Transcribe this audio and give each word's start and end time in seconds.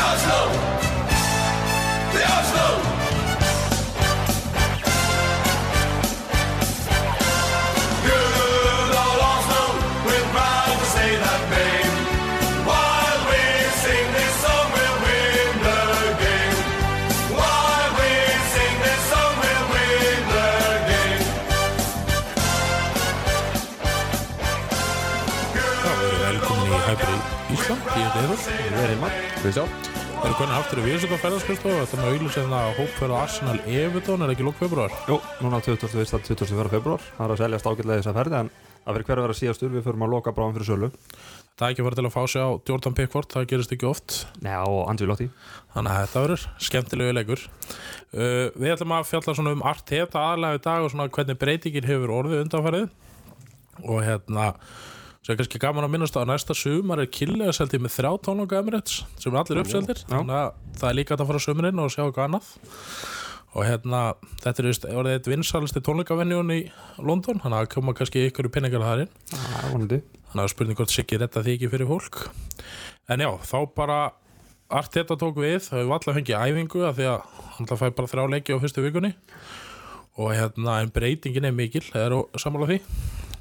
Oslo! 0.00 0.40
The 2.14 2.22
Oslo! 2.36 2.66
Good 8.06 8.92
old 9.04 9.20
Oslo, 9.32 9.62
we're 10.06 10.26
proud 10.34 10.74
to 10.80 10.86
say 10.94 11.10
that 11.24 11.42
name. 11.52 11.94
While 12.68 13.20
we 13.30 13.42
sing 13.82 14.06
this 14.16 14.32
song, 14.44 14.68
we'll 14.74 14.98
win 15.04 15.52
the 15.66 15.80
game. 16.22 16.58
While 17.38 17.90
we 17.98 18.10
sing 18.54 18.74
this 18.86 19.02
song, 19.12 19.34
we'll 19.42 19.66
win 19.74 20.20
the 20.34 20.48
game. 20.88 21.26
Já, 25.84 25.92
við 26.00 26.08
erum 26.08 26.24
velkomin 26.24 26.72
í 26.72 26.82
Hæpri 26.88 27.16
Ísland, 27.56 27.84
ég 27.94 28.08
er 28.08 28.14
Eður. 28.24 28.40
Við 28.48 28.82
erum 28.88 29.08
að 29.08 29.12
Við 29.44 29.56
sjá 29.56 29.64
Við 30.20 30.26
erum 30.28 30.36
konin 30.36 30.52
aftur 30.52 30.78
í 30.82 30.82
Vísut 30.84 31.12
og 31.14 31.20
ferðarskristofu. 31.22 31.76
Þetta 31.80 31.96
er 31.96 32.00
með 32.02 32.10
auðvitað 32.10 32.50
að 32.58 32.74
hópferð 32.76 33.12
á 33.16 33.22
Arsenal 33.22 33.54
Everton 33.64 34.24
er 34.26 34.32
ekki 34.34 34.44
lók 34.44 34.58
februar. 34.58 34.92
Jú, 35.08 35.16
núna 35.40 35.60
21. 35.64 36.10
24. 36.26 36.66
februar 36.74 37.06
Það 37.06 37.22
er 37.24 37.32
að 37.32 37.40
seljast 37.40 37.68
ágætlega 37.70 38.02
þess 38.02 38.10
að 38.10 38.18
ferði 38.18 38.36
En 38.40 38.50
það 38.84 38.98
fyrir 38.98 39.06
hver 39.08 39.22
að 39.22 39.26
vera 39.26 39.36
síðastur 39.38 39.72
Við 39.72 39.86
förum 39.86 40.04
að 40.04 40.12
loka 40.12 40.34
bráðum 40.36 40.58
fyrir 40.58 40.68
sölu 40.68 40.90
Það 40.92 41.64
er 41.64 41.72
ekki 41.72 41.86
farið 41.86 42.02
til 42.02 42.04
að 42.10 42.14
fá 42.18 42.20
sig 42.34 42.44
á 42.44 42.48
Jordan 42.68 42.98
Pickford, 43.00 43.30
það 43.32 43.48
gerist 43.54 43.72
ekki 43.76 43.88
oft. 43.88 44.18
Nei, 44.44 44.52
og 44.60 44.82
Angelotti 44.92 45.30
Þannig 45.72 45.90
að 45.94 46.04
þetta 46.04 46.22
verður 46.26 46.44
skemmtilegu 46.68 47.16
leikur. 47.16 47.42
Uh, 48.12 48.46
við 48.60 48.76
ætlum 48.76 48.94
að 48.96 49.10
fjalla 49.14 49.34
svona 49.40 49.56
um 49.56 49.66
Arteta 49.72 50.28
í 50.36 50.62
dag 50.64 50.84
og 50.84 50.92
svona 50.92 51.08
hvernig 51.12 51.40
breytingin 51.40 51.88
hefur 51.88 52.14
orðið 52.20 52.44
undanfærið. 52.44 52.88
Og 53.88 54.00
hérna, 54.04 54.46
sem 55.20 55.34
er 55.34 55.40
kannski 55.40 55.60
gaman 55.62 55.86
að 55.86 55.94
minnast 55.94 56.16
að 56.16 56.30
næsta 56.30 56.56
sumar 56.56 57.02
er 57.02 57.10
killega 57.12 57.52
seldið 57.56 57.84
með 57.84 57.96
þrjá 57.98 58.12
tónloka 58.26 58.60
Emirates 58.60 59.02
sem 59.20 59.32
er 59.34 59.40
allir 59.42 59.62
uppseldir. 59.62 60.04
Þannig 60.08 60.38
að 60.38 60.52
það 60.80 60.86
er 60.90 60.96
líka 60.96 61.16
að 61.16 61.26
fara 61.28 61.42
á 61.42 61.46
sumurinn 61.46 61.82
og 61.82 61.90
sjá 61.92 62.04
eitthvað 62.06 62.28
annað. 62.28 62.54
Og 63.50 63.66
hérna, 63.66 64.00
þetta 64.44 64.62
er 64.62 64.68
vist, 64.70 64.86
orðið 64.86 65.16
eitt 65.18 65.28
vinsalisti 65.28 65.82
tónleikavenjun 65.82 66.54
í 66.54 66.60
London, 67.02 67.40
þannig 67.42 67.64
að 67.64 67.70
koma 67.74 67.94
kannski 67.98 68.28
ykkur 68.28 68.46
í 68.46 68.52
pinningar 68.54 68.84
þar 68.86 69.04
inn. 69.04 69.14
Það 69.34 69.72
vonandi 69.74 70.00
Þannig 70.30 70.44
að 70.44 70.52
spurning 70.52 70.78
hvort 70.78 70.92
Siggi 70.94 71.18
retta 71.18 71.42
því 71.42 71.56
ekki 71.56 71.70
fyrir 71.72 71.88
fólk 71.90 72.20
En 73.10 73.22
já, 73.24 73.30
þá 73.42 73.56
bara 73.74 73.98
Arteta 74.70 75.16
tók 75.18 75.40
við, 75.42 75.56
það 75.66 75.80
hefur 75.80 75.96
alltaf 75.96 76.14
fengið 76.14 76.44
æfingu 76.46 76.84
af 76.86 76.94
því 76.94 77.08
að 77.10 77.40
hann 77.56 77.70
fæ 77.72 77.88
bara 77.88 78.10
þrjá 78.12 78.26
leiki 78.30 78.54
á 78.54 78.62
fyrstu 78.62 78.84
vikunni 78.84 79.10
og 80.20 80.30
hérna, 80.36 80.76
en 80.78 80.92
breytingin 80.94 81.48
er 81.48 81.56
mikil 81.56 81.82
það 81.88 82.04
er 82.04 82.14
sammála 82.38 82.68
því 82.70 82.78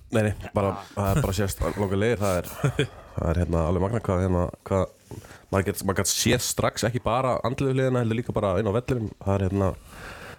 Nei, 0.09 0.23
nei, 0.25 0.33
bara, 0.55 0.71
það 0.95 1.09
er 1.11 1.21
bara 1.21 1.35
sést 1.37 1.59
langa 1.61 1.99
leiðir 2.01 2.21
Það 2.23 2.37
er, 2.39 2.47
það 3.15 3.27
er 3.31 3.41
hérna 3.43 3.65
alveg 3.69 3.83
magna 3.83 4.01
hvað, 4.05 4.23
hérna, 4.25 4.45
hvað 4.65 4.85
maður 5.49 5.67
getur 5.69 5.89
maður 5.89 5.99
get 6.01 6.11
séð 6.13 6.41
strax 6.45 6.85
ekki 6.89 7.01
bara 7.03 7.35
andliðu 7.45 7.75
liðina 7.77 8.01
heldur 8.03 8.19
líka 8.19 8.33
bara 8.35 8.55
inn 8.61 8.69
á 8.69 8.73
vellinum. 8.73 9.11
Það 9.21 9.35
er 9.35 9.45
hérna 9.47 9.69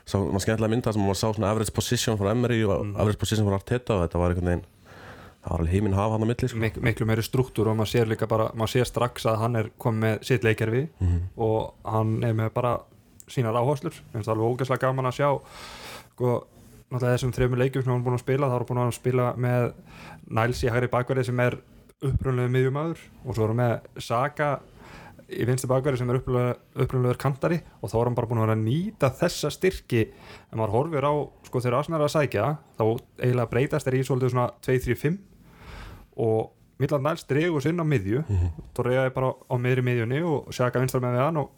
sá, 0.05 0.17
maður 0.19 0.45
skemmtilega 0.45 0.73
mynda 0.75 0.95
sem 0.95 1.05
maður 1.07 1.21
sá 1.23 1.27
svona 1.29 1.51
average 1.55 1.75
position 1.77 2.19
frá 2.21 2.31
Emery 2.35 2.61
og 2.67 2.93
average 2.95 3.21
position 3.23 3.49
frá 3.49 3.59
Arteta 3.59 3.97
og 3.97 4.05
þetta 4.05 4.23
var 4.23 4.35
einhvern 4.35 4.51
veginn 4.53 4.69
það 5.41 5.51
var 5.55 5.63
alveg 5.63 5.75
heiminn 5.75 5.97
hafa 5.97 6.17
hann 6.17 6.27
á 6.27 6.29
milli 6.31 6.51
sko. 6.51 6.61
Mik 6.61 6.79
Miklu 6.85 7.09
meiri 7.09 7.25
struktúr 7.25 7.71
og 7.73 7.79
maður 7.79 7.93
sér 7.95 8.11
líka 8.11 8.29
bara 8.31 8.51
Maður 8.53 8.75
sér 8.75 8.89
strax 8.91 9.27
að 9.31 9.39
hann 9.41 9.57
er 9.57 9.71
komið 9.81 10.03
með 10.05 10.25
sitt 10.29 10.45
leikjarfi 10.47 10.83
Og 11.41 11.71
hann 11.89 12.19
er 12.27 12.35
með 12.37 12.51
bara 12.59 12.75
sínar 13.31 13.57
áherslur. 13.57 13.95
Það 14.13 14.33
alveg 14.35 14.51
ógæslega 14.51 14.85
gaman 14.85 15.09
að 15.09 15.17
sjá 15.21 15.31
Sko, 16.11 16.35
náttúrulega 16.91 17.17
þessum 17.17 17.35
þreymur 17.37 17.63
leikjum 17.63 17.85
sem 17.85 17.93
hann 17.93 18.01
er 18.01 18.07
búin 18.07 18.19
að 18.19 18.25
spila 18.25 18.49
þá 18.51 18.55
er 18.55 18.63
hann 18.63 18.71
búin 18.71 18.83
að 18.83 18.97
spila 18.97 19.29
með 19.39 19.67
Niles 20.39 20.65
í 20.65 20.73
hægri 20.75 20.91
bakverði 20.91 21.27
sem 21.31 21.43
er 21.45 21.57
upprunlega 22.01 22.53
miðjumæður 22.55 23.03
og 23.25 23.37
svo 23.37 23.47
er 23.47 23.53
hann 23.53 23.61
með 23.61 24.05
Saka 24.07 24.51
í 25.31 25.47
vinstu 25.47 25.69
bakverði 25.71 26.01
sem 26.01 26.11
er 26.11 26.21
upprunlegur 26.21 27.21
kantari 27.21 27.61
og 27.81 27.93
þá 27.93 27.97
er 28.01 28.09
hann 28.11 28.17
bara 28.19 28.31
búin 28.31 28.41
að 28.43 28.49
vera 28.49 28.57
að 28.59 28.65
nýta 28.65 29.11
þessa 29.21 29.51
styrki. 29.55 30.07
En 30.51 30.59
maður 30.59 30.77
horfir 30.79 31.07
á 31.07 31.15
sko 31.47 31.63
þegar 31.63 31.79
Arsenal 31.81 32.01
er 32.01 32.07
að 32.09 32.15
sækja 32.17 32.47
þá 32.79 32.85
eiginlega 33.23 33.51
breytast 33.53 33.91
er 33.91 33.99
í 33.99 34.03
svolítið 34.07 34.35
svona 34.35 34.49
2-3-5 34.67 35.21
og 36.27 36.51
Midland 36.81 37.05
Niles 37.05 37.25
dregur 37.29 37.61
sinn 37.63 37.81
á 37.81 37.85
miðju 37.85 38.23
Torreya 38.75 39.03
er 39.05 39.13
bara 39.15 39.35
á 39.37 39.55
miðri 39.61 39.83
miðjunni 39.85 40.21
og 40.25 40.49
Sjaka 40.57 40.81
vinstar 40.81 41.03
með 41.05 41.17
við 41.19 41.25
hann 41.27 41.41
og 41.43 41.51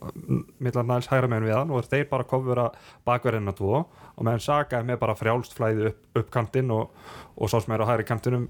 Midland 0.58 0.88
Niles 0.90 1.08
hægra 1.12 1.28
með 1.30 1.46
við 1.46 1.54
hann 1.56 1.70
og 1.76 1.86
þeir 1.86 2.08
bara 2.10 2.26
kofura 2.28 2.64
bakverðina 3.06 3.54
tvo 3.54 3.84
og 3.84 4.22
meðan 4.26 4.42
Saka 4.42 4.80
er 4.80 4.88
með 4.88 4.98
bara 5.04 5.14
frjálst 5.16 5.54
flæði 5.56 5.92
upp, 5.92 6.00
upp 6.18 6.30
kantinn 6.34 6.70
og, 6.74 6.90
og 7.38 7.48
sá 7.52 7.60
sem 7.62 7.74
er 7.76 7.84
á 7.86 7.90
hægri 7.92 8.04
kantinum 8.10 8.48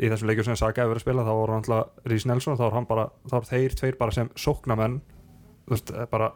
í 0.00 0.08
þessum 0.08 0.30
leikjum 0.30 0.46
sem 0.48 0.56
Saka 0.62 0.82
hefur 0.86 0.94
verið 0.94 1.02
að 1.02 1.06
spila 1.08 1.26
þá 1.26 1.32
voru 1.36 1.56
alltaf 1.58 2.06
Rhys 2.08 2.24
Nelson 2.30 2.56
þá 2.56 2.64
er 2.70 2.86
bara, 2.88 3.08
þá 3.28 3.34
er 3.42 3.48
þeir 3.50 3.76
tveir 3.82 3.98
bara 4.00 4.14
sem 4.16 4.30
sóknamenn 4.40 5.00
þú 5.66 5.74
veist, 5.74 5.92
er 5.92 6.08
bara 6.14 6.30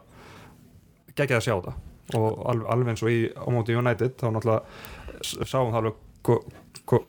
geggjað 1.17 1.39
að 1.39 1.47
sjá 1.47 1.55
það 1.65 2.19
og 2.19 2.43
alveg, 2.51 2.67
alveg 2.75 2.91
eins 2.93 3.01
og 3.03 3.09
í 3.11 3.17
á 3.33 3.47
móti 3.51 3.75
United 3.75 4.13
þá 4.21 4.27
náttúrulega 4.35 5.47
sáum 5.49 5.71
það 5.73 5.79
alveg 5.81 5.97
hvo- 6.27 7.03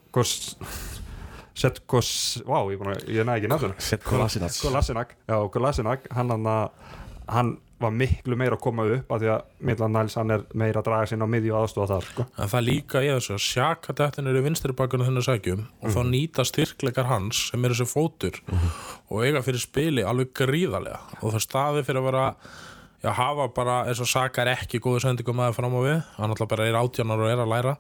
hvers, 1.91 2.10
vá, 2.46 2.58
ég, 2.72 2.84
ég 3.12 3.28
næði 3.28 3.48
ekki 3.48 3.52
Sett 3.82 4.04
Kolasinac. 4.06 5.16
Kolasinac, 5.54 6.06
hann, 6.14 6.30
hann, 6.34 6.69
hann 7.28 7.56
var 7.78 7.92
miklu 7.94 8.36
meira 8.38 8.56
að 8.56 8.62
koma 8.64 8.86
upp 8.91 9.12
af 9.14 9.20
því 9.22 9.28
að 9.30 9.42
Midland 9.69 9.94
Niles 9.94 10.16
hann 10.19 10.32
er 10.34 10.44
meira 10.58 10.80
að 10.80 10.88
draga 10.88 11.10
sinna 11.10 11.28
á 11.30 11.32
miðju 11.34 11.54
aðstofa 11.54 11.88
þar 11.92 12.08
sko. 12.08 12.26
en 12.34 12.50
það 12.50 12.64
líka 12.66 13.02
í 13.04 13.10
þessu 13.12 13.34
að 13.36 13.44
sjaka 13.44 13.94
dettin 14.00 14.30
eru 14.30 14.42
vinstri 14.42 14.74
bakunum 14.78 15.06
þennan 15.06 15.26
sækjum 15.26 15.62
og 15.82 15.94
þá 15.94 16.00
nýta 16.10 16.46
styrkleikar 16.48 17.10
hans 17.10 17.44
sem 17.52 17.64
er 17.64 17.75
þessi 17.75 17.86
fótur 17.92 18.40
og 18.50 19.22
eiga 19.22 19.44
fyrir 19.46 19.62
spili 19.62 20.06
alveg 20.06 20.34
gríðarlega. 20.40 20.98
Og 21.22 21.36
það 21.36 21.46
staði 21.46 21.86
fyrir 21.86 22.02
að 22.02 22.10
vera 22.10 22.25
Já, 22.98 23.12
hafa 23.14 23.44
bara, 23.54 23.76
eins 23.86 24.00
og 24.03 24.09
Saka 24.10 24.42
er 24.42 24.56
ekki 24.56 24.81
góðu 24.82 25.04
sendingum 25.04 25.38
aðeins 25.38 25.59
fram 25.60 25.76
á 25.78 25.81
við, 25.84 25.98
hann 26.16 26.32
alltaf 26.34 26.48
bara 26.50 26.64
er 26.66 26.78
átjánar 26.81 27.20
og 27.22 27.31
er 27.31 27.42
að 27.44 27.53
læra, 27.53 27.75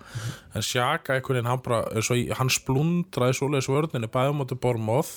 en 0.54 0.62
Saka 0.62 1.16
einhvern 1.16 1.40
veginn, 1.40 1.50
hann 1.50 1.62
bara, 1.64 1.80
eins 1.90 2.10
og 2.14 2.34
hann 2.38 2.52
splundraði 2.54 3.34
svoleiðis 3.34 3.70
vörninni 3.72 4.10
bæði 4.14 4.30
á 4.30 4.38
móti 4.38 4.58
Bormóð 4.62 5.10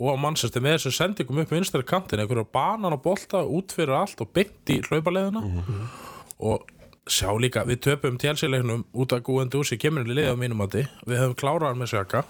og 0.00 0.16
á 0.16 0.22
mannsestin 0.22 0.64
með 0.64 0.78
þessu 0.78 0.94
sendingum 0.96 1.42
upp 1.42 1.52
vinstri 1.52 1.84
kantin, 1.84 2.22
einhverju 2.22 2.46
banan 2.48 2.96
og 2.96 3.02
bolta 3.04 3.42
út 3.44 3.76
fyrir 3.76 3.98
allt 3.98 4.24
og 4.24 4.32
beint 4.32 4.72
í 4.72 4.78
hlaupaleðina. 4.86 5.42
Og 6.40 6.64
sjá 7.10 7.30
líka, 7.42 7.64
við 7.68 7.80
töpum 7.86 8.16
tjálsilegnum 8.20 8.84
út 9.02 9.12
af 9.16 9.22
Gúendi 9.26 9.58
Úsi, 9.60 9.78
kemur 9.80 10.04
henni 10.04 10.16
liðið 10.18 10.34
á 10.34 10.40
mínum 10.40 10.64
átti, 10.64 10.86
við 11.08 11.20
höfum 11.20 11.36
klárað 11.40 11.72
hann 11.72 11.82
með 11.82 11.92
Saka 11.92 12.22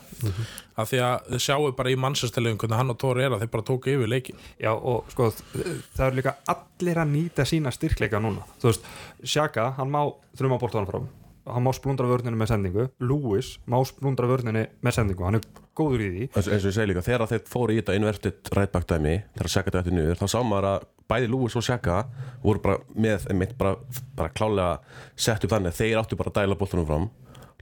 af 0.81 0.91
því 0.91 1.01
að 1.05 1.31
þið 1.35 1.45
sjáu 1.45 1.71
bara 1.77 1.93
í 1.93 1.99
mannsestilegum 2.01 2.61
hvernig 2.61 2.81
hann 2.81 2.93
og 2.95 2.99
Tóri 3.01 3.25
er 3.27 3.35
að 3.37 3.45
þeir 3.45 3.53
bara 3.53 3.67
tóku 3.69 3.93
yfir 3.93 4.11
leikin 4.11 4.39
Já 4.61 4.73
og 4.73 5.11
sko 5.13 5.31
það 5.35 6.05
er 6.07 6.19
líka 6.19 6.35
allir 6.55 7.01
að 7.03 7.13
nýta 7.15 7.47
sína 7.49 7.73
styrkleika 7.75 8.21
núna. 8.23 8.45
Þú 8.61 8.71
veist, 8.71 8.87
Sjaka, 9.25 9.71
hann 9.79 9.93
má 9.93 10.03
þrjum 10.39 10.57
á 10.57 10.63
boltanum 10.63 10.89
fram. 10.89 11.09
Hann 11.51 11.65
má 11.65 11.73
splundra 11.75 12.09
vörninu 12.09 12.39
með 12.39 12.53
sendingu. 12.53 12.87
Lewis 13.03 13.55
má 13.69 13.79
splundra 13.89 14.29
vörninu 14.31 14.67
með 14.85 14.97
sendingu. 14.97 15.27
Hann 15.27 15.41
er 15.41 15.47
góður 15.81 16.05
í 16.05 16.11
því. 16.13 16.29
Eins, 16.31 16.49
og 16.51 16.69
ég 16.69 16.77
segi 16.77 16.91
líka, 16.91 17.05
þegar 17.07 17.27
þeir 17.31 17.45
fóru 17.51 17.75
í 17.75 17.81
þetta 17.81 18.67
back 18.73 18.89
dæmi, 18.91 19.15
þegar 19.37 19.53
Sjaka 19.55 19.75
dætti 19.75 19.95
niður 19.95 20.21
þá 20.21 20.27
sá 20.29 20.41
maður 20.47 20.69
að 20.71 20.89
bæði 21.11 21.31
Lewis 21.33 21.57
og 21.59 21.67
Sjaka 21.67 22.03
voru 22.45 22.63
bara 22.63 22.79
með, 22.95 23.27
einmitt, 23.33 23.57
bara, 23.59 23.77
bara 24.19 24.33
klálega 24.35 25.01
sett 25.19 25.45
upp 25.45 25.55
þannig 25.55 25.77
þeir 25.79 26.01
áttu 26.01 26.19
bara 26.21 26.33
að 26.33 26.41
dæla 26.41 26.59
boltanum 26.61 26.89
fram. 26.89 27.09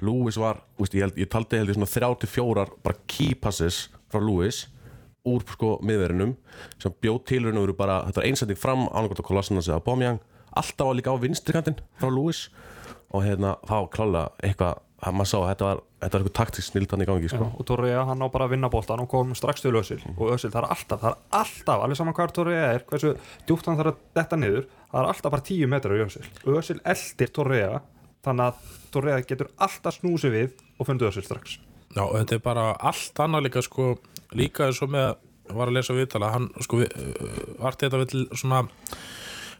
Lewis 0.04 0.38
var, 0.38 0.60
úst, 0.78 0.94
ég, 0.94 1.06
held, 1.06 1.18
ég 1.18 1.30
taldi 1.32 1.58
held 1.58 1.72
ég 1.72 1.78
svona 1.78 1.90
34 1.90 2.66
bara 2.84 2.98
key 3.10 3.34
passes 3.38 3.86
frá 4.12 4.20
Lewis 4.22 4.66
úr 5.28 5.44
sko 5.50 5.76
miðverinum 5.84 6.36
sem 6.80 6.94
bjóð 7.02 7.22
tilurinn 7.28 7.58
og 7.60 7.66
veru 7.66 7.76
bara, 7.78 8.00
þetta 8.06 8.22
var 8.22 8.28
einsending 8.28 8.60
fram 8.60 8.86
ánægast 8.88 9.22
að 9.22 9.28
Kolasinac 9.28 9.66
eða 9.66 9.84
Bomjang 9.84 10.20
alltaf 10.58 10.88
var 10.88 10.98
líka 10.98 11.14
á 11.14 11.20
vinstri 11.20 11.56
kantinn 11.56 11.80
frá 11.98 12.08
Lewis 12.12 12.46
og 13.08 13.24
hérna, 13.24 13.56
þá 13.66 13.88
klálega 13.92 14.30
eitthvað, 14.44 14.80
að 14.98 15.14
maður 15.14 15.30
sá 15.30 15.36
að 15.38 15.48
þetta 15.50 15.66
var 15.68 15.82
þetta 15.98 16.14
var 16.14 16.22
eitthvað 16.22 16.36
taktisk 16.38 16.72
snildan 16.72 17.02
í 17.02 17.06
gangi 17.08 17.30
sko. 17.30 17.46
og 17.54 17.66
Torreya 17.66 18.02
hann 18.08 18.22
á 18.22 18.26
bara 18.30 18.46
að 18.48 18.54
vinna 18.54 18.70
boltan 18.70 19.02
og 19.02 19.10
kom 19.10 19.34
strax 19.38 19.62
til 19.62 19.74
Ösil 19.78 20.00
og 20.16 20.32
Ösil 20.34 20.50
það 20.50 20.64
er 20.64 20.66
alltaf, 20.74 21.00
það 21.02 21.10
er 21.10 21.38
alltaf 21.40 21.84
alveg 21.84 22.00
saman 22.00 22.16
hvað 22.18 22.34
Torreya 22.38 22.64
er, 22.74 22.84
hversu 22.88 23.12
djúpt 23.46 23.70
hann 23.70 23.78
þarf 23.78 23.92
að 23.92 24.00
detta 24.18 24.38
niður, 24.38 24.66
það 24.90 25.00
er 25.00 25.10
alltaf 25.12 25.34
bara 25.34 25.46
10 25.50 25.70
metrar 25.74 25.98
í 25.98 26.02
Ösil, 26.06 26.24
Ösil 26.54 26.78
eldir 26.82 27.32
Torreya 27.34 27.80
þannig 28.26 28.50
að 28.50 28.74
Torreya 28.94 29.22
getur 29.26 29.52
alltaf 29.68 29.98
snúsið 29.98 30.34
við 30.34 30.64
og 30.78 30.90
fundið 30.90 31.12
Ösil 31.12 31.26
strax. 31.26 31.58
Já, 31.94 32.02
og 32.04 32.14
þetta 32.18 32.36
er 32.36 32.44
bara 32.44 32.66
allt 32.90 33.22
annað 33.22 33.46
líka 33.48 33.62
sko, 33.64 33.92
líka 34.36 34.66
eins 34.66 34.82
og 34.84 34.92
með 34.92 35.14
var 35.56 35.70
að 35.70 35.78
lesa 35.78 35.94
viðtala, 35.96 36.32
hann 36.34 36.50
sko 36.60 36.82
vart 37.62 37.80
þetta 37.80 38.02
vill 38.02 38.26
svona 38.36 38.66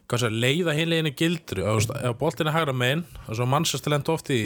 hvað 0.09 0.23
sér, 0.23 0.37
leiða 0.41 0.73
hinleginni 0.73 1.11
gildru. 1.17 1.65
Ef, 1.69 2.15
boltin 2.17 2.49
er 2.49 2.55
hægra 2.55 2.73
megin, 2.73 3.03
þess 3.27 3.43
að 3.43 3.51
mannsast 3.51 3.89
lenda 3.91 4.13
oft 4.15 4.31
í 4.33 4.39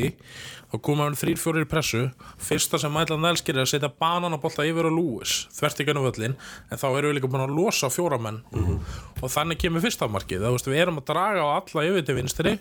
þá 0.74 0.76
koma 0.84 1.06
hann 1.06 1.16
þrýr 1.18 1.40
fjórir 1.40 1.68
í 1.68 1.70
pressu, 1.70 2.02
fyrsta 2.42 2.80
sem 2.82 2.94
Mætland 2.94 3.24
Næls 3.24 3.44
gerir 3.46 3.62
er 3.62 3.68
að 3.68 3.72
setja 3.76 3.92
banan 4.02 4.36
og 4.36 4.42
bolta 4.44 4.66
yfir 4.66 4.90
á 4.90 4.92
Lewis 4.92 5.44
þvert 5.54 5.84
í 5.84 5.88
gönnu 5.88 6.04
völlin, 6.08 6.36
en 6.68 6.82
þá 6.82 6.88
erum 6.90 7.12
við 7.12 7.18
líka 7.20 7.30
búin 7.30 7.46
að 7.46 7.54
losa 7.54 7.92
fjóramenn 7.94 8.42
og 9.22 9.30
þannig 9.30 9.62
kemur 9.62 9.86
fyrsta 9.86 10.10
markið, 10.10 10.44
það 10.44 10.58
veist 10.58 10.72
við 10.72 10.82
erum 10.82 11.00
að 11.00 11.10
draga 11.12 11.46
á 11.46 11.50
alla 11.60 11.86
yfir 11.92 12.08
til 12.08 12.18
vinstri 12.18 12.56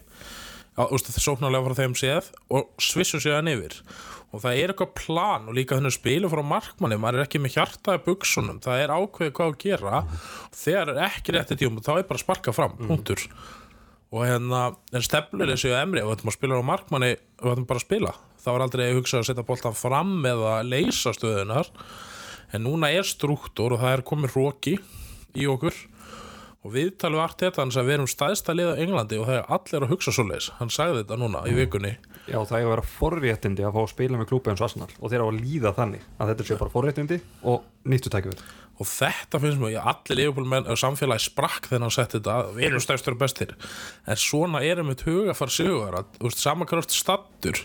það 0.76 0.96
er 0.96 1.24
sóknarlega 1.26 1.68
frá 1.68 1.78
þeim 1.82 1.94
séð 1.98 2.28
og 2.52 2.82
svissum 2.82 3.22
séðan 3.22 3.50
yfir. 3.52 3.78
Og 4.32 4.40
það 4.40 4.58
er 4.58 4.72
eitthvað 4.72 4.94
plan 4.96 5.48
og 5.50 5.56
líka 5.58 5.76
þennan 5.76 5.92
spilu 5.92 6.30
frá 6.32 6.40
markmanni, 6.46 6.96
maður 7.00 7.20
er 7.20 7.26
ekki 7.26 7.40
með 7.44 7.58
hjartaði 7.58 8.00
buksunum, 8.06 8.60
það 8.64 8.84
er 8.84 8.94
ákveðið 8.96 9.34
hvað 9.36 9.50
að 9.50 9.58
gera. 9.66 10.04
Þegar 10.56 10.92
er 10.94 11.02
ekki 11.08 11.34
rétti 11.36 11.58
tíum 11.60 11.82
þá 11.84 11.92
er 11.98 12.06
bara 12.08 12.16
að 12.16 12.24
sparka 12.24 12.54
fram, 12.56 12.78
punktur. 12.80 13.26
Og 14.12 14.24
hérna, 14.28 14.62
en 14.92 15.04
stefnir 15.04 15.52
þessu 15.52 15.74
emri 15.76 16.00
og 16.04 16.14
þetta 16.14 16.28
maður 16.28 16.38
spilar 16.38 16.64
á 16.64 16.70
markmanni 16.70 17.12
og 17.42 17.46
þetta 17.50 17.68
bara 17.68 17.80
að 17.80 17.86
spila, 17.86 18.14
það 18.42 18.56
var 18.56 18.64
aldrei 18.66 18.86
að 18.88 18.98
hugsa 18.98 19.20
að 19.20 19.28
setja 19.28 19.46
boltan 19.48 19.76
fram 19.76 20.16
eða 20.28 20.56
leysa 20.68 21.12
stöðunar 21.16 21.70
en 22.52 22.66
núna 22.66 22.90
er 22.92 23.06
struktúr 23.08 23.76
og 23.76 23.80
það 23.80 23.96
er 23.96 24.04
komið 24.08 24.36
róki 24.36 24.74
í 25.32 25.48
okkur 25.48 25.76
og 26.62 26.74
við 26.76 26.92
talum 27.02 27.22
vart 27.22 27.42
þetta 27.42 27.64
hans 27.64 27.76
að 27.78 27.88
við 27.88 27.96
erum 27.96 28.10
stæðsta 28.10 28.54
liða 28.54 28.78
Englandi 28.82 29.18
og 29.18 29.28
það 29.28 29.38
er 29.40 29.52
allir 29.56 29.86
að 29.86 29.92
hugsa 29.92 30.14
svo 30.14 30.24
leis 30.28 30.48
hann 30.60 30.70
sagði 30.70 31.02
þetta 31.02 31.18
núna 31.18 31.42
í 31.50 31.54
vikunni. 31.56 31.92
Já, 32.30 32.38
það 32.38 32.56
er 32.58 32.64
að 32.64 32.72
vera 32.72 32.84
forréttindi 32.86 33.64
að 33.66 33.74
fá 33.74 33.80
að 33.82 33.92
spila 33.92 34.18
með 34.20 34.28
klúpa 34.30 34.52
eins 34.52 34.62
og 34.62 34.68
Arsenal. 34.68 34.90
Og 35.00 35.10
þeir 35.10 35.24
á 35.24 35.26
að 35.26 35.40
líða 35.42 35.72
þannig 35.78 36.04
að 36.18 36.32
þetta 36.32 36.46
sé 36.46 36.58
bara 36.60 36.74
forréttindi 36.76 37.18
og 37.50 37.64
nýttu 37.90 38.12
tækifæri. 38.14 38.46
Og 38.80 38.88
þetta 38.88 39.40
finnst 39.42 39.60
mér, 39.60 39.74
ég 39.74 39.88
allir 39.90 40.18
liðbúlmenn 40.20 40.70
og 40.70 40.78
samfélagi 40.80 41.26
sprakk 41.26 41.66
þegar 41.68 41.82
hann 41.84 41.94
setti 41.94 42.18
þetta 42.18 42.36
að 42.38 42.52
við 42.56 42.68
erum 42.68 42.82
stæðstur 42.82 43.16
og 43.16 43.20
bestir. 43.20 43.56
En 44.06 44.20
svona 44.22 44.62
erum 44.66 44.92
við 44.92 45.04
huga 45.08 45.36
fara 45.36 45.54
sigur 45.54 45.98
að, 45.98 46.14
samankröft 46.38 46.94
stattur 46.94 47.60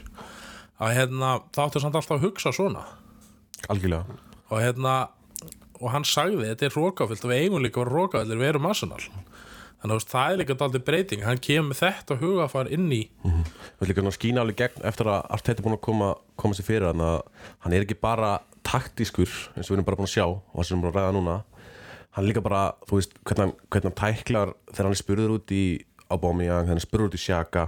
að 0.78 0.98
hérna, 0.98 1.38
þá 1.56 1.62
áttu 1.64 1.82
samt 1.82 1.98
alltaf 1.98 2.18
að 2.18 2.28
hugsa 2.28 2.54
svona. 2.54 2.84
Algjörlega. 3.72 4.20
Og 4.52 4.62
hérna 4.62 4.98
og 5.82 5.92
hann 5.94 6.06
sagði, 6.08 6.48
þetta 6.50 6.68
er 6.68 6.78
rókafyllt 6.78 7.26
og 7.26 7.32
við 7.32 7.44
eigum 7.44 7.64
líka 7.64 7.82
að 7.82 7.86
vera 7.86 7.98
rókafyllir, 7.98 8.42
við 8.42 8.52
erum 8.54 8.70
Arsenal. 8.70 9.02
Þannig 9.78 9.94
að 9.94 10.06
það 10.10 10.32
er 10.32 10.40
líka 10.42 10.56
daldið 10.58 10.84
breyting. 10.88 11.24
Hann 11.28 11.42
kemur 11.48 11.78
þetta 11.78 12.16
hugafar 12.18 12.70
inn 12.74 12.88
í 12.92 13.04
Það 13.22 13.84
er 13.86 13.92
líka 13.92 14.02
svona 14.02 14.16
skína 14.16 14.42
alveg 14.42 14.58
gegn 14.58 14.86
eftir 14.90 15.10
að 15.14 15.28
Arteta 15.38 15.62
er 15.62 15.66
búin 15.68 15.76
að 15.78 15.84
koma, 15.86 16.08
koma 16.36 16.58
sér 16.58 16.66
fyrir 16.66 16.88
hann 16.90 17.04
að 17.06 17.20
hann 17.62 17.76
er 17.78 17.86
ekki 17.86 18.00
bara 18.02 18.32
taktískur 18.66 19.30
eins 19.54 19.68
og 19.68 19.76
við 19.76 19.78
erum 19.78 19.88
bara 19.88 20.00
búin 20.00 20.10
að 20.10 20.16
sjá 20.16 20.26
og 20.26 20.42
það 20.56 20.66
sem 20.66 20.74
við 20.74 20.80
erum 20.80 20.88
bara 20.88 21.04
að 21.04 21.06
ræða 21.06 21.18
núna. 21.20 21.36
Hann 22.18 22.24
er 22.26 22.30
líka 22.32 22.42
bara, 22.48 22.64
þú 22.90 22.98
veist, 22.98 23.14
hvernig 23.22 23.44
hann, 23.46 23.84
hann 23.86 23.98
tæklar 24.02 24.54
þegar 24.72 24.88
hann 24.88 24.98
er 24.98 25.02
spurður 25.04 25.36
út 25.38 25.54
í 25.54 25.64
Aubameyang, 26.08 26.64
þegar 26.66 26.72
hann 26.74 26.82
er 26.82 26.88
spurður 26.88 27.12
út 27.12 27.20
í 27.20 27.22
Sjaka 27.22 27.68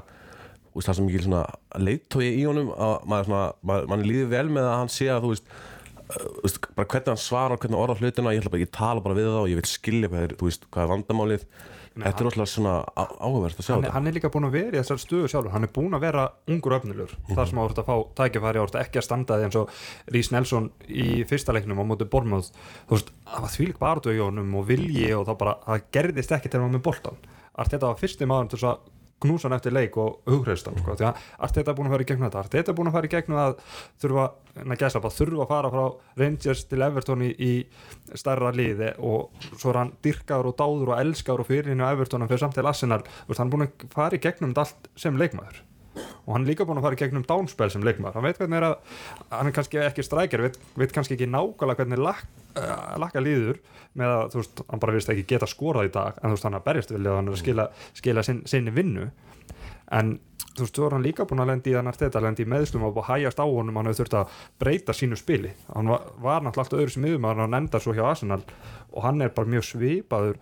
og 0.74 0.86
það 0.86 0.98
sem 0.98 1.10
mikil 1.10 1.26
svona 1.28 1.44
leittói 1.78 2.28
í 2.32 2.46
honum 2.48 2.74
að 2.74 3.34
mann 3.70 4.06
líður 4.06 4.34
vel 4.34 4.48
með 4.50 4.66
að 4.70 4.78
hann 4.80 4.92
sé 4.94 5.10
að 5.14 5.28
þú 5.28 5.34
veist, 5.36 5.54
veist 6.44 6.62
bara 6.76 6.88
hvernig 6.90 7.12
hann 7.14 7.22
svarar, 7.22 7.58
hvernig 7.62 7.76
hann 7.78 7.84
orðar 7.86 8.00
hlutina 8.02 8.32
ég, 8.34 8.42
ætla 8.42 8.54
bara, 8.56 8.64
ég 8.66 8.72
tala 8.74 9.04
bara 9.06 9.18
við 9.18 9.28
þá 9.30 9.42
og 9.44 9.50
ég 9.52 9.60
vil 9.60 9.70
skilja 9.70 10.10
hvað 10.10 10.24
er, 10.26 10.34
þú 10.40 10.48
veist, 10.50 10.66
hvað 10.74 10.86
er 10.86 10.92
vandamálið. 10.96 11.44
Þetta 12.00 12.22
er 12.22 12.26
rosalega 12.30 12.48
svona 12.54 12.74
á- 12.96 13.16
áhugavert 13.20 13.58
að 13.60 13.66
sjá 13.66 13.74
hann, 13.74 13.82
þetta. 13.84 13.94
hann 13.98 14.08
er 14.08 14.14
líka 14.16 14.30
búin 14.32 14.46
að 14.48 14.54
vera 14.56 14.78
í 14.78 14.80
þessar 14.80 15.00
stöðu 15.02 15.30
sjálfur. 15.34 15.52
Hann 15.52 15.66
er 15.68 15.72
búin 15.76 15.96
að 15.98 16.04
vera 16.06 16.24
ungur 16.48 16.76
öfnilegur 16.78 17.16
þar 17.34 17.50
sem 17.50 17.60
að 17.60 17.66
voru 17.66 17.82
að 17.82 17.90
fá 17.90 17.96
tækifæri 18.22 18.62
og 18.62 18.76
ekki 18.80 19.02
að 19.02 19.06
standa 19.08 19.40
því 19.40 19.48
eins 19.50 19.58
og 19.60 19.74
Rís 20.16 20.30
Nelson 20.32 20.70
í 20.88 21.08
fyrsta 21.28 21.52
leiknum 21.58 21.82
á 21.82 21.86
móti 21.90 22.08
Bormóð 22.08 22.52
þú 22.88 22.94
veist, 22.94 23.12
það 23.26 23.42
var 23.44 23.54
þvílik 23.58 23.82
barðu 23.82 24.14
í 24.16 24.22
honum 24.22 24.56
og 24.62 24.70
vilji 24.70 25.10
og 25.18 25.26
það 25.28 25.40
bara, 25.42 25.56
það 25.66 25.84
gerðist 25.98 26.32
ekki 26.38 26.50
til 26.54 26.62
hann 26.62 26.70
var 26.70 26.78
með 26.78 26.86
boltan 26.88 27.20
Arteta 27.60 27.90
var 27.90 28.00
fyrsti 28.00 28.30
maður 28.30 28.54
til 28.54 28.62
að 28.70 28.80
knúsa 29.24 29.48
hann 29.48 29.58
eftir 29.58 29.76
leik 29.76 29.98
og 30.00 30.22
hugreistan 30.30 30.78
sko, 30.80 30.96
því 31.00 31.08
að 31.10 31.24
Arteta 31.48 31.72
er 31.72 31.78
búin 31.78 31.90
að 31.90 31.96
fara 31.96 32.06
í 32.06 32.10
gegnum 32.10 32.28
þetta. 32.28 32.44
Arteta 32.46 32.72
er 32.72 32.78
búin 32.78 32.92
að 32.92 32.98
fara 32.98 33.10
í 33.10 33.14
gegnum 33.14 33.42
að 33.44 33.56
þurfa 34.04 34.28
en 34.60 34.76
að 34.76 34.84
gæsla 34.84 35.04
bara 35.06 35.18
þurfa 35.18 35.46
að 35.46 35.52
fara 35.54 35.72
frá 35.74 35.84
Rangers 36.22 36.64
til 36.70 36.84
Everton 36.90 37.26
í, 37.26 37.32
í 37.40 38.18
stærra 38.20 38.54
liði 38.56 38.94
og 39.00 39.50
svo 39.52 39.74
er 39.74 39.82
hann 39.84 39.96
dyrkaður 40.06 40.52
og 40.52 40.60
dáður 40.60 40.94
og 40.94 41.02
elskaður 41.04 41.46
og 41.46 41.50
fyrir 41.52 41.74
henni 41.74 41.86
á 41.86 41.94
Everton 41.94 42.26
og 42.26 42.32
fyrir 42.32 42.44
samt 42.46 42.58
til 42.60 42.68
Arsenal, 42.68 43.04
hann 43.30 43.48
er 43.48 43.56
búin 43.56 43.68
að 43.68 43.90
fara 43.96 44.20
í 44.20 44.24
gegnum 44.24 44.56
allt 44.60 44.90
sem 45.00 45.20
leikmaður 45.20 45.64
og 46.26 46.32
hann 46.34 46.46
er 46.46 46.52
líka 46.52 46.68
búin 46.68 46.80
að 46.82 46.88
fara 46.88 46.98
í 46.98 47.02
gegnum 47.02 47.26
downspell 47.28 47.72
sem 47.74 47.84
leikmaður. 47.86 48.20
Hann 48.20 48.28
veit 48.28 48.40
hvernig 48.42 48.60
er 48.60 48.68
að, 48.70 48.96
hann 49.34 49.50
er 49.50 49.56
kannski 49.56 49.82
ekki 49.84 50.06
strækjar 50.06 50.46
veit, 50.46 50.60
veit 50.80 50.96
kannski 50.96 51.18
ekki 51.18 51.30
nákvæmlega 51.30 51.84
hvernig 51.84 52.02
lak, 52.04 52.24
uh, 52.60 52.96
lakka 53.02 53.24
líður 53.24 53.60
með 54.00 54.16
að 54.16 54.26
þú 54.34 54.42
veist, 54.42 54.64
hann 54.70 54.84
bara 54.84 54.96
vist 54.96 55.14
ekki 55.14 55.28
geta 55.30 55.50
skorað 55.50 55.90
í 55.90 55.94
dag 55.98 56.18
en 56.20 56.30
þú 56.30 56.38
veist, 56.38 56.48
hann 56.48 56.60
að 56.60 56.66
berjast 56.70 56.96
vilja 56.96 57.14
og 57.14 57.22
hann 57.22 57.32
er 57.32 57.38
að 57.38 57.44
skila, 57.44 57.70
skila 57.98 58.26
sin, 58.26 58.42
sinni 58.50 58.74
vinnu. 58.76 59.10
En 59.98 60.16
þú 60.60 60.66
veist, 60.66 60.78
þú 60.78 60.86
er 60.86 60.96
hann 60.98 61.06
líka 61.06 61.26
búin 61.30 61.44
að 61.44 61.52
lendi 61.54 61.74
í 61.74 61.76
þannig 61.78 61.96
að 61.96 62.06
þetta 62.06 62.24
lendi 62.26 62.46
í 62.46 62.50
meðslum 62.54 62.86
og 62.88 63.02
að 63.02 63.10
hægjast 63.10 63.42
á 63.42 63.46
honum 63.48 63.80
hann 63.80 63.90
hefur 63.90 64.04
þurft 64.04 64.18
að 64.20 64.40
breyta 64.62 64.96
sínu 64.96 65.20
spili. 65.20 65.54
Hann 65.74 65.92
var, 65.92 66.10
var 66.22 66.44
náttúrulega 66.46 66.84
öðru 66.84 66.96
sem 66.96 67.08
yfir 67.10 67.40
hann 67.42 67.60
endar 67.60 67.84
svo 67.84 67.96
hjá 67.98 68.04
Arsenal 68.10 68.42
og 68.90 69.06
hann 69.06 69.24
er 69.24 69.34
bara 69.34 69.50
mjög 69.50 69.68
svipaður 69.70 70.38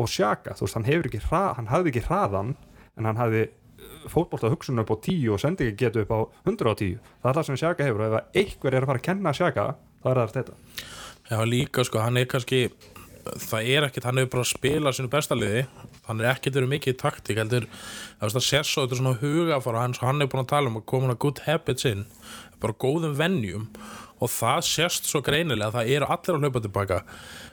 og 0.00 0.10
sjaka, 0.10 0.56
þú 0.56 0.66
veist, 0.66 0.78
hann 0.78 0.88
hefur 0.88 1.10
ekki 1.10 1.22
hrað, 1.26 1.54
hann 1.58 1.70
hafði 1.70 1.92
ekki 1.92 2.04
hraðan 2.08 2.54
en 2.98 3.08
hann 3.08 3.20
hafði 3.20 3.46
fótbolta 4.08 4.50
hugsun 4.52 4.80
upp 4.82 4.92
á 4.94 4.96
10 4.96 5.34
og 5.34 5.42
sendi 5.42 5.68
ekki 5.68 5.84
getu 5.84 6.04
upp 6.04 6.14
á 6.14 6.20
110 6.46 6.96
það 7.20 7.30
er 7.30 7.36
það 7.38 7.46
sem 7.48 7.60
Sjaka 7.60 7.88
hefur 7.88 8.06
og 8.06 8.16
ef 8.16 8.40
einhver 8.42 8.76
er 8.76 8.86
að 8.86 8.92
fara 8.92 9.02
að 9.02 9.06
kenna 9.10 9.34
Sjaka 9.36 9.66
það 10.00 10.10
er 10.12 10.22
það 10.22 10.34
þetta. 10.38 10.56
Já, 11.30 11.36
líka 11.46 11.84
sko, 11.86 12.00
hann 12.02 12.18
er 12.18 12.30
kannski 12.30 12.62
það 13.20 13.70
er 13.70 13.86
ekkert, 13.86 14.06
hann 14.08 14.20
hefur 14.20 14.32
bara 14.34 14.44
að 14.44 14.50
spila 14.50 14.92
sínu 14.96 15.10
besta 15.12 15.36
liði, 15.36 15.64
hann 16.06 16.22
er 16.22 16.30
ekkert 16.32 16.56
verið 16.58 16.72
mikið 16.74 16.94
í 16.94 16.98
taktík, 17.00 17.40
heldur, 17.40 17.66
það 18.20 18.38
að 18.40 18.46
sér 18.46 18.68
svo 18.68 18.84
þetta 18.84 18.96
er 18.96 19.02
svona 19.02 19.20
hugafara 19.20 19.84
hans, 19.84 20.00
hann 20.02 20.24
er 20.24 20.30
búin 20.30 20.44
að 20.44 20.52
tala 20.54 20.72
um 20.72 20.80
að 20.80 20.86
koma 20.92 21.10
hann 21.10 21.20
good 21.22 21.42
habits 21.46 21.86
inn, 21.88 22.06
bara 22.62 22.76
góðum 22.80 23.16
venjum. 23.18 23.68
Og 24.20 24.28
það 24.28 24.66
sérst 24.68 25.06
svo 25.08 25.22
greinilega, 25.24 25.72
það 25.72 25.92
eru 25.94 26.08
allir 26.12 26.36
að 26.36 26.42
hlaupa 26.44 26.60
tilbaka 26.60 26.98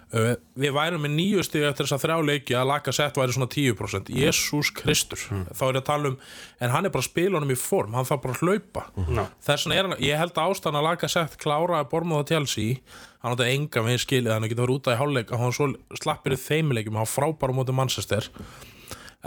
við 0.08 0.72
værum 0.72 1.02
með 1.04 1.16
nýju 1.18 1.44
stig 1.44 1.66
eftir 1.68 1.84
þess 1.84 1.98
að 1.98 2.04
þrjá 2.06 2.28
leiki 2.30 2.56
að 2.56 2.70
laka 2.70 2.94
sett 2.96 3.18
væri 3.20 3.34
svona 3.36 3.50
10% 3.52 4.12
Jésús 4.16 4.70
Kristur, 4.78 5.20
þá 5.52 5.64
er 5.68 5.74
ég 5.76 5.82
að 5.82 5.90
tala 5.90 6.12
um 6.14 6.16
en 6.64 6.72
hann 6.72 6.88
er 6.88 6.94
bara 6.94 7.04
að 7.04 7.10
spila 7.10 7.40
honum 7.42 7.52
í 7.52 7.60
form, 7.60 7.98
hann 7.98 8.08
þarf 8.08 8.24
bara 8.24 8.38
að 8.38 8.46
hlaupa. 8.46 8.86
Já. 9.04 9.26
þess 9.50 9.68
vegna 9.68 9.76
er 9.76 9.90
hann, 9.90 9.98
ég 10.08 10.22
held 10.22 10.40
að 10.40 10.54
ástæðan 10.54 10.80
að 10.80 10.88
laka 10.88 11.12
sett 11.12 11.38
kláraði 11.44 11.90
Bormóða 11.92 12.30
Chelsea 12.32 12.80
hann 13.20 13.36
átti 13.36 13.52
enga 13.52 13.84
með 13.84 14.02
skilið, 14.06 14.32
hann 14.38 14.48
getur 14.48 14.64
verið 14.64 14.80
út 14.80 14.90
í 14.94 14.98
hálfleik 15.02 15.36
hann 15.44 15.56
svo 15.60 15.70
slappir 16.00 16.38
í 16.38 16.42
þeimleikum, 16.46 17.00
hann 17.02 17.12
frábæra 17.12 17.52
á 17.52 17.58
móti 17.60 17.76
Manchester 17.76 18.32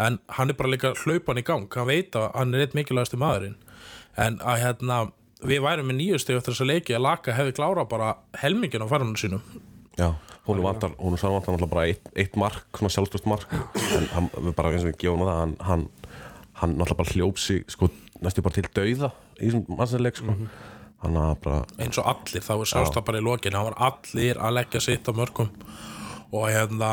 en 0.01 0.19
hann 0.39 0.49
er 0.49 0.57
bara 0.57 0.73
líka 0.73 0.95
hlaupan 1.05 1.41
í 1.41 1.45
gang 1.45 1.69
hann 1.77 1.89
veit 1.89 2.17
að 2.17 2.31
hann 2.35 2.55
er 2.55 2.65
eitt 2.65 2.77
mikilvægasti 2.79 3.21
maðurinn. 3.21 3.59
En 4.17 4.39
að 4.41 4.63
hérna 4.65 5.01
við 5.47 5.63
værum 5.65 5.89
með 5.91 5.99
nýju 6.01 6.21
stig 6.21 6.39
eftir 6.39 6.55
þess 6.55 6.65
að 6.65 6.73
leiki 6.75 6.97
að 6.97 7.05
laka 7.07 7.37
hefði 7.37 7.57
klára 7.57 7.87
bara 7.89 8.15
helmingin 8.41 8.85
á 8.85 8.89
farunum 8.91 9.19
sínum. 9.21 9.45
Já, 9.99 10.13
hún 10.51 10.65
vantar, 10.65 10.97
hún 10.99 11.17
vantar 11.17 11.55
náttúrulega 11.55 11.71
bara 11.73 11.87
eitt, 11.91 12.11
eitt 12.19 12.37
mark, 12.41 12.67
svona 12.77 12.93
sjálfstöðst 12.95 13.29
mark. 13.31 13.55
En 13.97 14.09
hann, 14.15 14.31
bara 14.57 14.73
eins 14.73 14.85
og 14.85 14.91
við 14.91 14.99
gefum 15.05 15.25
það 15.27 15.41
hann, 15.41 15.55
hann, 15.69 15.87
hann 16.63 16.77
náttúrulega 16.77 17.01
bara 17.03 17.15
hljóp 17.15 17.41
sig 17.43 17.65
sko, 17.73 17.91
næstu 18.21 18.45
bara 18.47 18.59
til 18.59 18.67
dauða 18.69 19.13
í 19.41 19.49
þessum 19.49 19.65
mannsinnleik 19.79 20.21
sko. 20.21 20.37
hann 21.01 21.17
að 21.17 21.37
bara 21.45 21.61
eins 21.81 22.01
og 22.01 22.11
allir, 22.13 22.45
þá 22.45 22.53
er 22.61 22.91
það 22.93 23.07
bara 23.09 23.21
í 23.21 23.25
lokin. 23.25 23.57
Hann 23.57 23.71
var 23.71 23.79
allir 23.91 24.41
að 24.41 24.57
leggja 24.59 24.83
sitt 24.85 25.09
á 25.09 25.13
mörgum. 25.17 25.49
Og 26.31 26.51
hérna 26.51 26.91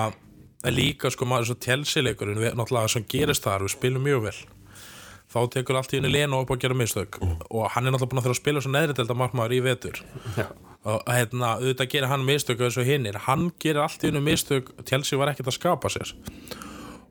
líka 0.73 1.11
sko 1.13 1.27
maður 1.27 1.51
svo 1.51 1.57
tjelsileikurinn 1.65 2.39
við 2.41 2.55
náttúrulega 2.57 2.93
sem 2.95 3.05
gerist 3.09 3.45
þar, 3.45 3.67
við 3.67 3.75
spilum 3.75 4.07
mjög 4.07 4.23
vel. 4.29 4.37
Þá 5.27 5.39
tekur 5.51 5.75
allt 5.75 5.91
í 5.91 5.99
henni 5.99 6.13
Leno 6.13 6.39
upp 6.41 6.53
að 6.55 6.63
gera 6.63 6.77
mistök. 6.77 7.19
Og 7.19 7.67
hann 7.73 7.85
er 7.85 7.91
náttúrulega 7.91 8.13
búin 8.13 8.21
að 8.21 8.29
þurfa 8.29 8.37
að 8.37 8.41
spila 8.41 8.63
svo 8.63 8.71
neðri 8.71 8.95
delta 8.95 9.17
markmaður 9.19 9.57
í 9.57 9.61
vetur. 9.65 10.01
Og 10.87 11.03
hérna, 11.11 11.57
auðvitað 11.57 11.91
gerir 11.91 12.11
hann 12.11 12.23
mistök 12.27 12.63
eins 12.63 12.77
og 12.79 12.87
hinnir, 12.87 13.19
hann 13.27 13.49
gerir 13.59 13.83
allt 13.83 14.03
í 14.03 14.11
henni 14.11 14.23
mistök 14.23 14.71
Chelsea 14.87 15.19
var 15.19 15.33
ekkert 15.33 15.51
að 15.51 15.59
skapa 15.59 15.91
sér. 15.91 16.13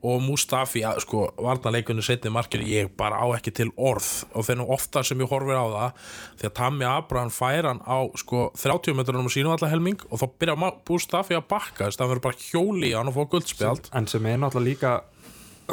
Og 0.07 0.21
Mustafi, 0.21 0.83
ja, 0.83 0.91
sko, 1.01 1.23
varnarleikunni 1.41 2.03
setni 2.05 2.29
markinu, 2.31 2.67
ég 2.69 2.91
bara 2.99 3.17
á 3.17 3.25
ekki 3.33 3.51
til 3.57 3.71
orð. 3.75 4.05
Og 4.37 4.45
þegar 4.45 4.69
ofta 4.75 5.01
sem 5.03 5.19
ég 5.23 5.29
horfir 5.31 5.57
á 5.57 5.65
það 5.73 6.11
því 6.37 6.47
að 6.49 6.55
Tammy 6.59 6.87
Abraham 6.87 7.33
fær 7.33 7.69
hann 7.71 7.81
á 7.81 7.97
sko 8.21 8.43
30 8.61 8.97
metrunum 8.97 9.27
og 9.27 9.33
sínum 9.33 9.55
allar 9.55 9.73
helming 9.73 10.05
og 10.07 10.21
þá 10.21 10.27
byrja 10.37 10.57
Mustafi 10.61 11.37
að 11.37 11.49
bakka 11.49 11.87
þess 11.87 11.97
að 11.97 12.05
hann 12.05 12.13
verður 12.13 12.25
bara 12.29 12.45
hjóli 12.45 12.91
í 12.91 12.95
hann 12.95 13.09
og 13.09 13.17
fá 13.17 13.29
guldspjald 13.33 13.91
en 13.97 14.09
sem 14.13 14.29
er 14.29 14.41
náttúrulega 14.43 14.69
líka 14.69 14.93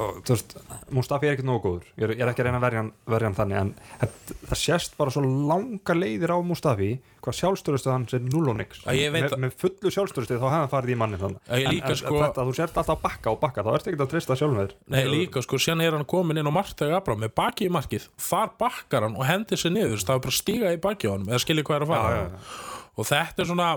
og, 0.00 0.20
veist, 0.28 0.54
Mustafi 0.94 1.28
er 1.28 1.34
ekkert 1.36 1.46
nógu 1.48 1.62
góður. 1.64 1.88
Ég 1.98 2.04
er, 2.08 2.12
ég 2.16 2.22
er 2.24 2.30
ekki 2.32 2.42
að 2.42 2.48
reyna 2.48 2.58
að 2.60 2.64
verja 2.66 2.80
hann, 2.82 2.92
verja 3.14 3.28
hann 3.30 3.36
þannig 3.38 3.58
en 3.60 3.72
það, 4.00 4.14
það 4.50 4.60
sést 4.60 4.96
bara 4.98 5.12
svo 5.14 5.22
langa 5.24 5.96
leiðir 5.98 6.32
á 6.34 6.38
Mustafi 6.44 6.88
hvað 7.24 7.36
sjálfstörustu 7.38 7.88
hans 7.92 8.12
er 8.18 8.24
null 8.26 8.50
og 8.52 8.58
nix. 8.58 8.82
Veit 8.84 9.36
með, 9.40 9.54
fullu 9.60 9.92
sjálfstörustu 9.94 10.36
þá 10.36 10.44
hefði 10.44 10.58
hann 10.58 10.72
farið 10.74 10.92
í 10.92 10.98
manni 11.00 11.20
þannig. 11.22 11.40
En, 11.48 11.78
en 11.78 11.96
sko- 12.00 12.18
þetta, 12.20 12.44
þú 12.50 12.56
sért 12.58 12.74
alltaf 12.82 12.92
að 12.98 13.04
bakka 13.06 13.32
og 13.32 13.40
bakka 13.44 13.64
þá 13.64 13.70
ertu 13.78 13.92
ekkert 13.92 14.04
að 14.04 14.12
treysta 14.12 14.36
sjálfum 14.40 14.60
þér. 14.60 14.74
Nei 14.92 15.00
líka 15.08 15.44
sko, 15.46 15.60
síðan 15.62 15.84
er 15.86 15.96
hann 15.96 16.04
komin 16.10 16.42
inn 16.42 16.50
á 16.50 16.52
marktæg 16.52 16.92
Abraham 16.98 17.24
með 17.24 17.32
baki 17.40 17.70
í 17.70 17.72
markið, 17.72 18.10
þar 18.28 18.52
bakkar 18.60 19.08
hann 19.08 19.16
og 19.16 19.24
hendir 19.30 19.60
sér 19.62 19.72
niður, 19.72 20.04
það 20.04 20.18
er 20.18 20.24
bara 20.28 20.36
stíga 20.42 20.74
í 20.76 20.82
baki 20.84 21.08
á 21.08 21.12
hann 21.16 21.24
eða 21.30 21.40
skilja 21.46 21.64
hvað 21.64 21.80
er 21.80 21.86
að 21.86 21.94
fara. 21.94 22.12
Já, 22.12 22.28
já, 22.28 22.84
og 22.94 23.08
þetta 23.14 23.44
er 23.46 23.50
svona 23.54 23.70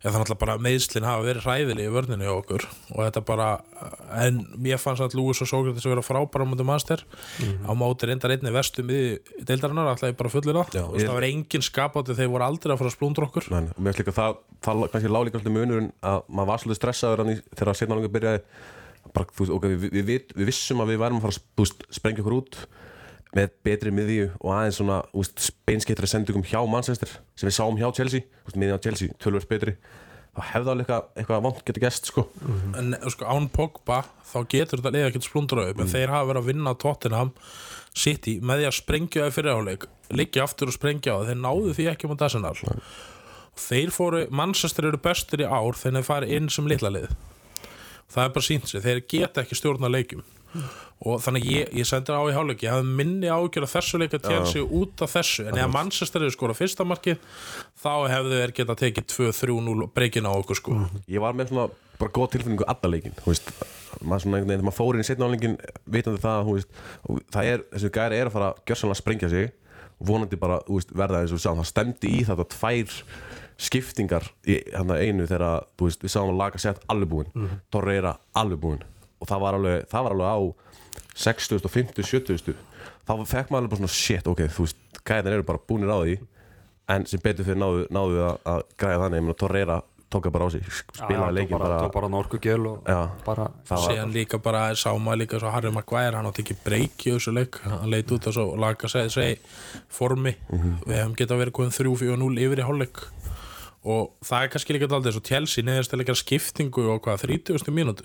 Það 0.00 0.14
er 0.14 0.14
náttúrulega 0.22 0.40
bara 0.40 0.54
meðslinn 0.64 1.04
hafa 1.04 1.24
verið 1.26 1.44
hræðileg 1.44 1.84
í 1.84 1.92
vörninni 1.92 2.24
hjá 2.24 2.32
okkur. 2.32 2.62
Og 2.94 3.00
þetta 3.04 3.20
bara 3.28 3.48
en 4.24 4.38
mér 4.56 4.78
fannst 4.80 5.02
að 5.04 5.16
Lúis 5.18 5.42
og 5.44 5.50
Sókrates 5.50 5.84
að 5.84 5.92
vera 5.92 6.04
frábæra 6.06 6.46
á 6.46 6.48
móti 6.48 6.64
master. 6.64 7.02
Mhm. 7.38 7.68
á 7.68 7.72
móti 7.76 8.08
reyndar 8.08 8.32
einni 8.32 8.52
vestu 8.54 8.80
miði 8.82 9.18
deildarinnar 9.44 9.90
alltaf 9.92 10.08
ég 10.08 10.16
bara 10.16 10.32
fullir 10.32 10.56
það 10.56 10.72
Þú 10.72 10.86
veist, 10.94 11.04
ég- 11.04 11.08
það 11.10 11.18
var 11.20 11.28
engin 11.28 11.66
skapátti 11.68 12.16
þeir 12.16 12.32
voru 12.32 12.44
aldrei 12.48 12.72
að 12.72 12.78
fara 12.80 12.90
að 12.90 12.96
splúndra 12.96 13.28
okkur. 13.28 13.50
Nei, 13.50 13.68
og 13.68 13.76
mér 13.84 13.92
finnst 13.92 14.00
líka 14.00 14.16
það, 14.16 14.36
það 14.64 14.88
kannski 14.94 15.12
lág 15.12 15.24
líka 15.28 15.38
svolítið 15.40 15.56
munurinn 15.60 15.92
að 16.02 16.22
maður 16.32 16.46
var 16.48 16.58
svolítið 16.64 16.80
stressaður 16.80 17.24
í, 17.28 17.36
þegar 17.60 17.76
setna 17.76 17.94
langar 18.00 18.14
byrjaði. 18.16 18.40
Bara, 19.12 19.26
þú 19.36 19.40
veist, 19.44 19.52
ok, 19.52 19.64
við, 19.68 19.90
við, 19.90 20.04
við, 20.08 20.20
við 20.36 20.46
vissum 20.48 20.80
að 20.80 20.90
við 20.94 20.98
værum 21.04 21.20
að 21.20 21.24
fara 21.28 21.36
að 21.60 21.72
sprengja 21.92 22.22
okkur 22.24 22.36
út 22.40 22.56
með 23.36 23.50
betri 23.66 23.92
miðju 23.94 24.28
og 24.40 24.52
aðeins 24.56 24.78
svona 24.80 25.00
úst, 25.16 25.50
beinskeittri 25.68 26.08
sendugum 26.10 26.44
hjá 26.46 26.60
Manchester 26.66 27.12
sem 27.38 27.48
við 27.48 27.56
sáum 27.56 27.78
hjá 27.78 27.88
Chelsea, 27.94 28.26
miðjan 28.54 28.80
á 28.80 28.84
Chelsea 28.86 29.18
tölvöld 29.22 29.46
betri, 29.50 29.76
þá 30.34 30.40
hefði 30.50 30.72
alveg 30.74 30.90
eitthvað, 30.94 31.44
vant 31.46 31.62
getur 31.66 31.84
gest 31.84 32.10
sko. 32.10 32.26
En 32.78 32.96
sko, 33.12 33.28
án 33.30 33.46
Pogba 33.54 34.02
þá 34.32 34.38
getur 34.50 34.82
þetta 34.82 34.94
liða 34.96 35.12
ekkert 35.12 35.28
splundra 35.28 35.68
upp 35.70 35.82
en 35.82 35.92
þeir 35.92 36.14
hafa 36.14 36.30
verið 36.32 36.42
að 36.42 36.50
vinna 36.50 36.74
Tottenham 36.82 37.32
City 37.94 38.36
með 38.42 38.62
því 38.62 38.68
að 38.70 38.76
sprengja 38.80 39.24
það 39.24 39.38
fyrir 39.38 39.58
áleik 39.58 39.88
liggja 40.10 40.44
aftur 40.46 40.70
og 40.70 40.76
sprengja 40.76 41.16
það, 41.16 41.30
þeir 41.30 41.40
náðu 41.44 41.74
því 41.78 41.88
ekki 41.92 42.10
að 42.10 42.26
Arsenal. 42.26 42.54
Þeir 43.60 43.90
fóru, 43.92 44.20
Manchester 44.32 44.86
eru 44.88 44.98
bestur 45.02 45.42
í 45.42 45.46
ár 45.46 45.76
þegar 45.76 46.00
þeir 46.00 46.06
fari 46.06 46.36
inn 46.36 46.48
sem 46.50 46.68
litla 46.70 46.90
lið. 46.94 47.10
Það 48.10 48.24
er 48.24 48.34
bara 48.34 48.46
sínt 48.46 48.70
sig, 48.70 48.82
þeir 48.82 49.02
geta 49.10 49.42
ekki 49.44 49.58
stjórna 49.58 49.90
leikjum 49.90 50.22
og 51.00 51.20
þannig 51.24 51.46
ég, 51.48 51.74
ég 51.80 51.88
sendir 51.88 52.16
á 52.16 52.22
í 52.28 52.34
hálfleik. 52.36 52.64
Ég 52.66 52.74
hafði 52.74 52.96
minni 52.98 53.30
ágjör 53.32 53.66
að 53.66 53.74
þessu 53.74 54.00
leika 54.02 54.20
sig 54.50 54.64
út 54.64 55.04
af 55.04 55.14
þessu, 55.14 55.46
en 55.48 55.60
ef 55.60 55.70
Manchester 55.72 56.24
eru 56.24 56.34
skora 56.34 56.56
fyrsta 56.56 56.84
markið, 56.88 57.20
þá 57.80 57.92
hefðu 58.12 58.40
þeir 58.42 58.56
geta 58.58 58.76
tekið 58.82 59.06
2-3-0 59.14 59.88
breykin 59.96 60.28
á 60.28 60.32
okkur 60.34 60.60
sko. 60.60 60.76
Ég 61.08 61.24
var 61.24 61.38
með 61.38 61.54
svona 61.54 61.70
bara 62.00 62.14
góð 62.16 62.34
tilfinningu 62.34 62.66
alla 62.68 62.92
leikin, 62.92 63.16
þú 63.20 63.32
veist. 63.32 63.50
Maður 64.00 64.22
svona 64.24 64.38
einhvern 64.38 64.52
veginn, 64.52 64.60
þegar 64.60 64.68
maður 64.68 64.78
fór 64.78 64.96
inn 64.96 65.02
í 65.02 65.08
setna 65.08 65.26
álingin 65.28 65.56
vitandi 65.96 66.22
það, 66.22 66.46
þú 66.46 66.54
veist, 66.56 66.78
það 67.34 67.50
er 67.50 67.64
þessi 67.74 67.90
gæri 67.96 68.20
er 68.20 68.30
að 68.30 68.36
fara 68.36 68.52
gjörsanlega 68.68 68.96
að 68.96 69.00
sprengja 69.02 69.32
sig 69.32 69.50
vonandi 70.00 70.38
bara, 70.40 70.60
þú 70.68 70.78
veist, 70.78 70.94
verða 70.96 71.20
eins 71.24 71.34
og 71.36 71.42
sáum 71.42 71.60
það 71.60 71.68
stemdi 71.68 72.12
í 72.16 72.22
þetta 72.28 72.46
tvær 72.54 72.94
skiptingar 73.60 74.30
í 74.48 74.56
hann 74.72 74.94
einu 74.94 75.26
þegar, 75.28 75.66
þú 75.76 75.90
veist, 75.90 76.06
við 76.06 76.14
sáum 76.14 76.32
að 76.32 76.40
laga 76.40 76.62
sett 76.62 76.80
alveg 76.92 77.10
búinn, 77.12 77.34
mm. 77.34 77.60
Torreira 77.74 78.14
alveg 78.40 78.62
búinn 78.62 78.86
og 79.20 79.28
það 79.30 79.44
var 79.44 79.58
alveg, 79.60 79.86
það 79.92 80.06
var 80.06 80.16
alveg 80.16 80.34
á 80.34 80.38
60, 81.20 81.68
50, 81.68 82.10
70 82.10 82.58
þá 83.06 83.14
fekk 83.28 83.50
maður 83.52 83.62
alveg 83.62 83.72
bara 83.72 83.82
svona 83.82 83.94
shit, 83.94 84.26
ok, 84.30 84.44
þú 84.54 84.66
veist 84.66 85.00
gæðin 85.06 85.36
eru 85.36 85.46
bara 85.46 85.62
búinir 85.68 85.92
á 85.92 85.98
því. 86.00 86.18
En 86.90 87.06
sem 87.06 87.22
betur 87.22 87.46
fyrir 87.46 87.60
náðu, 87.60 87.86
náðu 87.94 88.22
að, 88.26 88.38
að 88.50 88.62
græða 88.80 89.02
þannig, 89.04 89.20
ég 89.20 89.26
meina 89.26 89.38
Torreira 89.38 89.76
tók 90.10 90.26
það 90.26 90.32
bara 90.34 90.46
á 90.46 90.50
sig 90.50 90.64
spilaði 90.74 91.34
leikin 91.36 91.54
bara, 91.54 91.66
bara, 91.68 91.82
tók 91.84 91.92
bara 91.94 92.08
norkugjöl 92.10 92.64
og 92.66 92.88
Já. 92.90 92.98
bara 93.22 93.44
það 93.68 93.76
var, 93.76 93.84
síðan 93.84 94.14
líka 94.16 94.40
bara 94.42 94.62
sá 94.74 94.88
maður 94.98 95.20
líka 95.20 95.38
svo 95.38 95.52
Harry 95.54 95.70
Maguire 95.70 96.18
hann 96.18 96.26
átti 96.26 96.42
ekki 96.42 96.56
breyki 96.64 97.12
í 97.12 97.14
þessu 97.14 97.34
leik. 97.36 97.60
Hann 97.62 97.92
leit 97.92 98.10
út 98.10 98.26
á 98.26 98.30
svo 98.34 98.48
laga 98.58 98.90
segi, 98.90 99.12
segi 99.14 99.36
formi. 99.86 100.34
Við 100.50 100.96
hefum 100.96 101.14
getað 101.18 101.44
verið 101.44 101.56
koðin 101.60 101.76
3-4-0 101.78 102.42
yfir 102.46 102.62
í 102.64 102.66
hálfleik 102.66 103.04
og 103.80 104.10
það 104.26 104.42
er 104.44 104.50
kannski 104.52 104.74
líka 104.76 104.88
aldrei 104.92 105.12
svo 105.14 105.22
Chelsea 105.24 105.64
neðast 105.64 105.94
að 105.94 106.02
leika 106.02 106.16
skiptingu 106.18 106.82
og 106.92 106.98
hvað 107.06 107.22
30. 107.24 107.70
mínútu. 107.72 108.04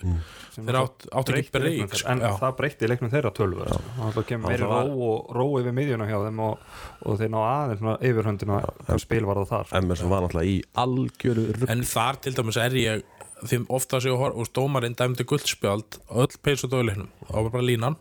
Þeir 0.56 0.78
átt, 0.80 1.08
átt 1.12 1.32
ekki 1.36 1.52
breyk 1.52 1.82
en 1.84 2.22
sko, 2.22 2.30
það 2.40 2.54
breytti 2.62 2.90
leiknum 2.92 3.12
þeirra 3.12 3.32
tölvur 3.36 3.74
það 4.00 4.22
kemur 4.30 4.54
meiri 4.54 4.70
ró 4.70 4.80
og 5.10 5.34
ró 5.36 5.48
yfir 5.60 5.76
miðjuna 5.76 6.08
hjá 6.08 6.16
þeim 6.24 6.40
og, 6.46 6.64
og 7.04 7.20
þeir 7.20 7.34
ná 7.34 7.40
aðeins 7.42 7.84
svona 7.84 7.98
yfirhöndina 8.08 8.62
hvað 8.86 9.04
spil 9.04 9.28
var 9.28 9.42
það 9.42 9.52
þar. 9.52 9.76
Emerson 9.82 10.14
var 10.14 10.26
náttúrulega 10.26 10.54
í 10.54 10.58
algjöru 10.86 11.46
rugg 11.60 11.76
en 11.76 11.86
þar 11.92 12.22
til 12.24 12.36
dæmis 12.40 12.62
er 12.64 12.80
ég 12.80 13.06
því 13.44 13.62
ofta 13.76 14.00
séu 14.00 14.16
og 14.16 14.48
dómarinn 14.56 14.96
dæmdi 14.96 15.28
guldspjald 15.28 16.00
á 16.08 16.24
öll 16.24 16.40
peysu 16.40 16.72
dóileiknum 16.72 17.12
það 17.28 17.50
var 17.50 17.56
bara 17.58 17.68
línan 17.68 18.00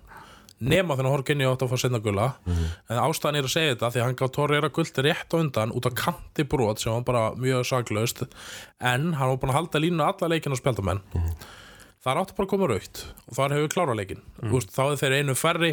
nema 0.62 0.94
þannig 0.94 1.10
að 1.10 1.16
Horkinni 1.16 1.48
átt 1.48 1.64
að 1.64 1.72
fá 1.72 1.80
senna 1.82 2.00
gula. 2.04 2.28
En 2.46 3.00
ástæðan 3.00 3.40
er 3.40 3.48
að 3.48 3.54
segja 3.54 3.74
þetta 3.74 3.90
því 3.90 4.00
að 4.00 4.06
hann 4.06 4.20
gaf 4.20 4.32
Torreira 4.34 4.70
guld 4.74 5.02
rétt 5.06 5.34
á 5.34 5.36
undan 5.40 5.74
út 5.74 5.88
af 5.90 5.96
kanti 5.98 6.46
brot 6.46 6.82
sem 6.82 6.94
var 6.94 7.04
bara 7.08 7.24
mjög 7.40 7.66
saklaust. 7.68 8.24
En 8.80 9.12
hann 9.18 9.34
var 9.34 9.42
búin 9.42 9.54
að 9.54 9.60
halda 9.60 9.82
línu 9.82 10.06
alla 10.06 10.30
leikin 10.30 10.54
á 10.54 10.58
spjaldamenn. 10.60 11.02
Þar 12.04 12.20
áttu 12.20 12.34
bara 12.36 12.44
að 12.44 12.50
koma 12.52 12.66
raukt 12.68 12.98
og 13.24 13.36
þar 13.38 13.54
hefur 13.56 13.70
klára 13.72 13.94
leikin 13.96 14.18
mm. 14.42 14.50
þá 14.68 14.82
er 14.84 14.98
þeir 15.00 15.14
einu 15.22 15.34
færri 15.40 15.70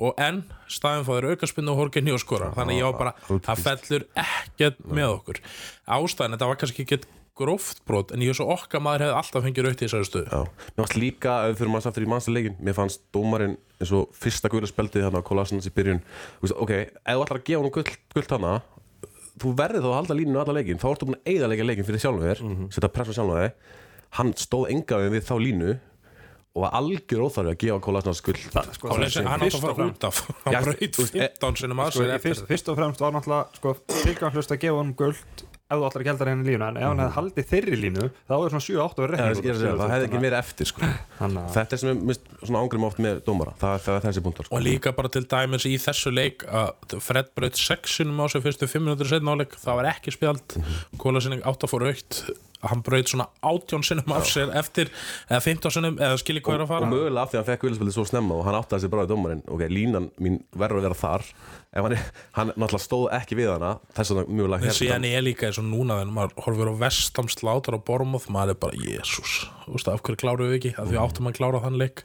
og 0.00 0.16
enn 0.24 0.38
staðin 0.72 1.04
fáður 1.04 1.34
aukaspinnu 1.34 1.74
og 1.74 1.82
Horkinni 1.82 2.14
og 2.16 2.22
skora. 2.22 2.48
Þannig 2.56 2.80
ég 2.80 2.88
var 2.88 2.96
bara, 2.96 3.12
það 3.44 3.60
fellur 3.66 4.06
ekkert 4.22 4.80
með 4.88 5.12
okkur. 5.18 5.42
Ástæðan, 5.98 6.38
þetta 6.38 6.48
var 6.48 6.60
kannski 6.62 6.86
ekki 6.86 7.00
gróft 7.36 7.82
brot 7.88 8.12
en 8.16 8.22
ég 8.24 8.30
er 8.32 8.38
svo 8.38 8.46
okkar 8.54 8.80
maður 8.84 9.04
hefði 9.06 9.16
alltaf 9.20 9.44
fengið 9.46 9.66
raukt 9.66 9.82
í 9.82 9.86
þessari 9.86 10.08
stöðu. 10.08 10.28
Já, 10.32 10.40
mér 10.72 10.80
fannst 10.82 10.96
líka, 11.00 11.34
ef 11.44 11.50
við 11.52 11.58
fyrir 11.60 11.72
maður 11.74 11.90
aftur 11.90 12.06
í 12.06 12.10
mannstaleikin 12.12 12.56
Mér 12.64 12.76
fannst 12.78 13.02
dómarinn 13.12 13.56
eins 13.80 13.92
og 13.92 14.08
fyrsta 14.16 14.48
guðla 14.52 14.70
speldi 14.70 15.02
Þannig 15.04 15.20
að 15.20 15.26
Kolasins 15.28 15.68
í 15.68 15.72
byrjun. 15.76 16.00
Þú 16.40 16.46
veist, 16.46 16.56
Ok, 16.64 16.72
ef 16.72 17.16
þú 17.16 17.24
ætlar 17.26 17.40
að 17.40 17.46
gefa 17.50 17.62
hann 17.66 17.74
guld, 17.76 17.92
guld 18.16 18.32
hana 18.36 18.54
Þú 19.36 19.52
verður 19.58 19.84
þá 19.84 19.90
að 19.90 19.98
halda 20.00 20.16
línunu 20.16 20.40
alla 20.40 20.54
leikin 20.56 20.80
Þá 20.80 20.86
ertu 20.94 21.08
búin 21.10 21.18
að 21.20 21.28
eigða 21.34 21.50
leika 21.52 21.66
leikin 21.68 21.84
fyrir 21.90 22.00
sjálfum 22.06 22.24
þér 22.24 22.40
Setja 22.72 22.88
press 22.96 23.12
á 23.12 23.14
sjálfum 23.18 23.36
þér. 23.42 23.52
Hann 24.16 24.32
stóð 24.40 24.70
enga 24.72 25.02
við 25.12 25.26
þá 25.28 25.34
línu 25.44 25.74
Og 26.56 26.62
var 26.64 26.72
algjör 26.78 27.26
óþarfi 27.26 27.52
að 27.52 27.58
gefa 27.60 27.80
Kolasins 27.84 28.22
Það- 28.24 28.70
sko, 28.78 28.88
hann 28.88 29.04
átti 29.04 29.50
að 29.52 29.60
fara 29.60 29.88
út 29.90 30.06
af 30.08 30.22
hann 30.46 30.70
e- 30.72 31.28
15 31.36 31.58
sinum 31.60 31.82
að 31.84 31.90
sér 31.98 32.06
ég, 32.08 32.14
eftir 32.16 32.46
fyrst, 32.48 32.70
og 32.72 32.78
fremst 32.80 33.02
var 33.04 33.12
náttúrulega 33.12 33.58
sko, 33.60 33.74
tilgangslust 33.92 34.54
að 34.56 34.62
gefa 34.64 34.80
hann 34.80 34.94
guld 34.96 35.44
ef 35.66 35.80
þú 35.80 35.86
ætlar 35.88 36.02
að 36.02 36.06
gælda 36.06 36.26
henni 36.30 36.46
línu 36.46 36.66
en 36.66 36.76
ef 36.78 36.84
hann 36.86 37.00
hefði 37.02 37.14
haldið 37.16 37.46
þeirri 37.50 37.78
línu 37.82 38.04
þá 38.28 38.34
er 38.36 38.52
svona 38.52 38.64
7-8 38.66 39.02
verið 39.02 39.22
er 39.24 39.38
segja, 39.40 39.72
það 39.80 39.92
hefði 39.94 40.06
ekki 40.06 40.20
verið 40.22 40.36
eftir 40.38 40.70
sko. 40.70 40.90
Þetta 41.56 41.76
er 41.76 41.80
sem 41.82 42.02
mist, 42.06 42.28
svona 42.42 42.62
ángrim 42.62 42.86
oft 42.86 43.00
með 43.02 43.18
dómara 43.26 43.56
Það, 43.58 43.74
það 43.86 43.98
er 43.98 44.04
þessi 44.06 44.22
punktur 44.28 44.46
sko. 44.46 44.54
og 44.54 44.62
líka 44.62 44.92
bara 44.94 45.10
til 45.16 45.24
dæmis 45.26 45.66
í 45.66 45.74
þessu 45.82 46.12
leik 46.14 46.46
að 46.46 46.96
Fred 47.02 47.32
braut 47.34 47.58
6 47.58 47.96
sinum 47.98 48.22
á 48.22 48.26
sig 48.30 48.46
fyrstu 48.46 48.70
5 48.70 48.86
minútur 48.86 49.10
setna 49.10 49.34
áleik, 49.34 49.58
það 49.58 49.80
var 49.80 49.90
ekki 49.90 50.14
spjald. 50.14 50.58
Kólasinning 51.02 51.42
átt 51.42 51.66
að 51.66 51.72
fór 51.74 51.88
aukt 51.90 52.22
hann 52.72 52.82
braut 52.86 53.12
svona 53.12 53.26
18 53.42 53.86
sinum 53.88 54.14
af 54.16 54.28
sér 54.30 54.52
eftir, 54.58 54.90
eða 55.30 55.42
15 55.44 55.74
sinum 55.76 56.00
eða 56.00 56.18
skilji 56.22 56.42
hvað 56.46 56.58
er 56.58 56.64
að 56.64 56.66
og 56.66 56.72
fara 56.72 56.90
mögulega 56.90 57.22
af 57.24 57.32
því 57.32 57.38
að 57.38 57.42
hann 57.42 57.50
fekk 57.50 57.66
viljaspildið 57.66 57.96
svo 57.98 58.06
snemma 58.10 58.38
og 58.38 58.48
hann 58.48 58.58
áttaði 58.60 58.84
sér 58.84 58.92
bara 58.94 59.06
í 59.06 59.10
dómarinn. 59.12 59.44
Ok, 59.46 59.64
línan 59.72 60.10
mín 60.22 60.40
verður 60.56 60.82
að 60.82 60.88
vera 60.88 60.98
þar. 61.02 61.26
Ef 61.76 61.84
hann, 61.84 61.96
hann 62.38 62.52
náttúrulega 62.54 62.84
stóð 62.86 63.06
ekki 63.18 63.36
við 63.36 63.50
hana 63.52 63.72
þess 63.96 64.14
að 64.14 64.20
mögulega 64.30 64.62
en 64.62 64.68
hérna- 64.70 64.78
síðan 64.78 65.08
er 65.10 65.24
líka 65.26 65.48
eins 65.50 65.58
og 65.60 65.66
núna 65.68 65.98
þegar 66.00 66.14
maður 66.16 66.44
horfir 66.46 66.70
á 66.72 66.74
vestam 66.80 67.28
slátar 67.28 67.76
á 67.76 67.80
Bormoth 67.84 68.30
maður 68.32 68.54
er 68.54 68.60
bara, 68.64 68.80
jésús, 68.80 69.34
af 69.68 70.00
hverju 70.06 70.20
kláruðu 70.22 70.54
við 70.54 70.58
ekki? 70.60 70.72
Af 70.80 70.88
því 70.88 71.00
áttum 71.02 71.28
að 71.28 71.36
klára 71.36 71.60
þann 71.66 71.80
leik. 71.82 72.04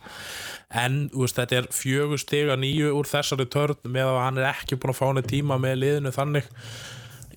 En 0.72 0.98
veist, 1.14 1.40
þetta 1.40 1.62
er 1.62 1.70
fjögur 1.76 2.20
stiga 2.20 2.58
nýju 2.60 2.92
úr 2.96 3.08
þessari 3.08 3.48
törn 3.52 3.80
með 3.88 4.12
að 4.12 4.24
hann 4.26 4.42
er 4.42 4.50
ekki 4.52 4.80
búin 4.80 4.94
að 4.94 5.00
fá 5.00 5.06
henni 5.10 5.24
tíma 5.28 5.60
með 5.62 5.80
liðinu 5.84 6.14
þannig 6.16 6.52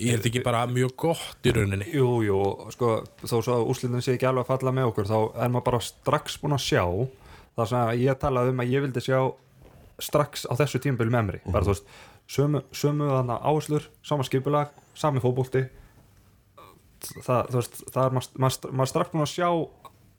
ég 0.01 0.15
held 0.15 0.27
ekki 0.29 0.43
bara 0.45 0.65
mjög 0.71 0.95
gott 1.05 1.47
í 1.47 1.53
rauninni. 1.55 1.87
Jú, 1.95 2.09
jú, 2.27 2.41
sko, 2.75 2.97
þó 3.23 3.37
svo 3.37 3.59
að 3.59 3.69
úrslitin 3.73 4.05
sé 4.05 4.17
ekki 4.17 4.29
alveg 4.29 4.47
að 4.47 4.51
falla 4.53 4.75
með 4.75 4.91
okkur 4.91 5.11
þá 5.11 5.17
er 5.19 5.53
maður 5.53 5.67
bara 5.69 5.81
strax 5.85 6.39
búin 6.43 6.57
að 6.57 6.65
sjá 6.67 6.83
það 7.55 7.71
sem 7.71 7.81
að 7.85 8.03
ég 8.03 8.21
talaði 8.23 8.55
um 8.55 8.65
að 8.65 8.75
ég 8.75 8.85
vildi 8.85 9.05
sjá 9.05 9.19
strax 10.03 10.45
á 10.51 10.53
þessu 10.59 10.81
tímabili 10.83 11.15
með 11.15 11.29
mér 11.29 11.41
bara 11.47 11.63
þú 11.67 11.75
veist, 11.75 11.95
sömu, 12.27 12.65
sömu 12.75 13.09
þarna 13.13 13.39
áherslur, 13.47 13.89
sama 14.03 14.27
skipulag, 14.27 14.73
sami 14.99 15.23
fótbolti. 15.23 15.67
Það, 17.05 17.51
þú 17.53 17.59
veist, 17.61 17.83
það 17.93 18.07
er 18.07 18.17
maður, 18.17 18.39
maður, 18.41 18.71
maður 18.73 18.93
strax 18.95 19.13
búin 19.13 19.27
að 19.27 19.35
sjá 19.35 19.49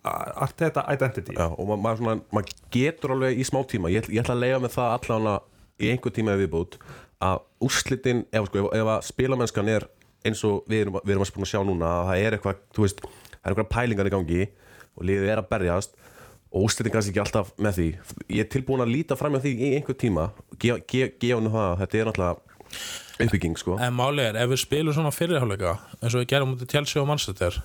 allt 0.06 0.60
þetta 0.62 0.86
identity. 0.94 1.34
Já, 1.34 1.48
og 1.50 1.68
ma 1.72 1.80
maður, 1.82 2.04
svona, 2.04 2.16
maður 2.36 2.58
getur 2.76 3.16
alveg 3.16 3.42
í 3.42 3.48
smá 3.48 3.64
tíma 3.68 3.92
ég, 3.92 4.08
ég 4.14 4.22
ætla 4.22 4.36
að 4.38 4.44
lega 4.44 4.62
með 4.62 4.76
það 4.78 4.92
allavega 5.00 5.36
í 5.82 5.90
einhver 5.92 6.14
tíma 6.16 6.38
viðbútt 6.40 6.78
að 7.24 7.44
úrslitin 7.64 8.26
ef, 8.32 8.50
sko, 8.50 8.66
ef, 8.66 8.72
ef 8.80 8.92
að 8.96 9.06
spilamennskan 9.10 9.72
er 9.72 9.88
eins 10.26 10.42
og 10.48 10.66
við 10.70 10.86
erum, 10.86 10.98
við 11.04 11.16
erum 11.16 11.26
að 11.26 11.32
spuna 11.32 11.48
að 11.48 11.52
sjá 11.54 11.62
núna 11.66 11.92
að 11.92 12.10
það 12.10 12.24
er 12.24 12.38
eitthvað, 12.38 12.64
þú 12.76 12.86
veist, 12.86 13.06
það 13.06 13.46
er 13.46 13.54
eitthvað 13.54 13.72
pælingar 13.76 14.10
í 14.10 14.14
gangi 14.16 14.42
og 14.96 15.08
liðið 15.10 15.32
er 15.32 15.42
að 15.42 15.50
berjast 15.52 15.96
og 16.56 16.66
úrslitin 16.66 16.94
kannski 16.94 17.12
ekki 17.12 17.24
alltaf 17.26 17.52
með 17.62 17.80
því. 17.80 17.88
Ég 18.32 18.46
er 18.46 18.52
tilbúin 18.52 18.84
að 18.86 18.94
líta 18.94 19.18
fram 19.20 19.36
með 19.36 19.48
því 19.48 19.54
í 19.56 19.72
einhver 19.78 19.98
tíma. 20.00 20.30
Gefa 20.56 20.80
ge, 20.88 21.10
ge, 21.20 21.34
henni 21.36 21.52
það 21.52 21.66
að 21.68 21.82
þetta 21.84 22.00
er 22.00 22.10
náttúrulega 22.10 23.26
uppbygging 23.26 23.60
sko. 23.60 23.78
En 23.84 23.96
málið 23.96 24.30
er, 24.30 24.42
ef 24.44 24.52
við 24.54 24.62
spilum 24.64 24.96
svona 24.96 25.14
fyrirháleika 25.16 25.78
eins 26.00 26.14
og 26.14 26.22
við 26.22 26.30
gerum 26.32 26.54
mútið 26.54 26.72
Chelsea 26.72 27.02
og 27.02 27.10
Manchester 27.12 27.60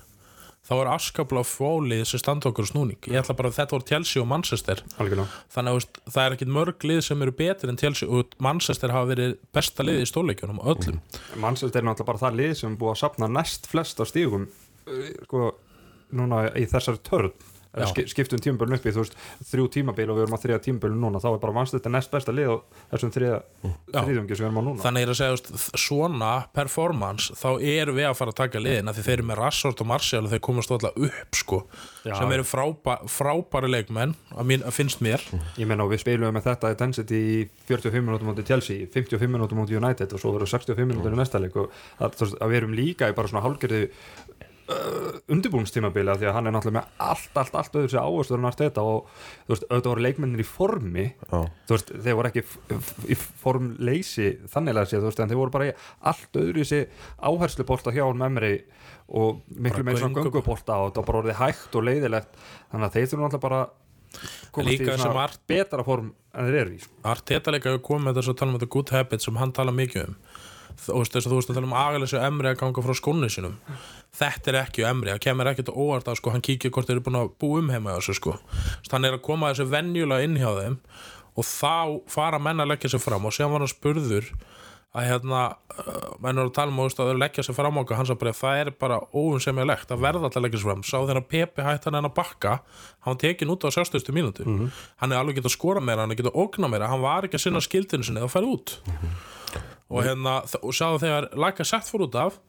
þá 0.71 0.75
er 0.77 0.89
afskaplega 0.93 1.47
fólið 1.47 2.03
sem 2.07 2.21
standa 2.21 2.47
okkur 2.47 2.69
snúning. 2.69 2.99
Ég 3.11 3.19
ætla 3.19 3.35
bara 3.35 3.51
að 3.51 3.57
þetta 3.59 3.75
voru 3.75 3.87
Chelsea 3.89 4.21
og 4.21 4.29
Manchester 4.31 4.83
algjörlega 4.95 5.41
þannig 5.51 5.79
að 5.79 6.13
það 6.15 6.23
er 6.23 6.35
ekkit 6.37 6.53
mörg 6.57 6.85
lið 6.87 7.01
sem 7.09 7.25
eru 7.25 7.33
betri 7.35 7.71
en 7.71 7.79
Chelsea 7.81 8.07
og 8.07 8.37
Manchester 8.39 8.93
hafa 8.95 9.09
verið 9.11 9.33
besta 9.51 9.83
lið 9.83 9.99
í 10.05 10.07
stórleikjunum 10.07 10.61
öllum. 10.63 11.01
Manchester 11.43 11.81
er 11.81 11.89
náttúrulega 11.89 12.11
bara 12.13 12.23
það 12.23 12.39
lið 12.39 12.53
sem 12.61 12.77
búið 12.79 12.93
að 12.93 13.01
sapna 13.03 13.31
næst 13.35 13.67
flest 13.71 13.99
á 13.99 14.05
stígum 14.07 14.47
eh, 14.87 15.11
sko, 15.27 15.49
núna 16.15 16.45
í 16.55 16.63
þessari 16.71 17.03
törn 17.03 17.35
skiptum 18.11 18.41
tímabölun 18.43 18.75
upp 18.75 18.85
í 18.85 18.91
þú 18.91 19.03
veist 19.05 19.15
þrjú 19.47 19.67
tímabil 19.71 20.09
og 20.11 20.17
við 20.17 20.25
erum 20.25 20.35
á 20.35 20.43
þriða 20.43 20.61
tímabölun 20.65 21.03
núna 21.05 21.21
þá 21.23 21.27
er 21.31 21.41
bara 21.43 21.55
Manchester 21.55 21.93
næst 21.93 22.11
besta 22.11 22.33
lið 22.35 22.51
á 22.51 22.55
þessum 22.91 23.13
þriða 23.15 23.37
þriðjungi 23.95 24.35
sem 24.35 24.43
við 24.43 24.49
erum 24.49 24.59
á 24.59 24.63
núna. 24.65 24.83
Þannig 24.83 25.05
er 25.05 25.13
að 25.13 25.19
segja, 25.21 25.61
svona 25.79 26.31
performance 26.55 27.37
þá 27.39 27.49
erum 27.63 27.99
við 27.99 28.09
að 28.09 28.17
fara 28.19 28.33
að 28.35 28.39
taka 28.41 28.63
liðina 28.63 28.95
því 28.95 29.05
þeir 29.07 29.15
eru 29.15 29.27
með 29.29 29.41
Rashford 29.41 29.83
og 29.85 29.89
Martial 29.91 30.23
og 30.25 30.33
þeir 30.33 30.43
komast 30.49 30.75
alltaf 30.75 30.99
upp 31.07 31.39
sko, 31.41 31.61
Já. 32.03 32.15
sem 32.19 32.35
eru 32.35 32.47
frábæ, 32.47 32.93
frábæri 33.11 33.71
leikmenn 33.71 34.15
að, 34.35 34.49
mín, 34.51 34.65
að 34.67 34.75
finnst 34.75 35.03
mér. 35.05 35.23
Ég 35.59 35.69
meina 35.69 35.85
og 35.87 35.93
við 35.93 36.03
spilum 36.03 36.35
með 36.35 36.49
þetta 36.49 36.73
intensity 36.75 37.21
í 37.21 37.39
45 37.69 38.03
minútum 38.07 38.31
mútið 38.31 38.51
Chelsea 38.51 38.89
55 38.91 39.31
minútum 39.31 39.61
mútið 39.61 39.79
United 39.79 40.11
og 40.15 40.21
svo 40.21 40.35
verður 40.35 40.51
65 40.57 40.91
minútur 40.91 41.15
í 41.15 41.19
næsta 41.19 41.39
leik 41.41 41.55
og 41.61 41.71
að, 42.01 42.19
að 42.35 42.51
við 42.51 42.59
erum 42.61 42.75
líka 42.75 43.11
í 43.11 43.15
bara 43.17 43.31
svona 43.31 43.45
hálgerði 43.45 43.83
undirbúinstímabili 45.31 46.11
af 46.11 46.19
því 46.21 46.27
að 46.29 46.35
hann 46.37 46.49
er 46.49 46.55
náttúrulega 46.55 46.77
með 46.81 47.03
allt, 47.07 47.37
allt, 47.41 47.55
allt 47.61 47.77
öðru 47.79 47.91
sér 47.93 48.01
áherslu 48.05 48.37
en 48.37 48.47
allt 48.49 48.61
þetta 48.63 48.83
og 48.85 49.09
þú 49.47 49.53
veist, 49.53 49.65
auðvitað 49.69 49.91
voru 49.91 50.05
leikmennir 50.05 50.43
í 50.43 50.47
formi 50.47 51.05
Já. 51.07 51.39
þú 51.67 51.75
veist, 51.75 51.91
þeir 52.05 52.17
voru 52.19 52.31
ekki 52.31 52.43
í 53.11 53.17
formleysi 53.43 54.29
þannig 54.53 54.79
að 54.81 54.89
séð, 54.91 55.03
þú 55.03 55.09
veist, 55.11 55.21
en 55.25 55.31
þeir 55.33 55.41
voru 55.41 55.55
bara 55.57 55.69
í 55.69 55.75
allt 56.13 56.39
öðru 56.41 56.65
sér 56.67 56.87
áherslubolta 57.31 57.93
hjá 57.95 58.03
hann 58.07 58.21
memri 58.21 58.53
og 59.11 59.41
miklu 59.51 59.83
svona 59.97 60.15
göngu- 60.15 60.31
göngubolta 60.31 60.79
og 60.85 60.93
það 60.95 61.07
bara 61.11 61.21
orðið 61.23 61.39
hægt 61.41 61.75
og 61.79 61.87
leiðilegt 61.87 62.41
þannig 62.71 62.87
að 62.87 62.97
þeir 62.97 63.09
þurfum 63.11 63.27
alltaf 63.29 63.43
bara 63.47 63.61
komast 64.51 64.71
í 64.83 64.87
svona 64.99 65.27
betra 65.47 65.83
form 65.87 66.09
en 66.35 66.47
þeir 66.47 66.57
eru 66.61 66.73
í 66.75 66.79
sko. 66.83 66.93
Arteta 67.07 67.51
líka 67.51 67.71
hefur 67.71 67.83
komið 67.89 68.05
með 68.09 68.17
þess 68.19 68.31
að 68.31 68.37
tala 68.41 68.51
um 68.51 68.57
þetta 68.59 68.71
good 68.75 68.89
habit 68.95 69.23
sem 69.23 69.39
hann 69.39 69.51
tala 69.55 69.71
mikið 69.75 70.07
um 70.09 70.15
þú 70.79 70.99
veist 70.99 71.15
þess 71.15 71.27
að 71.27 71.31
þú 71.31 71.39
veist 71.39 71.51
að 71.51 71.59
tala 71.59 71.69
um 71.69 71.75
og 72.05 72.15
emri 72.21 72.51
að 72.51 72.59
ganga 72.61 72.85
frá 72.85 72.95
skónu 72.97 73.29
sinum 73.31 73.57
þetta 74.17 74.51
er 74.51 74.59
ekki 74.61 74.85
emri, 74.87 75.13
það 75.13 75.23
kemur 75.27 75.51
ekkert 75.51 75.73
óvart 75.73 76.11
að 76.11 76.19
sko, 76.19 76.33
hann 76.35 76.45
kíkir 76.45 76.71
hvort 76.71 76.89
þeir 76.89 76.99
eru 76.99 77.05
búin 77.07 77.19
að 77.21 77.33
búa 77.41 77.61
um 77.61 77.71
heima 77.73 77.97
þessu 77.97 78.17
sko, 78.19 78.37
hann 78.91 79.07
er 79.07 79.17
að 79.17 79.25
koma 79.27 79.51
þessu 79.51 79.69
venjulega 79.71 80.27
inn 80.27 80.39
hjá 80.39 80.49
þeim 80.57 80.79
og 81.31 81.47
þá 81.47 82.01
fara 82.11 82.41
menn 82.43 82.63
að 82.63 82.73
leggja 82.73 82.91
sig 82.95 83.03
fram 83.03 83.27
og 83.27 83.35
síðan 83.35 83.55
var 83.55 83.63
hann 83.63 83.71
spurður 83.71 84.33
að 84.91 85.05
hérna, 85.07 85.41
uh, 85.71 86.07
menn 86.19 86.35
eru 86.35 86.49
að 86.49 86.55
tala 86.57 86.73
um 86.73 86.81
að 86.83 86.97
þeir 86.99 87.19
leggja 87.21 87.45
sig 87.47 87.55
fram 87.55 87.77
á 87.79 87.81
okkur, 87.81 87.95
hann 87.95 88.07
sagði 88.09 88.23
bara 88.25 88.33
það 88.35 88.61
er 88.61 88.71
bara 88.83 88.97
óum 89.15 89.39
sem 89.39 89.61
ég 89.61 89.69
legt, 89.69 89.87
það 89.87 90.03
verða 90.03 90.27
alltaf 90.27 90.39
að 90.41 90.45
leggja 90.45 90.59
sig 90.59 90.67
fram. 90.67 90.81
Sá 90.83 90.97
þegar 90.97 91.27
Pepe 91.31 91.63
hætti 91.63 91.87
hann 91.87 92.09
að 92.09 92.15
bakka 92.17 92.57
hann 93.07 93.21
tekin 93.21 93.53
út 93.53 93.63
á 93.63 93.71
60. 93.71 94.11
mínútu. 94.11 94.47
Hann 94.99 95.13
er 95.13 95.21
alveg 95.21 95.39
getað 95.39 95.55
skora 95.55 95.79
meira, 95.83 96.03
hann 96.03 96.11
er 96.11 96.19
getað 96.19 96.35
ógna 96.43 96.67
meira 96.71 96.91
hann 96.91 97.03
var 97.05 97.23
ekki 97.27 97.39
að 97.39 97.45
sinna 97.45 97.63
skildinu 97.63 98.03
sinni, 98.03 98.19
það 98.19 98.35
færði 98.35 98.51
út 98.57 98.75
og 99.91 100.05
hérna, 100.07 100.39
þ- 100.47 100.63
og 100.63 100.73
sjáðu 100.77 101.03
þegar 101.03 101.29
Laka 101.43 101.67
sett 101.67 101.89
fór 101.91 102.07
út 102.07 102.15
af 102.15 102.39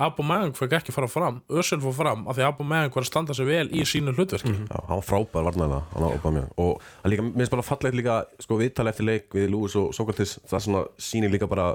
Abu 0.00 0.22
Mang 0.24 0.54
fekk 0.56 0.72
ekki 0.78 0.92
fara 0.94 1.04
fram, 1.10 1.42
Össel 1.52 1.76
fór 1.82 1.92
fram 1.92 2.22
af 2.30 2.38
því 2.38 2.44
Abu 2.46 2.64
Mang 2.64 2.88
var 2.94 3.02
að 3.04 3.10
standa 3.10 3.34
sig 3.36 3.44
vel 3.44 3.66
í 3.76 3.82
sínu 3.84 4.14
hlutverki. 4.16 4.48
Já, 4.70 4.78
hann 4.88 4.96
var 4.96 5.04
frábær 5.04 5.44
varnæðina 5.50 5.80
hann 5.92 6.06
var 6.06 6.14
Aubameyang. 6.16 6.48
og 6.56 6.80
hann 7.02 7.12
líka, 7.12 7.26
mér 7.26 7.42
finnst 7.42 7.52
bara 7.52 7.66
fallegt 7.66 7.98
líka 7.98 8.14
sko 8.40 8.56
viðtala 8.56 8.88
eftir 8.94 9.04
leik 9.10 9.28
við 9.36 9.50
Lewis 9.52 9.76
og 9.76 9.92
Sokratis 9.92 10.38
það 10.48 10.56
er 10.56 10.64
svona 10.64 10.82
sýnir 10.96 11.34
líka 11.34 11.48
bara 11.50 11.74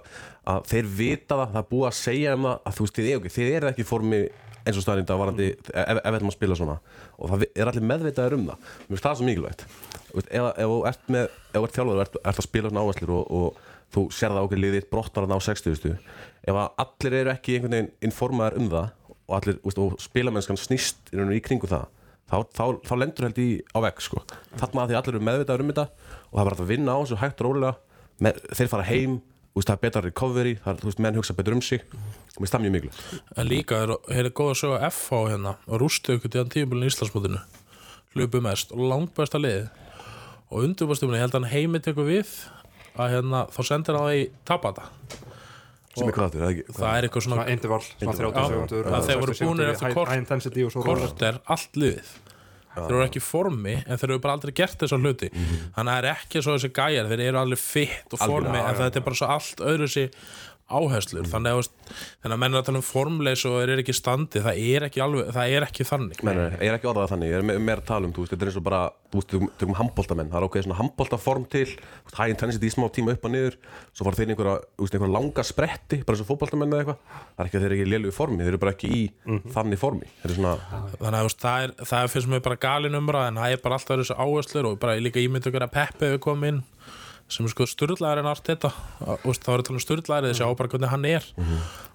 að 0.50 0.66
þeir 0.72 0.90
vita 0.98 1.38
það, 1.38 1.54
það 1.54 1.62
er 1.62 1.70
búið 1.76 1.88
að 1.92 1.98
segja 2.02 2.34
um 2.40 2.50
það 2.50 2.58
að 2.72 2.78
þú 2.80 2.88
veist, 2.88 2.98
þið, 2.98 3.12
er, 3.14 3.30
þið 3.38 3.54
eru 3.60 3.70
ekki 3.76 3.86
formi 3.94 4.24
eins 4.68 4.76
og 4.82 4.84
staðrinda 4.88 5.16
varandi 5.22 5.52
ef, 5.54 5.70
ef 5.78 6.02
þetta 6.02 6.26
maður 6.26 6.36
spila 6.40 6.56
svona. 6.60 6.80
Og 7.22 7.30
það 7.32 7.46
er 7.56 7.70
allir 7.72 7.86
meðvitaðir 7.88 8.34
um 8.36 8.50
það. 8.50 8.66
Mér 8.82 8.98
finnst 8.98 9.06
það 9.06 9.16
svo 9.22 9.28
mikilvægt. 9.30 9.62
Ef, 10.18 10.50
þú 10.58 10.80
ert 10.90 11.06
með, 11.14 11.30
ef 11.54 11.56
þú 11.56 11.64
ert 11.70 11.78
þjálfur 11.78 12.02
ert, 12.04 12.18
ert 12.26 12.42
að 12.42 12.48
spila 12.50 12.72
svona 12.74 12.84
áherslur 12.84 13.14
og, 13.16 13.32
og 13.38 13.62
þú 13.94 14.08
sér 14.14 14.34
það 14.36 14.48
okkur 14.48 14.64
liðið 14.64 14.90
brottar 14.92 15.26
hann 15.26 15.38
á 15.38 15.40
60 15.44 15.94
ef 16.48 16.56
að 16.56 16.82
allir 16.84 17.20
eru 17.22 17.34
ekki 17.34 17.58
einhvern 17.58 17.76
veginn 17.76 17.94
informaðar 18.10 18.58
um 18.60 18.72
það 18.72 18.90
og 19.28 19.38
allir, 19.38 19.60
veist, 19.64 19.80
og 19.80 19.96
spilamennskan 20.02 20.60
snýst 20.60 21.12
í, 21.12 21.40
kringu 21.44 21.70
það 21.70 21.88
þá, 22.28 22.38
þá, 22.56 22.64
þá 22.88 22.94
lendur 23.00 23.28
held 23.28 23.42
í 23.42 23.48
á 23.76 23.78
vegg 23.84 24.04
sko. 24.04 24.24
þarna 24.60 24.84
að 24.84 24.92
því 24.92 25.00
allir 25.00 25.16
eru 25.16 25.28
meðvitaður 25.28 25.64
um 25.64 25.72
þetta 25.74 25.88
og 25.88 26.36
það 26.36 26.44
er 26.44 26.50
bara 26.50 26.60
að 26.64 26.72
vinna 26.72 26.96
á 26.96 27.00
þessu 27.02 27.20
hægt 27.22 27.42
og 27.42 27.50
rólega. 27.50 27.74
Með, 28.18 28.40
þeir 28.58 28.70
fara 28.72 28.88
heim, 28.88 29.18
veist, 29.54 29.68
það 29.70 29.76
er 29.76 29.82
betra 29.84 30.04
recovery 30.06 30.54
það 30.64 30.72
er, 30.72 30.80
þú 30.82 30.90
veist, 30.90 31.02
menn 31.06 31.20
hugsa 31.20 31.36
betur 31.38 31.58
um 31.58 31.64
sig. 31.64 31.84
Og 32.38 32.50
stað 32.50 32.66
mjög 32.66 32.76
miklu 32.78 32.92
en 33.38 33.50
líka 33.50 33.82
er, 33.86 33.96
er 34.14 34.30
góð 34.30 34.54
að 34.54 34.60
söga 34.62 34.92
FH 34.92 35.22
hérna 35.32 35.56
og 35.66 35.82
rústu 35.82 36.18
ykkur 36.18 36.34
til 36.34 36.44
hann 36.44 36.54
tíumbilin 36.54 36.88
í 36.88 36.92
Íslandsmótinu. 36.92 37.42
Hlupu 38.16 38.42
mest. 38.46 38.74
Og 38.76 38.84
langt 38.92 39.16
besta 39.18 39.42
liði 39.42 39.68
og 40.48 40.64
undirbúrstumni, 40.64 41.18
ég 41.18 41.26
held 41.26 41.36
að 41.36 41.42
hann 41.42 41.52
heimi 41.52 41.82
tekur 41.84 42.08
við 42.08 42.30
að 42.98 43.14
hérna, 43.16 43.44
þá 43.54 43.60
sendir 43.72 43.98
hann 43.98 44.08
það 44.10 44.20
í 44.22 44.26
tapata 44.46 44.88
sem 45.98 46.06
er 46.12 46.14
hvað 46.14 46.28
þetta, 46.28 46.38
er 46.38 46.44
það 46.46 46.54
ekki? 46.54 46.74
það 46.78 46.96
er 46.98 47.06
eitthvað 47.08 47.24
svona 47.26 47.38
svona 47.40 47.54
interval, 47.56 47.82
svona 47.88 48.12
Interval. 48.12 48.32
30 48.32 48.38
Já, 48.38 48.48
sekundur 48.54 48.90
að 48.98 49.08
þeir 49.08 49.22
voru 49.24 49.36
búnir 49.42 49.72
eftir 49.74 49.94
kort- 49.98 50.12
high 50.14 50.22
intensity 50.22 50.66
og 50.68 50.72
svo 50.76 50.84
rólega. 50.86 51.08
korter 51.08 51.40
allt 51.56 51.80
liðið. 51.82 52.12
Þeir 52.78 52.92
eru 52.94 53.06
ekki 53.08 53.18
í 53.18 53.24
formi 53.26 53.72
en 53.88 53.98
þeir 53.98 54.12
eru 54.12 54.20
bara 54.22 54.34
aldrei 54.38 54.52
gert 54.54 54.78
þessa 54.84 55.00
hluti. 55.02 55.32
Þannig 55.34 55.80
að 55.82 55.88
það 55.88 55.98
er 55.98 56.10
ekki 56.12 56.42
svo 56.46 56.54
þessi 56.60 56.70
gæjar 56.78 57.08
þeir 57.10 57.24
eru 57.32 57.40
alveg 57.42 57.58
fitt 57.64 58.14
og 58.14 58.20
formi 58.22 58.52
Algjörlega, 58.54 58.70
en 58.70 58.76
þetta 58.84 59.00
er 59.02 59.06
bara 59.08 59.18
svo 59.18 59.30
allt 59.34 59.64
öðru 59.72 59.88
sér 59.90 60.10
áherslur 60.68 61.28
þannig, 61.32 61.52
að, 61.52 61.58
þú 61.58 61.62
veist, 61.62 61.96
þannig 62.24 62.36
að 62.36 62.42
menn 62.44 62.54
er 62.56 62.60
að 62.60 62.66
tala 62.68 62.80
um 62.82 62.86
formleis 62.88 63.44
og 63.48 63.58
eru 63.64 63.78
ekki 63.84 63.94
standi. 63.96 64.42
Það 64.44 64.62
er 64.68 64.86
ekki, 64.90 65.02
alveg, 65.06 65.30
það 65.38 65.54
er 65.58 65.66
ekki 65.68 65.86
þannig. 65.88 66.24
Nei, 66.28 66.34
nei, 66.36 66.48
ég 66.60 66.68
er 66.72 66.78
ekki 66.80 66.90
orðað 66.92 67.12
þannig, 67.14 67.32
ég 67.32 67.38
er 67.40 67.46
me- 67.48 67.58
meira 67.70 67.82
að 67.84 67.88
tala 67.92 68.10
um, 68.10 68.14
þú 68.18 68.26
þetta 68.28 68.44
er 68.44 68.52
eins 68.52 68.60
og 68.60 68.66
bara, 68.68 68.82
þú 69.08 69.22
veist, 69.22 69.30
tökum- 69.32 69.52
tökum 69.62 69.78
handbóltamenn, 69.80 70.32
það 70.34 70.40
er 70.42 70.48
okkur 70.50 70.66
svona 70.68 70.80
handbóltaform 70.82 71.46
til, 71.56 71.66
þú 72.12 72.18
high 72.20 72.34
intensity 72.36 72.68
í 72.68 72.74
smá 72.76 72.88
tíma 72.98 73.16
upp 73.16 73.26
og 73.30 73.34
niður, 73.38 73.58
svo 73.96 74.08
fara 74.10 74.20
þeir 74.20 74.34
einhverja, 74.36 74.58
þú 74.76 74.90
einhverja 74.92 75.14
langa 75.16 75.48
spretti, 75.48 76.02
bara 76.04 76.18
eins 76.20 76.26
og 76.26 76.30
fótbóltamenn 76.34 76.76
eða 76.76 76.84
eitthvað, 76.84 77.00
það 77.38 77.44
er 77.46 77.48
ekki 77.48 77.58
að 77.58 77.64
þeir 77.64 77.70
eru 77.72 77.78
ekki 77.80 77.88
í 77.88 77.94
lélugu 77.96 78.16
formi, 78.20 78.44
þeir 78.44 78.52
eru 78.58 78.62
bara 78.66 78.76
ekki 78.76 78.92
í 78.92 79.02
þannig 79.56 79.80
formi, 79.82 80.12
þeir 80.20 80.28
eru 80.34 80.38
svona, 80.42 80.56
þannig 81.00 81.20
að 81.22 81.32
þú 81.32 81.40
það, 81.48 81.64
er, 81.64 81.76
það 81.88 82.04
er 82.04 82.14
fyrst 82.18 82.32
mér 82.36 82.44
bara 82.50 82.60
galin 82.68 83.00
umræð 83.00 83.30
en 83.32 83.40
það 83.40 83.56
er 83.56 83.64
bara 83.64 83.80
alltaf 83.80 84.02
þessu 84.04 84.20
áherslur 84.20 84.68
og 84.74 84.80
bara 84.84 85.00
líka 85.00 85.24
ímynd 85.24 85.48
að 87.28 87.36
sem 87.36 87.46
er 87.48 87.52
sko 87.52 87.66
styrlaðar 87.68 88.22
en 88.22 88.30
allt 88.32 88.48
þetta. 88.48 88.70
Úst, 89.28 89.44
þá 89.44 89.50
er 89.52 89.62
þetta 89.64 89.74
um 89.76 89.82
styrlaðar 89.84 90.28
þessi 90.32 90.46
á 90.48 90.52
bara 90.56 90.72
hvernig 90.72 90.92
hann 90.94 91.08
er. 91.10 91.26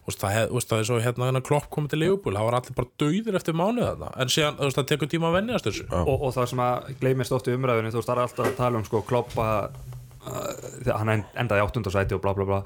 Úst, 0.02 0.18
það, 0.20 0.50
úst, 0.58 0.68
það 0.68 0.82
er 0.82 0.88
svo 0.90 0.98
hérna 1.00 1.28
hérna 1.30 1.40
klopp 1.46 1.68
komið 1.72 1.92
til 1.94 2.00
Leopold 2.02 2.36
það 2.36 2.46
var 2.48 2.56
allir 2.58 2.76
bara 2.76 2.90
dauðir 3.00 3.38
eftir 3.38 3.54
mánuð 3.56 3.86
þarna. 3.86 4.10
En 4.20 4.32
síðan 4.34 4.60
úst, 4.66 4.76
það 4.80 4.88
tekur 4.92 5.10
tíma 5.12 5.30
að 5.30 5.36
venjast 5.38 5.68
þessu. 5.70 5.86
Og, 6.02 6.12
og 6.28 6.34
það 6.36 6.48
sem 6.52 6.62
að 6.66 6.92
gleymist 7.00 7.32
oft 7.38 7.48
í 7.48 7.54
umræðunni 7.56 7.92
þú 7.94 8.00
veist, 8.02 8.10
það 8.10 8.16
er 8.18 8.22
alltaf 8.26 8.48
að 8.50 8.56
tala 8.60 8.80
um 8.82 8.86
sko 8.88 9.02
kloppa 9.08 9.48
uh, 9.70 10.40
þegar 10.82 10.98
hann 11.00 11.14
en- 11.16 11.26
endaði 11.44 11.62
í 11.62 11.66
áttundasæti 11.68 12.18
og 12.18 12.24
bla 12.26 12.34
bla 12.36 12.48
bla. 12.50 12.60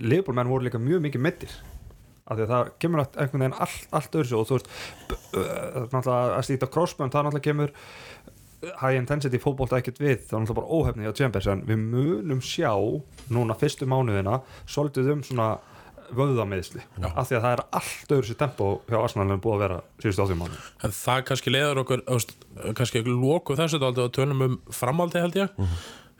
Leopoldmenn 0.00 0.50
voru 0.50 0.66
líka 0.66 0.80
mjög 0.82 1.04
mikið 1.06 1.26
mittir 1.28 1.58
af 2.28 2.36
því 2.36 2.44
að 2.44 2.50
það 2.52 2.66
kemur 2.84 3.00
einhvern 3.04 3.40
veginn 3.44 3.54
allt, 3.64 3.84
allt 3.96 4.16
öðru 4.20 4.28
svo 4.28 4.40
og 4.42 4.48
þú 4.50 4.56
veist 4.58 4.66
uh, 5.96 6.10
að 6.12 6.42
slíta 6.44 6.68
crossbund 6.72 7.14
það 7.14 7.24
náttúrulega 7.28 7.46
kemur 7.46 7.70
high 8.80 8.98
intensity 8.98 9.38
fótbolta 9.42 9.78
ekkert 9.78 10.00
við 10.02 10.22
það 10.26 10.34
er 10.34 10.44
náttúrulega 10.44 10.60
bara 10.60 10.78
óhefni 10.78 11.06
hjá 11.06 11.16
Chambers 11.20 11.48
en 11.52 11.64
við 11.68 11.82
munum 11.82 12.40
sjá 12.42 12.72
núna 13.30 13.56
fyrstu 13.58 13.86
mánuðina 13.90 14.40
svolítið 14.66 15.12
um 15.14 15.24
svona 15.26 15.50
vöðameðsli 16.18 16.82
af 17.12 17.28
því 17.28 17.36
að 17.36 17.44
það 17.44 17.52
er 17.52 17.62
allt 17.78 18.12
öðru 18.16 18.28
sér 18.30 18.40
tempo 18.40 18.68
hjá 18.88 18.98
Arsenal 18.98 19.28
en 19.28 19.42
búið 19.44 19.54
að 19.58 19.64
vera 19.66 19.78
síðustu 20.02 20.24
áttum 20.24 20.42
mánuð 20.42 20.68
en 20.88 20.94
það 20.98 21.22
kannski 21.30 21.54
leiður 21.54 21.82
okkur 21.84 22.04
kannski 22.78 23.04
lóku 23.06 23.56
þessu 23.58 23.80
dálítið 23.82 24.06
og 24.06 24.14
tölum 24.16 24.44
um 24.46 24.60
framaldi 24.74 25.22
held 25.22 25.38
ég. 25.38 25.58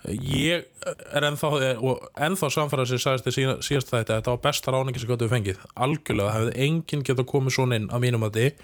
Ég 0.06 0.68
er 0.86 1.24
ennþá 1.26 1.48
og 1.82 2.04
ennþá 2.14 2.50
samfæra 2.54 2.84
sem 2.86 3.00
sagðist 3.02 3.26
þið 3.26 3.64
síðast 3.66 3.90
þetta 3.90 4.14
að 4.14 4.20
þetta 4.20 4.34
var 4.34 4.44
besta 4.44 4.74
ráningi 4.74 5.02
sem 5.02 5.10
gott 5.10 5.24
við 5.24 5.32
fengið. 5.32 5.64
Algjörlega, 5.74 6.28
það 6.30 6.44
hefði 6.44 6.68
enginn 6.68 7.02
geta 7.08 7.24
komið 7.32 7.56
svona 7.56 7.80
inn 7.80 7.88
á 7.90 7.96
mínum 7.98 8.28
að 8.28 8.38
þið 8.38 8.62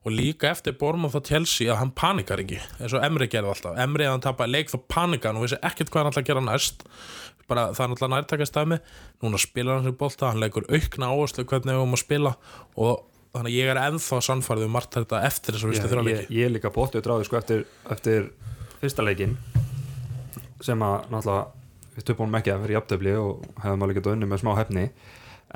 og 0.00 0.14
líka 0.14 0.48
eftir 0.50 0.76
Bormum 0.80 1.12
þá 1.12 1.20
Chelsea 1.28 1.72
að 1.72 1.82
hann 1.82 1.90
panikar 1.96 2.40
ekki 2.40 2.60
eins 2.78 2.94
og 2.96 3.04
Emri 3.04 3.28
gerði 3.28 3.52
alltaf. 3.52 3.76
Emri 3.80 4.06
að 4.06 4.14
hann 4.16 4.24
tapaði 4.24 4.54
leik 4.54 4.72
þá 4.72 4.78
panikar 4.88 5.32
hann 5.32 5.40
og 5.40 5.44
vissi 5.44 5.60
ekkert 5.60 5.92
hvað 5.92 6.02
hann 6.06 6.14
ætla 6.14 6.22
að 6.24 6.30
gera 6.30 6.44
næst. 6.46 6.86
Bara 7.50 7.66
það 7.74 7.84
er 7.84 7.92
náttúrulega 7.92 8.16
nærtakast 8.16 8.56
dæmi. 8.56 8.80
Núna 9.20 9.40
spilar 9.42 9.78
hann 9.78 9.88
sér 9.90 9.96
bolta, 10.00 10.30
hann 10.30 10.40
leikur 10.40 10.68
aukna 10.70 11.12
áherslu 11.12 11.44
hvernig 11.44 11.76
við 11.76 11.84
um 11.84 11.96
að 11.98 12.02
spila. 12.04 12.34
Og 12.80 13.04
þannig 13.34 13.52
að 13.52 13.58
ég 13.58 13.70
er 13.70 13.80
ennþá 13.84 14.20
sannfærið 14.26 14.66
um 14.66 14.74
margt 14.74 14.96
þetta 14.96 15.22
eftir 15.28 15.54
þess 15.54 15.66
að 15.66 15.72
vistu 15.74 15.86
ég, 15.86 15.92
þrjáleiki 15.92 16.16
ég, 16.16 16.30
ég 16.34 16.48
er 16.48 16.54
líka 16.56 16.72
bóttið 16.74 17.04
dráði 17.06 17.26
sko 17.28 17.38
eftir, 17.38 17.62
eftir 17.94 18.30
fyrsta 18.80 19.04
leikin 19.06 19.36
sem 20.64 20.82
að 20.82 20.96
náttúrulega 21.12 21.94
við 21.94 22.08
töpum 22.08 22.34
ekki 22.40 22.52
að 22.54 22.64
vera 22.64 22.74
í 22.74 22.78
aftöfli 22.80 23.14
og 23.20 23.46
hefðum 23.62 23.86
alveg 23.86 24.00
getað 24.00 24.16
unni 24.16 24.30
með 24.30 24.42
smá 24.42 24.50
hefni 24.58 24.84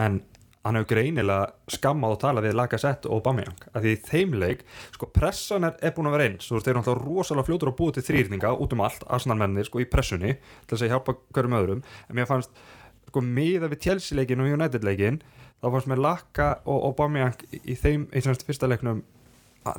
en 0.04 0.20
hann 0.64 0.78
hefur 0.78 0.90
greinilega 0.94 1.74
skammað 1.76 2.14
og 2.14 2.20
talað 2.22 2.46
við 2.48 2.56
Lacazette 2.58 3.10
og 3.10 3.20
Aubameyang. 3.20 3.66
Að 3.72 3.84
því 3.84 3.92
í 3.92 4.00
þeim 4.08 4.36
leik, 4.40 4.64
sko 4.96 5.08
pressan 5.12 5.68
er, 5.68 5.76
er 5.84 5.92
búin 5.96 6.08
að 6.08 6.16
vera 6.16 6.28
eins, 6.30 6.48
þú 6.48 6.56
veist, 6.56 6.66
þeir 6.66 6.72
eru 6.74 6.82
náttúrulega 6.82 7.08
rosalega 7.10 7.48
fljótur 7.50 7.70
að 7.72 7.76
búið 7.80 7.98
til 7.98 8.06
þrýrninga 8.08 8.54
út 8.64 8.76
um 8.76 8.84
allt 8.86 9.04
Arsenal-mennir, 9.12 9.68
sko, 9.68 9.82
í 9.84 9.88
pressunni 9.92 10.32
til 10.40 10.72
þess 10.72 10.86
að 10.86 10.94
hjálpa 10.94 11.16
hverjum 11.36 11.58
öðrum, 11.60 11.84
en 12.08 12.18
mér 12.18 12.30
fannst 12.30 12.64
sko, 13.10 13.24
miða 13.24 13.68
við 13.72 13.84
Chelsea-leikin 13.88 14.40
og 14.40 14.54
United-leikin, 14.56 15.20
þá 15.60 15.68
fannst 15.68 15.92
mér 15.92 16.02
Laka 16.04 16.48
og 16.64 16.88
Aubameyang 16.90 17.44
í, 17.60 17.76
þeim, 17.76 18.08
í 18.08 18.24
semst 18.24 18.48
fyrsta 18.48 18.70
leiknum 18.70 19.04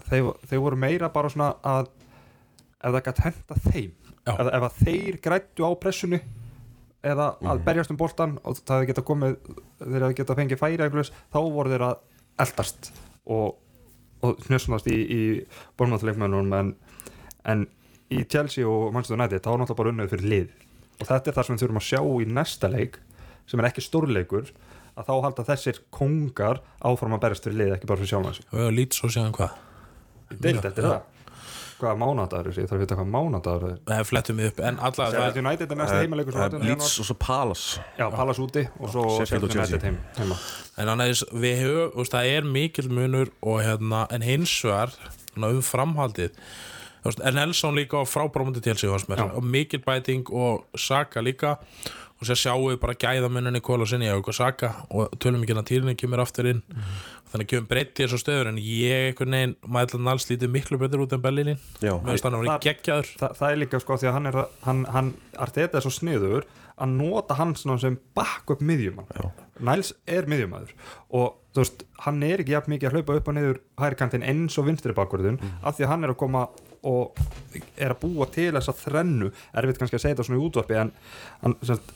þeir, 0.09 0.31
þeir 0.49 0.63
voru 0.63 0.79
meira 0.79 1.11
bara 1.13 1.29
svona 1.31 1.53
að 1.65 1.89
ef 2.81 2.95
það 2.95 3.03
gætt 3.07 3.21
henda 3.25 3.59
þeim 3.67 3.91
ef, 4.25 4.49
ef 4.57 4.79
þeir 4.81 5.19
grættu 5.23 5.67
á 5.67 5.71
pressunni 5.81 6.21
eða 7.05 7.27
að 7.45 7.61
berjast 7.65 7.93
um 7.93 7.99
boltan 7.99 8.37
og 8.43 8.57
það 8.61 8.81
hefði 8.81 8.89
geta 8.91 9.05
komið 9.05 9.37
þeir 9.81 10.05
hefði 10.05 10.17
geta 10.19 10.37
fengið 10.39 10.61
færi 10.61 10.85
einhverjus, 10.85 11.13
þá 11.33 11.39
voru 11.43 11.73
þeir 11.73 11.85
að 11.85 11.95
eldast 12.45 12.91
og, 13.31 13.55
og 14.25 14.43
snössunast 14.47 14.89
í, 14.91 14.97
í 14.97 15.21
bormáttleikmennunum 15.79 16.55
en, 16.59 16.75
en 17.45 17.65
í 18.13 18.23
Chelsea 18.29 18.67
og 18.69 18.91
Manchester 18.93 19.19
United 19.19 19.45
þá 19.45 19.51
er 19.53 19.61
náttúrulega 19.61 19.81
bara 19.81 19.93
unnið 19.93 20.13
fyrir 20.13 20.31
lið. 20.33 20.53
Og 20.95 21.09
þetta 21.09 21.31
er 21.31 21.37
það 21.37 21.47
sem 21.47 21.55
við 21.55 21.65
þurfum 21.65 21.81
að 21.81 21.87
sjá 21.89 22.01
í 22.01 22.29
næsta 22.37 22.71
leik 22.71 22.99
sem 23.45 23.61
er 23.61 23.69
ekki 23.69 23.83
stórleikur 23.85 24.53
að 24.95 25.09
þá 25.09 25.15
halda 25.25 25.45
þessir 25.49 25.81
kongar 25.93 26.61
áfram 26.79 27.17
að 27.17 27.25
berjast 27.25 27.47
fyrir 27.47 27.59
lið 27.61 27.75
ekki 27.75 27.89
bara 27.89 28.01
fyrir 28.01 28.13
sjálf 28.13 28.55
og 28.55 28.71
lít 28.73 28.95
svo 28.95 29.09
séðan 29.11 29.35
hvað? 29.35 29.57
Deilt 30.41 30.65
eftir 30.65 30.87
það 30.87 31.14
hvaða 31.79 31.95
mánadagur 32.01 32.51
er, 32.51 32.59
ég 32.61 32.69
þarf 32.69 32.77
að 32.77 32.83
vita 32.83 32.97
hvað 32.99 33.09
mánadagur 33.13 33.65
er. 33.71 33.79
Það 33.89 34.03
flettum 34.09 34.39
við 34.41 34.51
upp. 34.51 34.61
En 34.69 34.77
alla 34.79 35.07
Sheffield 35.11 35.39
United 35.41 35.71
er 35.71 35.79
næsta 35.81 35.97
heimileikur 36.01 36.37
Eh, 36.45 36.67
Leeds 36.69 36.99
og 36.99 37.09
svo 37.09 37.17
Palace. 37.19 37.81
Já, 37.99 38.05
Pallas 38.15 38.39
úti 38.39 38.67
og 38.79 38.93
svo 38.93 39.07
Sheffield 39.17 39.49
og 39.49 39.57
United 39.57 39.87
heim, 39.89 39.97
heima. 40.19 40.37
En 40.77 40.93
annars, 40.93 41.25
við 41.33 41.59
höfum, 41.63 41.91
þú 41.95 42.03
veist, 42.03 42.15
það 42.15 42.31
er 42.37 42.47
mikill 42.55 42.89
munur 42.91 43.33
og 43.41 43.59
hérna, 43.63 44.05
en 44.11 44.25
hins 44.25 44.55
vegar 44.63 44.95
svona 45.33 45.51
um 45.51 45.61
framhaldið 45.65 46.31
en 47.05 47.35
Nelson 47.37 47.75
líka 47.75 48.01
á 48.01 48.03
frábrámundi 48.09 48.61
til 48.61 48.77
sig 48.77 48.89
og 48.89 49.43
mikill 49.43 49.83
bæting 49.85 50.25
og 50.33 50.65
Saka 50.75 51.21
líka. 51.21 51.57
Og 52.15 52.23
sér 52.27 52.37
sjáum 52.39 52.69
við 52.71 52.79
bara 52.79 52.93
gæðamuninni 52.95 53.59
Kóla 53.59 53.85
sinni 53.85 54.07
og 54.09 54.33
Saka 54.33 54.71
og 54.89 55.11
tölum 55.19 55.43
ekki 55.43 55.51
að 55.51 55.65
týrinni 55.67 55.95
kemur 55.99 56.21
aftur 56.23 56.47
inn 56.47 56.61
þannig 57.35 57.49
kemur 57.51 57.67
breytt 57.69 57.99
í 57.99 58.05
þessu 58.05 58.19
stöður 58.21 58.49
en 58.53 58.59
ég 58.63 59.09
einhvern 59.11 59.35
veginn, 59.37 59.55
maður 59.67 59.89
ætla 59.91 60.03
náls 60.07 60.27
lítið 60.31 60.53
miklu 60.55 60.79
betur 60.81 61.03
út 61.05 61.15
en 61.17 61.23
Bellinin, 61.25 61.59
Já. 61.83 61.93
mér 61.99 62.15
finnst 62.15 62.27
hann 62.29 62.37
að 62.37 62.45
vera 62.45 62.53
Það- 62.55 62.67
geggjaður. 62.69 63.09
Þa, 63.19 63.29
það 63.39 63.51
er 63.51 63.59
líka 63.61 63.81
sko 63.83 63.97
því 63.99 64.07
að 64.09 64.15
hann 64.17 64.29
er 64.31 64.37
hann, 64.65 64.85
hann, 64.95 65.13
Arteta 65.45 65.77
er 65.77 65.85
svo 65.85 65.91
sniður 65.93 66.47
að 66.75 66.91
nota 66.97 67.37
hann 67.39 67.55
sem 67.55 67.97
bakk 68.15 68.51
upp 68.55 68.61
miðjumann 68.61 69.07
Niles 69.63 69.93
er 70.07 70.27
miðjumadur 70.27 70.73
og 71.15 71.35
þú 71.55 71.61
veist, 71.63 71.83
hann 72.03 72.23
er 72.27 72.43
ekki 72.43 72.51
jafn 72.55 72.73
mikið 72.73 72.89
að 72.89 72.97
hlaupa 72.97 73.15
upp 73.15 73.27
og 73.31 73.35
niður 73.37 73.59
hægirkantinn 73.79 74.25
eins 74.27 74.57
og 74.59 74.67
vinstri 74.67 74.95
bakverðun 74.95 75.39
af 75.63 75.77
því 75.77 75.85
að 75.85 75.91
hann 75.93 76.03
er 76.03 76.11
að 76.11 76.19
koma 76.19 76.47
og 76.85 77.17
er 77.79 77.93
að 77.93 78.01
búa 78.03 78.27
til 78.33 78.51
þessa 78.53 78.75
þrennu 78.77 79.31
erfitt 79.57 79.79
kannski 79.81 79.97
að 79.97 80.03
segja 80.03 80.15
þetta 80.15 80.27
svona 80.27 80.39
í 80.39 80.45
útvarpi 80.45 80.79
en 80.81 80.91
sagt, 81.65 81.93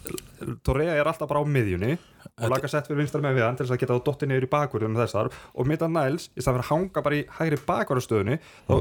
Torrea 0.65 0.95
er 0.97 1.10
alltaf 1.10 1.30
bara 1.30 1.43
á 1.43 1.45
miðjunni 1.45 1.95
og 1.95 2.54
laga 2.54 2.71
sett 2.71 2.89
fyrir 2.89 3.04
vinstar 3.04 3.23
með 3.23 3.39
við 3.39 3.45
hann 3.45 3.60
til 3.60 3.67
þess 3.67 3.75
að 3.75 3.82
geta 3.84 3.97
þá 3.97 4.06
dottið 4.10 4.32
niður 4.32 4.47
í 4.47 4.52
bakverðunum 4.54 5.02
þessar 5.04 5.32
og 5.54 5.69
mitt 5.69 5.84
að 5.86 5.95
Niles, 5.95 6.30
í 6.34 6.45
að 6.45 6.62
hanga 6.71 7.04
bara 7.06 7.19
í 7.19 7.25
hægri 7.39 7.60
bakverðastöðunni 7.67 8.39
þá 8.69 8.75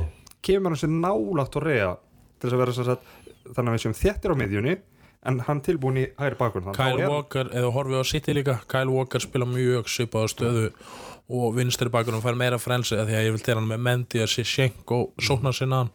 kemur 0.48 0.74
hann 0.74 0.82
sér 0.82 0.94
nála 0.94 1.48
Torrea 1.52 1.96
til 2.38 2.48
þess 2.48 2.56
að 2.56 2.62
vera 2.64 2.78
sagt, 2.78 3.10
þannig 3.48 3.68
að 3.68 3.76
við 3.76 3.84
séum 3.84 3.98
þéttir 3.98 4.34
á 4.34 4.40
miðjunni 4.42 4.78
en 5.28 5.40
hann 5.48 5.60
tilbúin 5.66 5.98
í 5.98 6.06
hægri 6.18 6.38
bakverðun 6.38 6.76
Kyle 6.78 7.08
Walker, 7.10 7.50
eða 7.50 7.72
horfið 7.74 8.00
á 8.00 8.04
City 8.06 8.34
líka 8.36 8.58
Kyle 8.70 8.92
Walker 8.94 9.22
spila 9.22 9.48
mjög 9.50 9.90
svipaða 9.90 10.30
stöðu 10.30 10.68
og 11.28 11.56
vinstri 11.56 11.90
bakunum 11.92 12.22
fær 12.24 12.38
meira 12.38 12.58
frelsi 12.60 12.96
því 12.96 13.16
að 13.16 13.26
ég 13.26 13.34
vil 13.34 13.44
tera 13.44 13.60
hann 13.60 13.68
með 13.68 13.82
Mendy 13.84 14.22
að 14.24 14.30
sé 14.32 14.44
sjenk 14.48 14.92
og 14.96 15.10
sóknar 15.20 15.56
sinna 15.56 15.82
hann. 15.82 15.90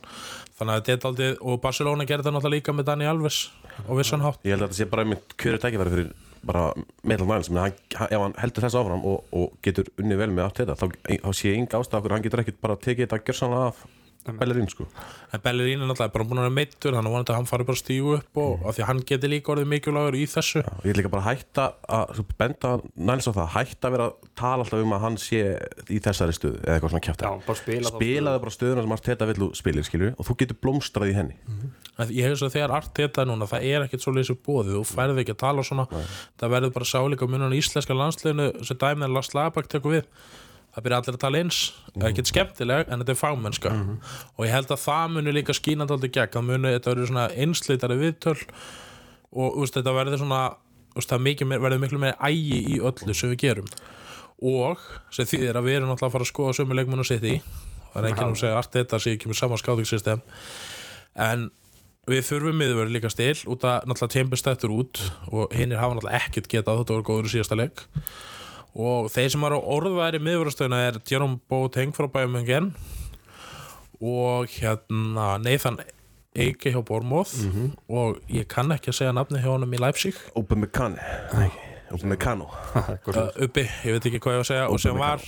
Þannig 0.59 0.73
að 0.75 0.83
þetta 0.89 0.93
er 0.93 1.09
aldrei, 1.09 1.29
og 1.41 1.61
Barcelona 1.63 2.05
gerði 2.05 2.27
það 2.27 2.35
náttúrulega 2.37 2.59
líka 2.59 2.75
með 2.77 2.89
Dani 2.91 3.09
Alves 3.09 3.39
og 3.87 3.97
vissan 3.97 4.21
hátt. 4.21 4.43
Ég 4.45 4.53
held 4.53 4.61
að 4.61 4.69
þetta 4.69 4.81
sé 4.81 4.89
bara 4.91 5.05
einmitt 5.07 5.33
kjöru 5.41 5.61
tækifæri 5.63 5.95
fyrir 5.95 6.13
bara 6.43 6.67
Metal 7.07 7.27
Miles 7.27 7.49
hann, 7.49 7.73
ef 8.09 8.19
hann 8.19 8.37
heldur 8.37 8.67
þess 8.67 8.77
áfram 8.77 9.05
og, 9.07 9.23
og 9.31 9.57
getur 9.65 9.89
unni 9.97 10.17
vel 10.19 10.29
með 10.33 10.47
allt 10.47 10.61
þetta 10.61 10.75
þá, 10.75 10.85
þá 11.23 11.29
sé 11.31 11.53
ég 11.53 11.59
enga 11.61 11.79
ástæð 11.79 11.99
okkur 12.01 12.15
hann 12.17 12.25
getur 12.25 12.43
ekkert 12.43 12.59
bara 12.63 12.79
tekið 12.83 13.05
þetta 13.07 13.21
gjörsanlega 13.29 13.69
af 13.71 13.85
Bellerín 14.23 14.69
sko. 14.71 14.85
En 15.35 15.41
Bellerín 15.43 15.81
er 15.81 15.89
náttúrulega 15.89 16.13
bara 16.13 16.25
búin 16.27 16.39
að 16.39 16.45
vera 16.47 16.55
meittur 16.55 16.95
þannig 16.95 17.09
að 17.09 17.13
vonandi 17.13 17.31
að 17.33 17.37
hann 17.39 17.49
fari 17.49 17.65
bara 17.67 17.75
að 17.75 17.81
stígu 17.81 18.11
upp 18.17 18.39
og 18.39 18.51
af 18.63 18.75
því 18.77 18.83
að 18.83 18.89
hann 18.89 19.01
geti 19.09 19.27
líka 19.31 19.51
orðið 19.53 19.67
mikilvægur 19.73 20.15
í 20.15 20.23
þessu. 20.31 20.61
Og 20.63 20.83
ég 20.87 20.91
vil 20.93 20.99
líka 21.01 21.11
bara 21.11 21.25
hætta 21.27 21.63
að 21.97 22.05
svo 22.17 22.23
benda 22.39 22.69
nælis 22.95 23.27
á 23.27 23.31
það, 23.35 23.49
hætta 23.57 23.83
að 23.89 23.93
vera 23.97 24.05
að 24.07 24.13
tala 24.39 24.61
alltaf 24.63 24.83
um 24.85 24.95
að 24.95 25.03
hann 25.03 25.17
sé 25.19 25.41
í 25.91 25.99
þessari 26.03 26.33
stöðu 26.37 26.57
eða 26.63 26.73
eitthvað 26.77 26.93
svona 26.93 27.03
Já, 27.03 27.31
bara 27.47 27.59
spila 27.59 27.87
spilaði 27.91 28.43
bara 28.45 28.55
stöðuna 28.55 28.85
sem 28.85 28.95
Arteta 28.97 29.29
vill 29.29 29.49
spilir 29.59 29.83
skilju 29.87 30.09
og 30.15 30.23
þú 30.29 30.33
getur 30.39 30.57
blómstrað 30.63 31.11
í 31.11 31.17
henni. 31.17 31.35
Að 31.99 32.07
ég 32.15 32.23
hef 32.25 32.39
svo 32.39 32.47
að 32.47 32.55
þegar 32.55 32.71
art 32.79 32.93
þetta 32.97 33.21
núna 33.29 33.45
það 33.49 33.67
er 33.69 33.79
ekkert 33.85 34.01
svo 34.01 34.15
leysi 34.15 34.33
bóðið, 34.33 34.79
þú 34.79 34.85
færði 34.87 35.19
ekki 35.21 35.35
að 35.35 35.43
tala 35.43 35.61
svona 35.67 35.85
það 36.39 36.53
verður 36.55 36.73
bara 36.79 36.87
sálíka 36.89 37.27
sem 40.73 40.79
er 40.79 40.81
það 40.81 40.85
byrja 40.87 40.97
allir 40.99 41.13
að 41.17 41.21
tala 41.21 41.37
eins. 41.43 41.57
Er 41.99 42.07
ekkert 42.09 42.29
skemmtileg 42.31 42.87
en 42.89 43.03
þetta 43.03 43.13
er 43.13 43.19
fagmennska. 43.19 43.71
Og 44.37 44.45
ég 44.47 44.53
held 44.55 44.71
að 44.73 44.81
það 44.81 45.11
muni 45.13 45.33
líka 45.35 45.53
skínandi 45.53 45.93
aldrei 45.93 46.09
gegn. 46.15 46.31
Það 46.33 46.47
muni, 46.47 46.71
þetta 46.73 46.89
verður 46.93 47.09
svona 47.11 47.25
einslítari 47.45 47.97
viðtöl. 48.01 48.37
Og 49.33 49.59
úst, 49.61 49.77
þetta 49.77 49.93
verður 49.93 50.17
svona 50.23 50.41
úst, 50.97 51.09
það 51.13 51.21
meir- 51.27 51.61
verður 51.61 51.79
miklu 51.83 51.99
meira 52.01 52.17
ægi 52.25 52.59
í 52.73 52.79
öllu 52.81 53.13
sem 53.13 53.29
við 53.33 53.37
gerum. 53.45 53.69
Og 54.43 54.81
sem 55.13 55.25
þýðir 55.29 55.55
að 55.61 55.67
við 55.69 55.77
erum 55.77 55.89
náttúrulega 55.93 56.09
að 56.09 56.15
fara 56.17 56.25
að 56.25 56.31
skoða 56.33 56.55
sömu 56.57 56.75
leikmennu 56.75 57.05
sitt 57.05 57.23
í 57.23 57.37
það 57.93 57.99
er 58.03 58.07
enginn 58.09 58.25
um 58.25 58.33
að 58.33 58.39
segja 58.41 58.57
allt 58.57 58.71
þetta 58.73 58.99
sé 58.99 59.11
ekki 59.13 59.29
með 59.29 59.37
sama 59.37 59.57
skáðingssystem 59.61 60.21
en 61.21 61.43
við 62.09 62.23
þurfum 62.25 62.57
miðurverð 62.57 62.91
líka 62.95 63.11
stil 63.13 63.37
út 63.53 63.63
að 63.69 63.85
náttúrulega 63.87 64.13
Chambers 64.17 64.41
stættur 64.43 64.73
út 64.73 64.99
og 65.29 65.53
hinnir 65.53 65.77
hafa 65.79 65.93
náttúrulega 65.95 66.19
ekkert 66.25 66.49
getað. 66.51 66.81
Þetta 66.81 66.95
voru 66.97 67.05
góður 67.07 67.29
í 67.29 67.33
síðasta 67.37 67.59
leik 67.61 67.85
og 68.73 69.09
þeir 69.13 69.33
sem 69.33 69.43
eru 69.45 69.59
á 69.61 69.69
orðværi 69.75 70.21
miðurverðstöðuna 70.23 70.79
er 70.87 71.01
Jerome 71.09 71.39
Boateng 71.49 71.93
frá 71.93 72.07
Bæjumöngen 72.09 72.71
og 74.03 74.49
hérna 74.49 75.35
Nathan 75.41 75.77
Eike 76.33 76.73
hjá 76.73 76.81
Bormóð 76.81 77.35
og 77.87 78.17
ég 78.33 78.47
kann 78.49 78.73
ekki 78.73 78.89
að 78.89 78.97
segja 78.97 79.13
nafni 79.13 79.41
hjá 79.43 79.51
honum 79.51 79.73
í 79.73 79.81
Leipzig. 79.81 80.17
Open 80.35 80.63
Mekane 80.63 80.97
Open 81.93 82.09
Mekano 82.09 82.49
uh, 82.73 83.29
uppi, 83.37 83.67
ég 83.85 83.93
veit 83.93 84.09
ekki 84.09 84.19
hvað 84.23 84.39
ég 84.39 84.41
var 84.41 84.47
að 84.47 84.49
segja. 84.49 84.67
Og 84.73 84.81
sem 84.81 84.97
var 84.97 85.21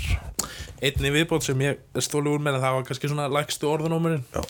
einni 0.82 1.14
viðbót 1.14 1.46
sem 1.46 1.62
ég 1.62 2.02
stóli 2.02 2.34
úr 2.34 2.42
með 2.42 2.58
en 2.58 2.66
það 2.66 2.78
var 2.80 2.88
kannski 2.90 3.12
svona 3.12 3.30
lægstu 3.30 3.70
orðunómurinn. 3.70 4.26
Já. 4.34 4.42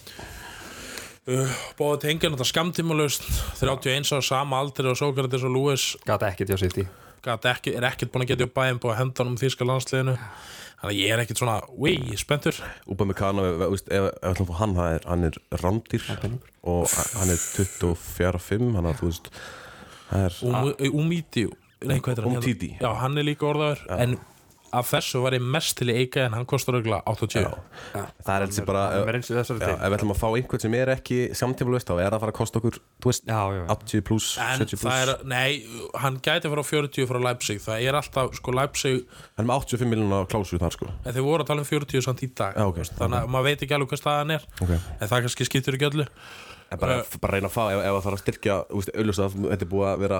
uh, 1.35 1.57
bóða 1.75 2.05
tengjan 2.07 2.37
þetta 2.37 2.47
skamtímalust 2.53 3.27
31 3.59 4.15
á 4.15 4.19
sama 4.23 4.63
aldri 4.63 4.87
og 4.87 5.01
Sókrates 5.01 5.43
og 5.43 5.57
Lewis. 5.57 5.89
Gata 6.07 6.31
ekkert 6.31 6.55
hjá 6.55 6.63
City. 6.63 6.87
gat 6.87 7.04
ekki, 7.25 7.73
er 7.75 7.83
ekkert 7.89 8.11
búin 8.13 8.23
að 8.25 8.27
geta 8.33 8.43
upp 8.47 8.53
bæðin 8.55 8.79
búin 8.83 8.93
að 8.93 8.99
henda 9.01 9.23
hann 9.23 9.31
um 9.33 9.37
þýrska 9.41 9.65
landsliðinu. 9.69 10.15
Þannig 10.75 10.91
að 10.91 10.99
ég 10.99 11.11
er 11.15 11.21
ekkert 11.23 11.39
svona, 11.41 11.55
wei, 11.81 11.95
spenntur. 12.19 12.57
Open 12.91 13.07
Mekano, 13.07 13.45
ef 13.47 13.61
ef- 13.61 13.87
ef 13.87 14.03
við 14.03 14.09
ætlum 14.29 14.45
að 14.45 14.51
fá 14.51 14.57
hann 14.59 14.75
er, 14.85 14.99
hann 15.07 15.23
er 15.23 15.37
rándýr 15.63 16.03
og 16.63 16.89
hann 17.15 17.29
er 17.29 17.39
24-5 17.39 18.75
hann 18.75 18.85
að 18.91 18.99
þú 18.99 19.09
veist 19.09 19.29
það 20.11 20.25
er 20.25 20.33
Um- 20.45 20.99
Umíti 21.01 21.45
Nei, 21.85 21.99
hvað 21.99 22.07
heitir 22.15 22.23
hann? 22.25 22.35
Umtiti. 22.39 22.69
Já, 22.81 22.93
hann 23.01 23.17
er 23.17 23.23
líka 23.27 23.45
orðaður 23.45 23.81
En 23.99 24.17
af 24.79 24.89
þessu 24.91 25.21
var 25.23 25.35
ég 25.37 25.43
mest 25.55 25.77
til 25.79 25.89
í 25.91 25.95
eika 26.03 26.25
En 26.25 26.35
hann 26.37 26.47
kostar 26.49 26.77
auðvitað 26.77 27.05
80 27.11 27.47
það 28.25 28.45
er 28.45 28.67
bara 28.67 29.15
eins 29.15 29.29
og 29.31 29.45
til 29.45 29.57
ef 29.57 29.83
við 29.85 29.97
ætlum 29.97 30.13
að 30.15 30.19
fá 30.21 30.27
einhvern 30.29 30.63
sem 30.65 30.77
er 30.77 30.91
ekki 30.95 31.19
samtífalvist 31.37 31.89
þá 31.89 31.95
er 31.95 32.07
það 32.09 32.17
að 32.17 32.23
fara 32.25 32.33
að 32.33 32.39
kosta 32.39 32.61
okkur 32.61 32.79
þú 32.79 33.11
veist, 33.11 33.27
já, 33.29 33.41
já, 33.55 33.59
já. 33.59 33.65
80 33.75 34.05
pluss, 34.09 34.29
En 34.41 34.63
70 34.63 34.81
það 34.81 35.03
er, 35.03 35.11
pluss 35.11 35.29
nei, 35.31 35.51
hann 36.03 36.19
gæti 36.23 36.49
að 36.49 36.55
fara 36.55 36.65
á 36.65 36.71
40 36.71 37.09
frá 37.09 37.19
Leipzig. 37.25 37.61
Það 37.65 37.85
er 37.85 37.99
alltaf, 37.99 38.33
sko, 38.39 38.55
Leipzig 38.55 38.97
hann 39.35 39.45
er 39.45 39.49
með 39.49 39.65
85 39.65 39.91
miljonar 39.91 40.27
klásu 40.31 40.59
þar 40.61 40.75
sko. 40.75 40.89
En 41.03 41.15
þeir 41.15 41.27
voru 41.27 41.45
að 41.45 41.51
tala 41.51 41.63
um 41.65 41.69
40 41.69 42.05
samt 42.05 42.25
í 42.25 42.31
dag. 42.35 42.57
Þannig 42.95 43.21
að 43.21 43.31
maður 43.35 43.47
veit 43.49 43.65
ekki 43.65 43.77
alveg 43.77 43.93
hvað 43.93 44.01
staðan 44.01 44.35
er. 44.37 44.47
En 44.65 45.07
það 45.11 45.25
kannski 45.27 45.47
skiptir 45.49 45.77
ekki 45.77 45.89
öllu. 45.91 46.07
En 46.73 46.81
bara, 46.81 47.01
bara 47.21 47.37
reyna 47.37 47.49
að 47.51 47.53
fá, 47.53 47.63
ef, 47.69 47.79
ef 47.85 47.93
það 47.93 48.05
þarf 48.07 48.17
að 48.17 48.21
styrkja 48.23 48.55
þú 48.69 48.79
veist, 48.79 48.91
auðvitað 48.95 49.25
að 49.25 49.49
þetta 49.51 49.65
er 49.65 49.71
búið 49.71 49.89
að 49.91 49.99
vera 50.01 50.19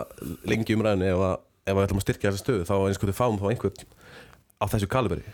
lengi 0.51 0.75
umræðinu 0.77 1.07
ef, 1.09 1.23
að, 1.25 1.35
ef 1.65 1.77
við 1.77 1.85
ætlum 1.87 2.01
að 2.01 2.05
styrkja 2.05 2.31
þessa 2.31 2.43
stöðu 2.43 2.67
þá 2.69 2.75
eins 2.75 2.99
og 2.99 3.09
við 3.09 3.17
fáum 3.17 3.39
þá 3.41 3.47
einhvern 3.49 3.87
á 4.65 4.71
þessu 4.73 4.89
kaliberi 4.89 5.25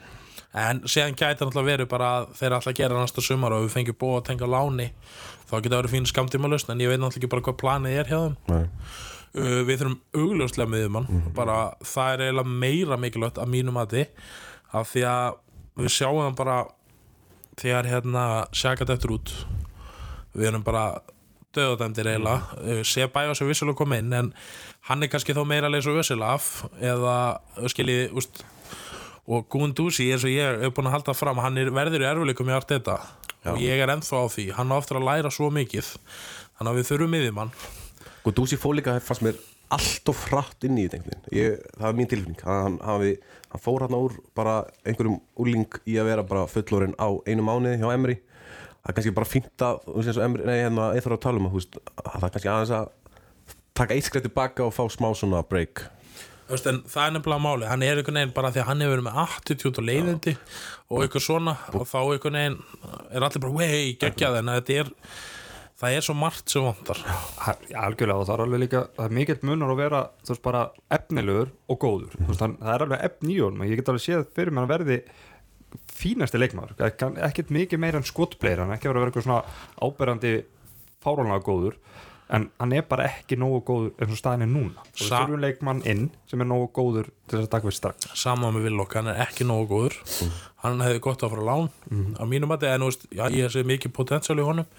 En 0.51 0.81
síðan 0.83 1.15
gæti 1.15 1.45
náttúrulega 1.45 1.67
verið 1.69 1.87
bara 1.93 2.07
að 2.19 2.31
þeir 2.35 2.53
að 2.57 2.73
gera 2.75 2.97
næsta 2.99 3.23
sumar 3.23 3.53
og 3.55 3.61
við 3.63 3.75
fengjum 3.77 3.97
búið 4.01 4.17
að 4.17 4.25
tenga 4.27 4.49
á 4.51 4.53
láni 4.53 4.87
þá 5.47 5.53
geta 5.63 5.77
verið 5.79 5.93
fín 5.93 6.09
skamtíma 6.09 6.51
lausn 6.51 6.73
en 6.73 6.83
ég 6.83 6.91
veit 6.91 6.99
náttúrulega 6.99 7.21
ekki 7.21 7.29
bara 7.31 7.45
hvað 7.45 7.57
planið 7.61 7.99
er 8.01 8.11
hjá 8.11 8.17
þeim. 8.19 8.35
Nei. 8.51 8.65
uh, 9.39 9.61
Við 9.69 9.79
þurfum 9.79 9.95
augljóslega 10.19 10.73
miðjumann. 10.73 11.07
Bara 11.37 11.57
það 11.87 12.11
er 12.17 12.25
eiginlega 12.25 12.57
meira 12.65 12.99
mikilvægt 12.99 13.39
að 13.39 13.53
mínum 13.55 13.79
mati 13.79 14.03
af 14.75 14.91
því 14.91 15.05
að 15.07 15.39
við 15.79 15.95
sjáum 15.95 16.21
það 16.25 16.37
bara 16.43 16.59
þegar 17.61 17.91
hérna 17.93 18.27
sjakat 18.51 18.91
eftir 18.97 19.15
út. 19.15 19.35
Við 20.35 20.51
erum 20.51 20.67
bara 20.67 20.85
döðadæmdir 21.55 22.11
eiginlega. 22.11 22.59
Uh, 22.59 22.83
sé 22.83 23.07
bæja 23.07 23.39
sem 23.39 23.47
vissulega 23.47 23.79
kom 23.79 23.95
inn 23.95 24.11
en 24.19 24.33
hann 24.91 25.03
er 25.03 25.11
kannski 25.15 25.31
þá 25.31 25.45
meira 25.47 25.71
að 25.71 25.77
leysa 25.77 25.95
vössil 25.95 26.23
af 26.27 26.65
eða 26.83 27.15
skiljið 27.71 28.19
úst, 28.19 28.43
og 29.27 29.47
Guendouzi 29.51 30.09
eins 30.11 30.25
og 30.25 30.33
ég 30.33 30.63
hef 30.63 30.73
búin 30.75 30.89
að 30.89 30.97
halda 30.97 31.15
fram 31.17 31.41
hann 31.43 31.59
er 31.61 31.73
verður 31.73 32.05
í 32.05 32.09
erfuleikum 32.09 32.49
í 32.49 32.55
allt 32.55 32.73
þetta 32.73 32.97
og 33.51 33.61
ég 33.61 33.81
er 33.81 33.89
ennþá 33.89 34.21
á 34.21 34.27
því, 34.29 34.47
hann 34.57 34.73
á 34.73 34.75
aftur 34.77 34.99
að 34.99 35.07
læra 35.07 35.31
svo 35.33 35.49
mikið. 35.53 35.95
Þannig 36.57 36.71
að 36.71 36.77
við 36.77 36.89
þurfum 36.91 37.15
miðjumann. 37.15 37.53
Og 38.21 38.35
Dúsi 38.37 38.59
fór 38.61 38.75
líka 38.77 38.99
fannst 39.01 39.25
mér 39.25 39.39
allt 39.71 40.09
of 40.11 40.19
frætt 40.27 40.65
inn 40.67 40.79
í 40.79 40.87
þetta 40.91 41.15
það 41.31 41.87
er 41.87 41.95
mín 41.97 42.09
tilfinning 42.11 42.41
hann, 42.43 42.77
hafi, 42.83 43.13
hann 43.51 43.63
fór 43.63 43.85
hann 43.85 43.95
úr 43.97 44.17
bara 44.37 44.61
einhverjum 44.83 45.21
úling 45.39 45.79
í 45.87 45.95
að 46.01 46.09
vera 46.11 46.25
bara 46.27 46.49
fullorinn 46.51 46.97
á 46.99 47.07
einu 47.23 47.45
mánuði 47.47 47.79
hjá 47.79 47.93
Emri 47.93 48.17
það 48.19 48.91
er 48.91 48.97
kannski 48.97 49.15
bara 49.15 49.29
fínt 49.29 49.65
að 49.65 49.79
og 49.87 50.03
hérna 50.03 50.89
að 50.89 51.39
um 51.39 51.49
það 51.53 52.27
er 52.27 52.33
kannski 52.35 52.51
aðeins 52.51 52.75
að 52.81 52.91
taka 53.77 53.95
eitt 53.95 54.09
skreitt 54.09 54.27
tilbaka 54.27 54.67
og 54.67 54.75
fá 54.75 54.83
smá 54.91 55.11
svona 55.15 55.43
break 55.47 55.85
en 56.71 56.79
það 56.91 57.03
er 57.07 57.13
nefnilega 57.15 57.43
máli, 57.45 57.67
hann 57.69 57.83
er 57.87 57.99
einhvern 58.01 58.17
veginn 58.19 58.33
bara 58.35 58.51
því 58.51 58.61
að 58.63 58.67
hann 58.71 58.81
hefur 58.83 58.93
verið 58.95 59.05
með 59.07 59.19
attitút 59.25 59.79
og 59.81 59.85
leiðindi 59.87 60.33
og 60.91 61.03
eitthvað 61.05 61.25
svona 61.27 61.53
og 61.77 61.85
þá 61.87 61.99
einhvern 62.01 62.39
veginn 62.39 62.57
er 63.11 63.25
allir 63.27 63.45
bara 63.45 63.53
en 64.41 64.51
þetta 64.55 64.77
er 64.81 64.91
það 65.81 65.95
er 65.97 66.05
svo 66.05 66.13
margt 66.13 66.51
sem 66.53 66.61
vantar. 66.61 66.99
Algjörlega 67.73 68.19
og 68.21 68.27
það 68.27 68.35
er 68.35 68.43
alveg 68.45 68.59
líka 68.61 68.81
það 68.97 69.05
er 69.07 69.15
mikill 69.17 69.39
munur 69.49 69.71
að 69.73 69.79
vera 69.81 70.01
þú 70.21 70.33
veist 70.35 70.43
bara 70.45 70.61
efnilegur 70.93 71.49
og 71.73 71.79
góður. 71.81 72.13
Veist, 72.27 72.43
hann, 72.45 72.57
það 72.61 72.73
er 72.75 72.85
alveg 72.85 73.05
efn 73.07 73.31
í 73.33 73.37
honum 73.41 73.63
og 73.65 73.71
ég 73.71 73.79
get 73.81 73.89
alveg 73.89 74.03
séð 74.05 74.27
fyrir 74.35 74.53
mér 74.53 74.67
að 74.67 74.73
verði 74.75 74.99
fínasti 75.89 76.37
leikmaður. 76.41 76.75
Ekki- 76.85 77.11
ekkert 77.25 77.49
mikið 77.55 77.81
meira 77.81 77.97
en 77.97 78.05
skotpleir 78.05 78.61
hann 78.61 78.75
ekki 78.75 78.91
verið 78.91 78.99
að 78.99 79.05
vera 79.05 79.11
eitthvað 79.13 79.25
svona 79.25 79.41
áberandi 79.87 80.33
fáránlega 81.01 81.45
góður 81.49 81.77
en 82.31 82.47
hann 82.61 82.75
er 82.75 82.85
bara 82.87 83.09
ekki 83.09 83.37
nógu 83.39 83.59
góður 83.67 83.91
eins 83.99 84.13
og 84.15 84.19
staðin 84.21 84.45
er 84.45 84.51
núna. 84.51 84.85
Og 84.85 85.01
við 85.01 85.11
þurfum 85.11 85.43
leikmann 85.43 85.81
inn 85.89 86.05
sem 86.31 86.43
er 86.43 86.47
nógu 86.47 86.69
góður 86.75 87.09
til 87.27 87.37
þess 87.37 87.47
að 87.49 87.51
taka 87.55 87.69
við 87.69 87.77
strax. 87.79 88.07
Saman 88.21 88.55
með 88.55 88.69
Villok, 88.69 88.95
hann 88.99 89.11
er 89.11 89.19
ekki 89.25 89.47
nógu 89.47 89.67
góður. 89.73 89.97
Hann 90.63 90.85
hefði 90.85 91.03
gott 91.03 91.25
að 91.25 91.35
fara 91.35 91.49
lán 91.49 91.69
Á 92.15 92.23
mínum 92.29 92.53
að 92.53 92.67
þú 92.69 92.87
veist, 92.87 93.05
já, 93.11 93.25
ég 93.33 93.51
sé 93.51 93.65
mikið 93.67 93.93
potensial 93.97 94.39
í 94.39 94.47
honum. 94.47 94.69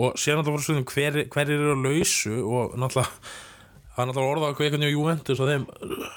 Og 0.00 0.18
sér 0.20 0.38
náttúrulega 0.38 0.68
svona 0.68 0.86
hver, 0.86 1.22
hver 1.34 1.50
eru 1.50 1.74
á 1.74 1.78
lausu? 1.84 2.34
Og 2.46 2.76
náttúrulega 2.78 3.08
Það 3.90 4.04
er 4.04 4.08
náttúrulega 4.08 4.32
orðað 4.32 4.52
hvað 4.54 4.66
einhvern 4.66 4.84
veginn 4.84 4.94
Juventus 4.94 5.40
og 5.42 5.48
þeim 5.50 5.64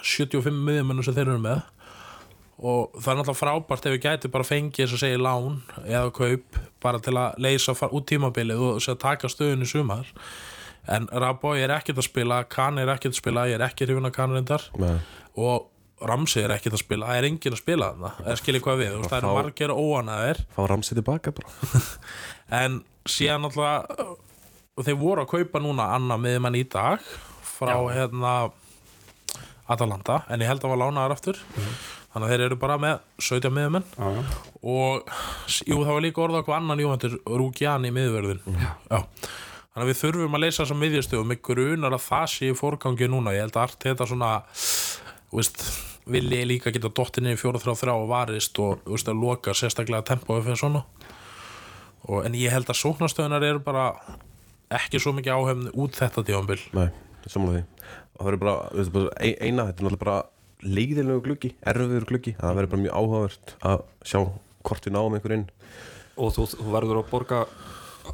75 0.06 0.60
miðjumennu 0.67 1.04
sem 1.04 1.15
þeir 1.17 1.26
eru 1.26 1.41
með. 1.43 1.63
Og 2.63 2.93
það 2.95 3.10
er 3.12 3.17
náttúrulega 3.19 3.39
frábært 3.39 3.88
ef 3.89 3.95
við 3.95 4.04
gæti 4.06 4.32
bara 4.32 4.47
fengið 4.47 4.86
þess 4.86 4.95
að 4.95 5.02
segja 5.02 5.21
lán 5.26 5.58
eða 5.82 6.13
kaup 6.15 6.60
bara 6.86 7.02
til 7.04 7.15
að 7.19 7.41
leysa 7.43 7.76
út 7.89 8.08
tímabilið 8.08 8.62
og 8.69 8.80
sér 8.86 8.99
taka 9.02 9.32
stöðun 9.32 9.65
í 9.65 9.67
sumar 9.67 10.13
en 10.91 11.08
Raboy 11.12 11.62
er 11.63 11.72
ekkert 11.78 12.02
að 12.02 12.10
spila 12.10 12.41
Kahn 12.52 12.82
er 12.82 12.91
ekkert 12.91 13.15
að 13.15 13.22
spila, 13.22 13.46
ég 13.48 13.60
er 13.60 13.67
ekki 13.67 13.88
hrifun 13.88 14.10
að 14.10 14.15
Kahn 14.17 14.36
reyndar. 14.36 14.65
Nei. 14.82 14.98
og 15.39 15.69
Ramsey 16.04 16.43
er 16.43 16.52
ekkert 16.56 16.76
að 16.76 16.84
spila 16.84 17.08
það 17.08 17.19
er 17.19 17.28
enginn 17.30 17.56
að 17.56 17.62
spila 17.62 17.91
þarna, 17.93 18.10
eða 18.26 18.39
skiljið 18.41 18.63
hvað 18.65 18.82
við 18.82 18.96
það 19.08 19.17
eru 19.22 19.36
margir 19.38 19.72
óanaðir 19.72 20.41
fá 20.56 20.62
ramsið 20.67 21.00
tilbaka 21.00 21.34
bara. 21.38 21.84
En 22.63 22.82
síðan 23.10 23.48
og 23.48 24.84
þeir 24.84 24.98
voru 25.00 25.24
að 25.24 25.32
kaupa 25.32 25.62
núna 25.63 25.88
annað 25.96 26.26
miðjumann 26.26 26.60
í 26.60 26.65
dag 26.69 27.06
frá 27.46 27.76
hérna 27.93 28.34
Atalanta, 29.72 30.24
en 30.28 30.43
ég 30.43 30.50
held 30.50 30.60
að 30.60 30.67
hann 30.67 30.74
var 30.76 30.82
lánaðar 30.82 31.15
aftur. 31.15 31.39
Þannig 32.13 32.28
að 32.28 32.34
þeir 32.34 32.43
eru 32.46 32.58
bara 32.62 32.76
með 32.82 32.98
17 33.26 33.54
miðjumenn. 33.56 33.86
Já, 33.96 34.10
já. 34.17 34.41
og 34.69 35.13
jú, 35.65 35.78
það 35.80 35.93
var 35.96 36.04
líka 36.04 36.24
orðað 36.28 36.43
hvað 36.46 36.60
annan 36.60 36.84
Júventur 36.84 37.15
Rúkjani 37.26 37.89
í 37.89 37.96
miðverðin 37.96 38.60
já. 38.60 39.00
Þannig 39.73 39.83
að 39.86 39.89
við 39.91 39.99
þurfum 40.01 40.38
að 40.38 40.43
leysa 40.43 40.62
þessa 40.63 40.77
miðjastöðum 40.81 41.31
mig 41.33 41.41
grunar 41.45 41.95
að 41.97 42.03
það 42.07 42.25
sé 42.33 42.49
í 42.51 42.57
fórgangi 42.57 43.07
núna. 43.09 43.33
Ég 43.33 43.45
held 43.47 43.57
að 43.57 43.63
allt 43.65 43.86
þetta 43.88 44.07
svona 44.09 44.31
þú 44.53 45.39
veist, 45.39 45.63
vilji 46.13 46.41
líka 46.49 46.73
geta 46.75 46.91
dottinni 46.93 47.33
í 47.33 47.39
4-3-3 47.39 47.93
og 47.95 48.05
varist 48.12 48.59
og 48.62 48.83
þú 48.86 48.95
veist, 48.97 49.09
að 49.09 49.23
loka 49.23 49.55
sérstaklega 49.57 50.05
tempóið 50.12 50.45
fyrir 50.49 50.62
svona. 50.62 50.83
Og, 52.03 52.19
en 52.27 52.36
ég 52.36 52.51
held 52.51 52.67
að 52.69 52.81
sóknastöðunar 52.81 53.45
eru 53.47 53.62
bara 53.63 53.88
ekki 54.73 54.99
svo 54.99 55.13
mikið 55.15 55.38
áhefni 55.38 55.71
út 55.79 55.95
þetta 55.95 56.23
tífambil 56.27 56.59
Nei, 56.75 56.89
sammála 57.31 57.53
því. 57.62 57.62
Og 58.13 58.17
það 58.19 58.27
verður 58.27 58.41
bara, 58.43 58.55
veistu, 58.75 58.93
bara 58.97 59.13
ein- 59.23 59.38
eina, 59.39 59.65
þetta 59.69 59.79
er 59.79 59.88
náttúrulega 59.88 60.03
bara 60.03 60.17
leiðilegu 60.63 61.21
gluggi, 61.23 61.53
erfiður 61.67 62.05
gluggi 62.09 62.33
það 62.39 62.57
verður 62.59 62.71
bara 62.73 62.83
mjög 62.83 62.97
áhugavert 62.99 63.53
að 63.71 63.81
sjá 64.07 64.19
hvort 64.63 64.86
við 64.88 64.93
náum 64.95 65.15
einhver 65.17 65.33
inn 65.38 65.45
og 66.15 66.31
þú, 66.36 66.45
þú 66.53 66.67
verður 66.75 66.99
að 67.01 67.09
borga 67.12 67.39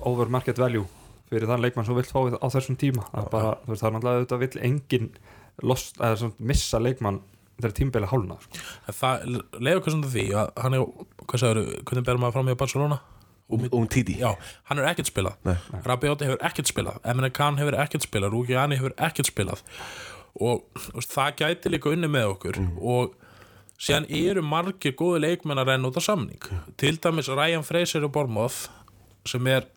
over 0.09 0.31
market 0.33 0.57
value 0.61 0.85
fyrir 1.29 1.49
þann 1.49 1.65
leikmann 1.65 1.87
sem 1.87 1.97
vilt 1.97 2.13
fá 2.13 2.19
á 2.25 2.47
þessum 2.49 2.79
tíma. 2.79 3.05
Það 3.11 3.21
er 3.25 3.33
bara, 3.35 3.51
þú 3.65 3.73
veist, 3.73 3.83
það 3.83 3.89
er 3.89 3.95
náttúrulega 3.95 4.21
auðvitað 4.21 4.43
vill 4.45 4.63
engin 4.69 5.11
lost, 5.69 5.99
eða 5.99 6.17
svona 6.23 6.49
missa 6.51 6.81
leikmann 6.81 7.21
þegar 7.59 7.75
tímbili 7.75 8.07
hálna 8.07 8.37
sko. 8.39 8.59
en 8.87 8.95
það 8.95 9.23
leiður 9.59 9.81
hvað 9.83 9.95
svona 9.95 10.11
því 10.13 10.27
að 10.39 10.51
hann 10.63 10.77
er, 10.77 10.83
hvað 11.25 11.41
sagður, 11.41 11.71
hvernig 11.83 12.05
berum 12.07 12.23
maður 12.23 12.37
fram 12.37 12.51
í 12.53 12.59
Barcelona? 12.59 12.99
um, 13.49 13.67
um 13.71 13.87
títi 13.87 14.17
Já, 14.19 14.33
hann 14.69 14.79
hefur 14.79 14.89
ekkert 14.91 15.09
spilað. 15.09 15.39
Nei. 15.47 15.55
Rabiot 15.85 16.23
hefur 16.25 16.43
ekkert 16.45 16.69
spilað. 16.69 16.99
Emre 17.09 17.31
Can 17.33 17.57
hefur 17.59 17.77
ekkert 17.81 18.05
spilað. 18.05 18.35
Rúkiani 18.35 18.77
hefur 18.79 18.95
ekkert 18.97 19.31
spilað. 19.31 19.63
Og 20.39 20.63
veist, 20.93 21.13
það 21.15 21.33
gæti 21.41 21.73
líka 21.73 21.91
unni 21.93 22.09
með 22.11 22.35
okkur. 22.35 22.61
Og 22.77 23.15
síðan 23.79 24.07
eru 24.21 24.43
margir 24.45 24.95
góði 24.99 25.23
leikmenn 25.25 25.61
að 25.61 25.73
renna 25.73 25.89
út 25.89 25.99
á 25.99 26.03
samning. 26.03 26.49
Til 26.79 26.95
dæmis 27.01 27.31
Ryan 27.31 27.65
Fraser 27.65 28.05
og 28.05 28.13
Bormoth 28.15 28.67
sem 29.27 29.49
er 29.51 29.67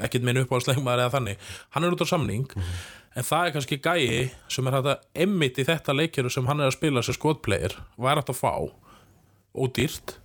ekkert 0.00 0.26
minn 0.26 0.42
uppáhaldsleikmaður 0.44 1.04
eða 1.06 1.14
þannig. 1.16 1.50
Hann 1.74 1.86
er 1.86 1.96
út 1.96 2.04
á 2.04 2.12
samning 2.12 2.48
en 2.50 3.26
það 3.26 3.46
er 3.46 3.54
kannski 3.56 3.80
gæi 3.82 4.30
sem 4.52 4.66
er 4.68 4.76
hægt 4.76 4.90
að 4.92 5.24
emmitt 5.26 5.58
í 5.58 5.66
þetta 5.66 5.96
leikjuru 5.96 6.32
sem 6.32 6.48
hann 6.50 6.62
er 6.62 6.70
að 6.70 6.76
spila 6.78 7.04
sem 7.04 7.16
skotplayer 7.16 7.76
væri 7.96 8.22
hægt 8.22 8.34
að 8.34 8.42
fá. 8.42 8.54
Ódýrt 9.50 10.20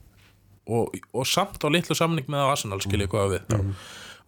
og, 0.65 0.97
og 1.13 1.27
samt 1.29 1.61
á 1.61 1.69
litlu 1.69 1.95
samning 1.97 2.27
með 2.31 2.49
Arsenal 2.49 2.81
skiljið 2.83 3.11
hvað 3.13 3.31
við 3.35 3.55
mm. 3.55 3.71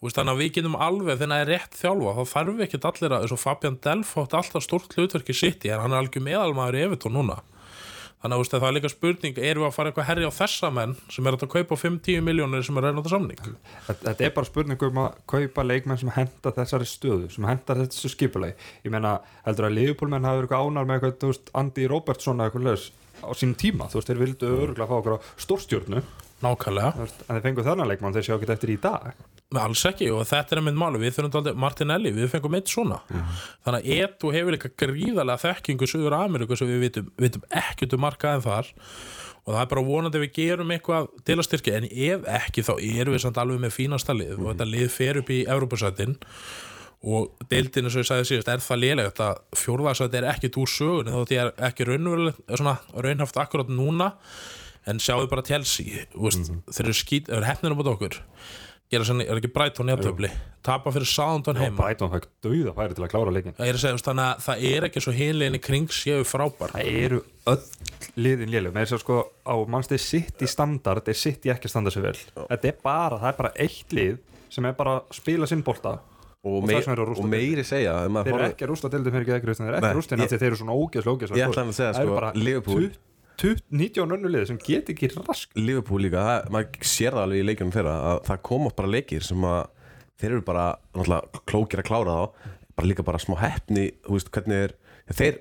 veist, 0.03 0.17
þannig 0.17 0.33
að 0.33 0.41
við 0.41 0.51
getum 0.57 0.79
alveg 0.87 1.19
þegar 1.19 1.33
það 1.33 1.43
er 1.43 1.51
rétt 1.53 1.77
þjálfa 1.81 2.15
þá 2.17 2.33
þarf 2.33 2.63
ekki 2.65 2.81
allir 2.89 3.15
að, 3.15 3.25
eins 3.25 3.35
og 3.35 3.41
Fabian 3.41 3.79
Delf 3.85 4.15
átti 4.21 4.39
alltaf 4.39 4.65
stort 4.65 4.97
hlutverki 4.97 5.37
sitt 5.37 5.65
í 5.65 5.73
en 5.73 5.83
hann 5.83 5.95
er 5.95 6.03
algjör 6.03 6.25
meðalmaður 6.27 6.79
í 6.79 6.83
Evertón 6.87 7.17
núna 7.17 7.39
þannig 8.27 8.53
að 8.53 8.61
það 8.61 8.67
er 8.67 8.75
líka 8.75 8.91
spurning 8.91 9.39
erum 9.39 9.63
við 9.63 9.67
að 9.67 9.75
fara 9.75 9.91
eitthvað 9.91 10.07
herri 10.09 10.27
á 10.27 10.33
þessa 10.37 10.69
menn 10.73 10.95
sem 11.13 11.27
er 11.27 11.37
að 11.37 11.45
kaupa 11.53 11.77
5-10 11.79 12.25
miljónir 12.25 12.65
sem 12.67 12.77
er 12.77 12.87
að 12.87 12.91
reyna 12.91 13.03
á 13.07 13.13
samning? 13.13 13.41
Þetta 13.87 14.27
er 14.27 14.33
bara 14.35 14.49
spurning 14.49 14.85
um 14.87 15.01
að 15.03 15.17
kaupa 15.33 15.65
leikmenn 15.65 16.01
sem 16.01 16.11
henda 16.15 16.53
þessari 16.57 16.89
stöðu, 16.89 17.31
sem 17.31 17.47
henda 17.47 17.77
þessu 17.81 18.11
skipulegi. 18.11 18.57
Ég 18.85 18.93
meina, 18.93 19.17
heldur 19.47 19.69
að 19.69 19.77
Liverpoolmenn 19.77 20.27
hafi 20.27 20.41
verið 20.41 20.49
eitthvað 20.49 20.67
ánar 20.67 20.89
með 20.89 20.99
eitthvað, 20.99 21.17
þú 21.23 21.31
veist, 21.31 21.51
Andy 21.61 21.89
Robertson 21.91 22.41
eða 22.41 22.51
eitthvað 22.51 22.67
leis 22.67 22.89
á 23.23 23.29
sínum 23.33 23.57
tíma, 23.57 23.89
þú 23.89 24.01
veist, 24.01 24.11
þeir 24.11 24.23
vildu 24.25 24.53
örgulega 24.57 24.89
fá 24.91 24.97
okkur 24.99 25.17
á 25.17 25.19
stórstjórnu, 25.47 26.03
nákvæmlega. 26.43 27.07
En 27.07 27.33
þeir 27.33 27.45
fengu 27.47 27.65
þennan 27.65 27.91
leikmann 27.93 28.17
þeir 28.17 28.27
sjá 28.29 28.37
ekki 28.37 28.53
eftir 28.57 28.75
í 28.75 28.79
dag. 28.83 29.11
Alls 29.55 29.85
ekki 29.87 30.09
og 30.11 30.25
þetta 30.27 30.55
er 30.55 30.59
einmitt 30.59 30.75
máli 30.75 30.99
við 30.99 31.13
þurfum 31.15 31.31
dálítið 31.31 31.59
Martinelli, 31.63 32.11
við 32.11 32.31
fengum 32.33 32.57
eitt 32.57 32.71
svona. 32.71 32.97
Þannig 33.63 33.77
að 33.77 33.93
Edu 33.95 34.31
hefur 34.35 34.55
líka 34.57 34.71
gríðarlega 34.83 35.43
þekkingu 35.45 35.87
Suður 35.87 36.15
Ameríku 36.17 36.57
sem 36.59 36.67
við 36.67 36.83
vitum, 36.83 37.07
vitum 37.15 37.45
ekkert 37.55 37.95
um 37.95 38.03
markaðin 38.03 38.43
þar. 38.43 38.73
Og 39.47 39.53
það 39.53 39.61
er 39.61 39.69
bara 39.71 39.85
vonandi 39.87 40.21
við 40.25 40.33
gerum 40.35 40.73
eitthvað 40.75 41.07
til 41.23 41.37
að 41.37 41.47
styrkja. 41.47 41.77
En 41.79 41.87
ef 41.87 42.27
ekki 42.41 42.65
þá 42.67 42.73
erum 42.75 43.15
við 43.15 43.23
samt 43.23 43.39
alveg 43.39 43.63
með 43.63 43.75
fínasta 43.77 44.17
lið. 44.17 44.35
Og 44.35 44.49
þetta 44.49 44.69
lið 44.73 44.91
fer 44.97 45.21
upp 45.21 45.31
í 45.31 45.39
Evropasætin 45.47 46.17
og 47.07 47.47
deildinu 47.47 47.91
sem 47.93 48.01
ég 48.01 48.09
sagði 48.09 48.27
síðast 48.27 48.51
er 48.51 48.63
það 48.65 48.79
lélegt 48.83 49.19
að 49.23 49.41
fjórðarsæti 49.55 50.17
er 50.17 50.31
ekkit 50.33 50.57
úr 50.59 50.71
sögun 50.73 51.11
þótt 51.13 51.33
ég 51.35 51.43
er 51.43 51.67
ekki 51.69 51.85
raunveruleg 51.87 52.39
svona 52.49 52.79
raunhaft 52.91 53.37
akkurat 53.39 53.71
núna. 53.71 54.11
En 54.87 54.99
sjáðu 55.03 55.29
bara 55.31 55.43
Chelsea 55.45 56.07
þú 56.11 56.25
veist, 56.25 56.51
þeir 56.73 56.89
eru 56.89 57.37
eru 57.37 57.47
hefnir 57.47 57.75
um 57.75 57.83
á 57.85 57.91
okkur 57.93 58.19
gera 58.91 59.03
svona, 59.07 59.25
er 59.27 59.39
ekki 59.41 59.51
Brighton 59.53 59.89
í 59.91 59.95
aftöfli 59.95 60.29
tapa 60.67 60.91
fyrir 60.91 61.07
Southampton 61.07 61.55
Og 61.55 61.61
heima. 61.63 61.77
Brighton 61.79 62.09
fæk 62.11 62.25
dauða 62.43 62.73
færi 62.75 62.95
til 62.97 63.03
að 63.05 63.11
klára 63.13 63.31
leikin. 63.31 63.53
Það 63.55 63.69
er 63.69 63.77
að 63.77 63.83
segja, 63.83 64.01
þannig 64.03 64.25
að 64.27 64.41
það 64.47 64.65
er 64.71 64.87
ekki 64.89 65.03
svo 65.05 65.13
hinlegin 65.15 65.55
í 65.55 65.61
kring 65.63 65.87
séu 65.95 66.25
frábær. 66.27 66.73
Það 66.75 66.89
eru 67.05 67.19
öll 67.47 67.61
liðin 68.25 68.51
léleg. 68.51 68.73
Með 68.75 68.83
þess 68.89 68.97
að 68.97 69.03
sko 69.05 69.19
á 69.47 69.55
mannstið 69.71 70.01
sitt 70.03 70.43
í 70.43 70.49
standard 70.51 71.07
er 71.07 71.15
sitt 71.15 71.47
í 71.47 71.53
ekki 71.53 71.69
að 71.69 71.73
standa 71.75 71.93
sig 71.95 72.03
vel. 72.03 72.15
Þetta 72.49 72.67
er 72.73 72.77
bara, 72.83 73.21
það 73.23 73.29
er 73.31 73.39
bara 73.39 73.53
eitt 73.63 73.95
lið 73.95 74.17
sem 74.51 74.67
er 74.67 74.75
bara 74.75 74.97
að 74.99 75.17
spila 75.21 75.47
sinn 75.47 75.63
bolta. 75.63 75.95
Og, 76.47 76.61
Og 76.61 76.67
meir, 76.67 76.83
að 76.83 76.99
rústa 77.09 77.23
og 77.23 77.31
meiri 77.31 77.63
segja 77.65 77.93
þeir 78.07 78.27
eru 78.35 78.43
ekki 78.51 78.63
að 78.67 78.69
rústa 78.71 78.89
ekki 79.23 79.33
ekki 79.39 79.47
þeir 79.65 79.71
eru 79.71 79.79
ekki 79.79 79.87
að 79.89 79.97
rústa 79.97 80.15
ég- 80.15 80.29
þeir 80.39 80.47
eru 80.51 80.59
svona 80.59 80.75
Ég 81.39 81.47
ætla 81.49 81.63
að 81.65 81.73
segja, 81.75 81.91
Það 81.95 82.01
eru 82.03 82.11
sko, 82.11 82.19
bara 82.19 82.29
Liverpool- 82.37 82.85
20 82.91 82.99
19 83.37 84.15
önnu 84.17 84.31
lið 84.31 84.45
sem 84.49 84.59
get 84.61 84.89
ekki 84.93 85.11
rask 85.15 85.51
Liverpool 85.57 86.01
líka, 86.05 86.23
það, 86.25 86.51
maður 86.53 86.87
sér 86.91 87.17
það 87.17 87.25
alveg 87.25 87.41
í 87.41 87.47
leikjunum 87.47 87.73
þeirra 87.75 87.97
að 88.11 88.21
það 88.29 88.45
koma 88.49 88.71
bara 88.77 88.93
leikir 88.95 89.25
sem 89.27 89.47
að 89.47 89.59
þeir 90.17 90.31
eru 90.31 90.45
bara 90.47 90.67
klókir 91.49 91.83
að 91.83 91.89
klára 91.91 92.15
þá 92.17 92.55
bara 92.77 92.89
líka 92.89 93.05
bara 93.05 93.21
smá 93.21 93.37
heppni 93.41 93.91
þú 94.05 94.17
veist 94.17 94.31
hvernig 94.33 94.63
er 94.67 94.73
þeir, 95.17 95.37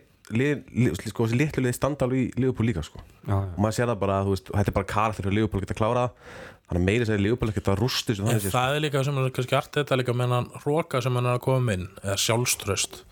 sko, 1.07 1.25
þessi 1.25 1.41
litlu 1.41 1.65
liði 1.65 1.77
standa 1.77 2.07
alveg 2.07 2.27
í 2.27 2.43
Liverpool 2.43 2.69
líka 2.69 2.85
sko. 2.85 3.01
já, 3.01 3.33
já. 3.33 3.41
og 3.55 3.59
maður 3.63 3.79
sér 3.79 3.91
það 3.93 4.05
bara, 4.05 4.21
þú 4.27 4.37
veist, 4.37 4.53
þetta 4.53 4.73
er 4.73 4.79
bara 4.79 4.93
karakter 4.93 5.27
fyrir 5.27 5.39
Liverpool 5.41 5.63
að 5.63 5.67
geta 5.67 5.81
klára 5.81 6.07
það 6.07 6.47
þannig 6.67 6.81
að 6.81 6.87
meiri 6.91 7.09
segir 7.09 7.23
Liverpool 7.23 7.53
að 7.53 7.59
geta 7.61 7.77
rústi 7.79 8.17
sem 8.19 8.31
En 8.31 8.41
það 8.43 8.77
er 8.77 8.83
líka 8.85 9.05
sem 9.07 9.21
er 9.23 9.35
kannski 9.37 9.57
art 9.57 9.77
þetta 9.79 10.01
líka 10.01 10.17
með 10.17 10.35
hann 10.37 10.49
hróka 10.65 11.03
sem 11.05 11.17
hann 11.17 11.29
er 11.31 11.39
að 11.39 11.45
koma 11.47 11.77
inn 11.77 11.87
eða 12.03 12.17
sjálfströst 12.25 13.05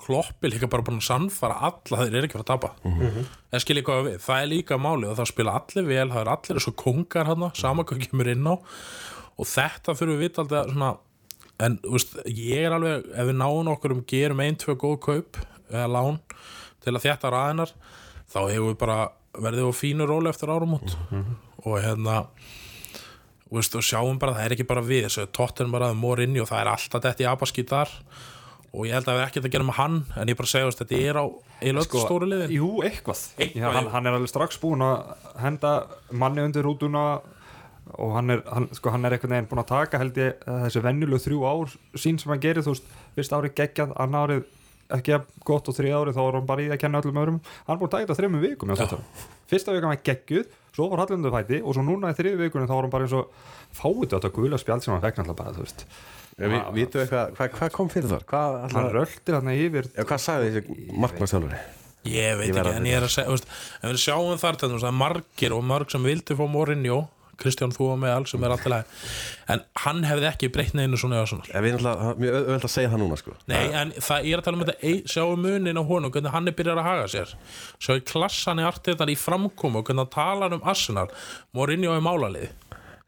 kloppi 0.00 0.50
líka 0.50 0.68
bara 0.70 0.84
búin 0.86 1.00
að 1.00 1.08
sannfara 1.08 1.60
alla 1.68 2.00
þeir 2.02 2.16
eru 2.16 2.28
ekki 2.28 2.40
að 2.40 2.48
tapa. 2.52 2.72
Mm 2.84 2.96
-hmm. 3.00 3.28
en 3.52 3.60
skilja 3.60 3.84
hvað 3.86 4.02
við, 4.06 4.16
það 4.24 4.42
er 4.42 4.50
líka 4.54 4.78
máli 4.78 5.06
og 5.10 5.16
það 5.18 5.30
spila 5.32 5.58
allir 5.60 5.86
vel, 5.86 6.08
það 6.10 6.20
er 6.20 6.32
allir 6.34 6.58
þessu 6.58 6.74
kongar 6.76 7.26
hann 7.26 7.50
sama 7.54 7.84
hvað 7.84 8.08
kemur 8.08 8.28
inn 8.28 8.50
á. 8.50 8.54
Og 9.40 9.46
þetta 9.46 9.94
þurfum 9.94 10.16
við 10.16 10.24
vita 10.24 10.42
alltaf 10.42 10.72
svona 10.72 10.96
en 11.60 11.78
veist, 11.84 12.16
ég 12.26 12.66
er 12.66 12.74
alveg 12.74 13.06
ef 13.12 13.28
við 13.28 13.36
náum 13.36 13.68
okkur 13.74 13.94
um 13.96 14.04
gerum 14.08 14.40
ein, 14.40 14.56
tvö 14.56 14.76
góð 14.80 14.96
kaup 15.04 15.40
eða 15.70 15.88
lán 15.92 16.20
til 16.80 16.94
að 16.94 17.04
þjætta 17.04 17.32
ræðinar 17.34 17.74
þá 18.30 18.40
hefur 18.48 18.70
við 18.70 18.78
bara 18.80 18.98
verðið 19.36 19.70
á 19.70 19.72
fínu 19.76 20.08
róli 20.08 20.30
eftir 20.30 20.52
árumót 20.52 20.96
og 21.64 21.76
hérna 21.82 22.16
og, 23.50 23.56
veist, 23.58 23.76
og 23.76 23.84
sjáum 23.84 24.18
bara, 24.18 24.36
það 24.38 24.46
er 24.46 24.56
ekki 24.56 24.68
bara 24.70 24.84
við 24.86 25.06
þessu 25.08 25.26
tóttin 25.36 25.72
bara 25.74 25.90
að 25.90 26.00
mór 26.00 26.24
inni 26.24 26.42
og 26.42 26.48
það 26.50 26.62
er 26.62 26.72
alltaf 26.74 27.04
þetta 27.06 27.26
í 27.26 27.30
abaskít 27.30 27.72
þar 27.74 27.94
og 28.70 28.86
ég 28.86 28.94
held 28.94 29.08
að 29.10 29.18
við 29.18 29.24
ekkert 29.26 29.48
að 29.48 29.54
gera 29.56 29.66
með 29.66 29.78
hann 29.80 29.96
en 30.20 30.30
ég 30.30 30.38
bara 30.38 30.50
segja 30.50 30.68
að 30.70 30.78
þetta 30.80 31.00
er 31.10 31.18
á 31.18 31.24
eiginlega 31.60 31.98
öll 31.98 32.04
stóru 32.06 32.28
liðin. 32.30 32.54
Jú, 32.54 32.70
eitthvað, 32.86 33.22
Eitthvað, 33.40 33.64
Já, 33.64 33.68
hann, 33.76 33.90
hann 33.96 34.06
er 34.06 34.16
alveg 34.18 34.30
strax 34.30 34.60
búinn 34.62 34.84
að 34.86 35.14
henda 35.42 35.72
manni 36.22 36.44
undir 36.46 36.66
rútuna 36.66 37.04
og 37.98 38.14
hann 38.14 38.30
er, 38.36 38.44
hann, 38.46 38.68
sko, 38.76 38.92
hann 38.94 39.04
er 39.08 39.16
einhvern 39.16 39.34
veginn 39.34 39.50
búinn 39.50 39.64
að 39.64 39.72
taka 39.72 39.98
held 39.98 40.20
ég 40.22 40.44
þessi 40.46 40.82
venjulegu 40.84 41.22
þrjú 41.24 41.40
ár 41.50 41.72
sín 41.98 42.20
sem 42.22 42.30
hann 42.30 42.42
gerir, 42.44 42.62
þú 42.62 42.76
veist, 42.76 42.90
fyrst 43.18 43.34
árið 43.34 43.56
geggjað, 43.58 43.94
annar 43.98 44.28
árið 44.30 44.44
ekki 44.96 45.14
jafn 45.14 45.44
gott 45.46 45.70
og 45.70 45.76
þrið 45.76 45.96
ári 45.98 46.14
þá 46.16 46.22
var 46.22 46.38
hann 46.38 46.48
bara 46.48 46.64
í 46.64 46.70
að 46.70 46.80
kenna 46.82 47.02
öllum 47.02 47.20
öðrum. 47.22 47.40
Hann 47.66 47.76
er 47.76 47.80
búin 47.80 47.90
að 47.90 47.94
taka 47.96 48.06
þetta 48.06 48.18
þreymum 48.20 48.44
vikum 48.44 48.74
fyrsta 49.50 49.74
vikan 49.74 49.90
var 49.90 50.00
geggjuð, 50.06 50.54
svo 50.76 50.88
var 50.92 51.02
Hallandu 51.02 51.32
fæti 51.34 51.60
og 51.64 51.74
svo 51.74 51.84
núna 51.86 52.12
í 52.12 52.16
þriðu 52.18 52.44
vikunum 52.44 52.70
þá 52.70 52.74
var 52.76 52.86
hann 52.86 52.94
bara 52.94 53.06
eins 53.06 53.16
og 53.18 53.32
fáið 53.76 54.14
þetta 54.14 54.32
gula 54.36 54.60
spjald 54.60 54.84
sem 54.84 54.94
hann 54.94 55.02
fekk 55.02 55.20
náttúrulega 55.20 55.40
bara 55.40 55.54
þú 55.56 55.66
veist, 55.66 55.84
Við 56.40 56.54
vitum 56.72 57.02
eitthvað, 57.02 57.32
hvað, 57.36 57.50
hvað 57.58 57.72
kom 57.74 57.88
fyrir 57.92 58.12
þar? 58.14 58.22
Hvað, 58.30 58.54
hann 58.72 58.86
röltir 58.94 59.36
hann 59.36 59.50
yfir 59.52 59.88
já, 59.90 60.04
hvað 60.08 60.22
sagði 60.24 60.52
þessi 60.54 60.76
markmannstjálfari? 61.02 61.58
Ég 62.08 62.38
veit 62.38 62.46
ekki, 62.46 62.62
að 62.62 62.70
en 62.78 62.86
ég 62.88 62.96
er 62.96 63.04
að 63.04 63.12
segja 63.12 63.90
við 63.90 63.98
sjáum 64.00 64.40
þar 64.40 64.60
að 64.78 64.94
margir 64.96 65.52
og 65.52 65.66
mörg 65.68 65.92
sem 65.92 66.06
vildi 66.06 66.36
fá 66.38 66.46
Mourinho 66.48 67.02
Kristján 67.40 67.74
þú 67.74 67.90
og 67.94 68.00
með 68.02 68.14
all 68.16 68.28
sem 68.30 68.44
er 68.46 68.54
alltaf 68.54 68.72
læg 68.72 68.94
en 69.54 69.64
hann 69.84 70.04
hefði 70.06 70.28
ekki 70.30 70.50
breytt 70.54 70.76
neinu 70.78 71.00
svona 71.00 71.18
í 71.18 71.22
Arsenal 71.24 71.50
Ég 71.50 71.64
veit 71.64 71.74
náttúrulega, 71.74 71.98
það 72.00 72.10
er 72.10 72.20
mjög 72.24 72.34
auðvöld 72.38 72.66
að 72.66 72.72
segja 72.74 72.90
það 72.92 73.02
núna 73.02 73.16
sko. 73.20 73.34
Nei, 73.50 73.64
en 73.80 73.92
það, 73.96 74.26
ég 74.28 74.32
er 74.32 74.40
að 74.40 74.46
tala 74.46 74.58
um 74.58 74.64
þetta 74.64 74.92
sjáum 75.14 75.44
munin 75.44 75.80
á 75.80 75.84
honum, 75.90 76.12
hvernig 76.14 76.34
hann 76.34 76.50
er 76.50 76.56
byrjar 76.58 76.80
að 76.80 76.88
haga 76.88 77.06
sér. 77.10 77.28
Sjáum 77.82 78.02
klassan 78.10 78.60
í 78.62 78.66
artiðan 78.68 79.12
í 79.12 79.16
framkomu 79.18 79.80
og 79.80 79.86
hvernig 79.88 80.04
hann 80.04 80.14
talar 80.14 80.56
um 80.56 80.66
Arsenal 80.70 81.08
Mourinho 81.56 81.96
er 81.96 82.04
málalið. 82.04 82.50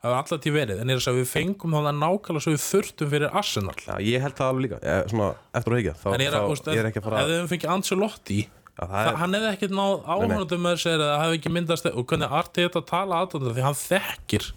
Það 0.03 0.11
hefur 0.11 0.19
alltaf 0.19 0.41
til 0.43 0.55
verið, 0.57 0.81
en 0.83 0.91
ég 0.91 0.97
er 0.97 0.99
að 0.99 1.05
segja 1.05 1.21
við 1.21 1.29
fengum 1.31 1.77
það 1.77 1.93
nákvæmlega 2.01 2.43
svo 2.43 2.53
við 2.57 2.65
þurftum 2.65 3.13
fyrir 3.13 3.37
Arsenal. 3.39 3.77
Já, 3.87 3.93
ég 4.03 4.25
held 4.25 4.35
það 4.41 4.49
alveg 4.51 4.65
líka, 4.67 4.81
ég, 4.83 5.13
svona 5.13 5.29
eftir 5.61 5.71
að 5.77 5.79
higgja 5.79 5.95
þá, 6.01 6.09
en 6.11 6.25
ég 6.25 6.33
er, 6.33 6.35
að, 6.41 6.89
ekki 6.89 6.99
að 6.99 7.07
fara 7.07 7.23
ef 7.23 8.62
það 8.79 8.89
það, 8.95 9.07
er- 9.13 9.21
hann 9.23 9.37
hefði 9.37 9.51
ekkert 9.53 9.77
náð 9.79 9.95
áhörnum 10.17 10.65
með 10.67 10.81
sér 10.83 10.99
eða 11.05 11.21
hefði 11.23 11.39
ekki 11.41 11.53
myndast 11.59 11.89
og 11.93 12.07
hvernig 12.09 12.35
Arteta 12.41 12.83
tala 12.89 13.23
aðdónda 13.25 13.55
því 13.57 13.67
hann 13.67 13.79
þekkir. 13.83 14.51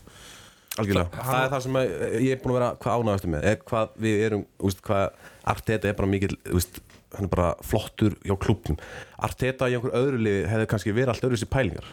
Algjörlega, 0.75 1.23
það 1.23 1.43
er 1.45 1.51
það 1.53 1.61
sem 1.63 1.77
að, 1.79 1.91
ég 2.19 2.31
er 2.35 2.39
búin 2.43 2.51
að 2.51 2.57
vera 2.59 2.69
hvað 2.83 3.03
ánægast 3.05 3.27
með, 3.31 3.45
er 3.47 3.59
hvað 3.69 3.93
við 4.05 4.23
erum 4.27 4.41
úst, 4.67 4.81
hvað 4.83 5.05
Arteta 5.53 5.87
er 5.87 5.95
bara 5.95 6.09
mikil 6.11 6.33
úst, 6.51 6.81
hann 7.15 7.29
er 7.29 7.31
bara 7.31 7.51
flottur 7.63 8.17
hjá 8.27 8.35
klubnum 8.43 8.75
Arteta 9.23 9.69
í 9.71 9.77
einhver 9.77 9.93
öðru 9.95 10.19
liði 10.19 10.41
hefði 10.51 10.65
kannski 10.73 10.91
verið 10.97 11.13
allt 11.13 11.23
öðru 11.29 11.39
sér 11.39 11.51
pælingar. 11.53 11.87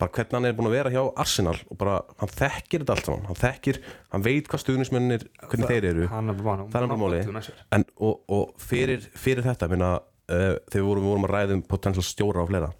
Bara 0.00 0.12
hvernig 0.16 0.36
hann 0.36 0.48
er 0.50 0.54
búin 0.58 0.68
að 0.68 0.76
vera 0.76 0.92
hjá 0.92 1.00
Arsenal 1.24 1.56
og 1.70 1.78
bara, 1.80 1.96
hann 2.20 2.34
þekkir 2.36 2.84
þetta 2.84 2.94
allt 2.98 3.08
saman. 3.08 3.24
Hann 3.30 3.40
þekkir, 3.40 3.80
hann 4.12 4.24
veit 4.28 4.48
hvað 4.52 4.62
stuðnismennir 4.66 5.24
hvernig 5.46 5.72
þeir 5.72 5.88
eru, 5.94 6.04
er 6.04 6.12
það 6.76 6.76
er 6.84 6.86
bara 6.92 7.00
máli 7.00 7.22
og, 7.96 8.20
og 8.36 8.54
fyrir, 8.60 9.08
fyrir 9.16 9.44
þetta 9.48 9.68
minna, 9.72 9.90
uh, 10.30 10.54
þegar 10.70 10.80
við 10.80 10.88
vorum, 10.88 11.08
vorum 11.10 11.26
að 11.28 11.34
ræða 11.34 11.56
um 11.58 11.64
potential 11.66 12.06
stjóra 12.06 12.44
og 12.44 12.50
fleira. 12.50 12.70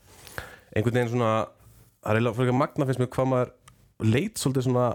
Einhvern 0.71 0.97
veginn 0.97 1.13
svona 1.13 1.35
það 2.01 2.13
er 2.13 2.21
eiginlega 2.21 2.57
magna 2.57 2.89
finnst 2.89 3.03
mér 3.03 3.13
hvað 3.13 3.31
maður 3.35 3.55
leit 4.07 4.41
svolítið 4.41 4.67
svona 4.69 4.87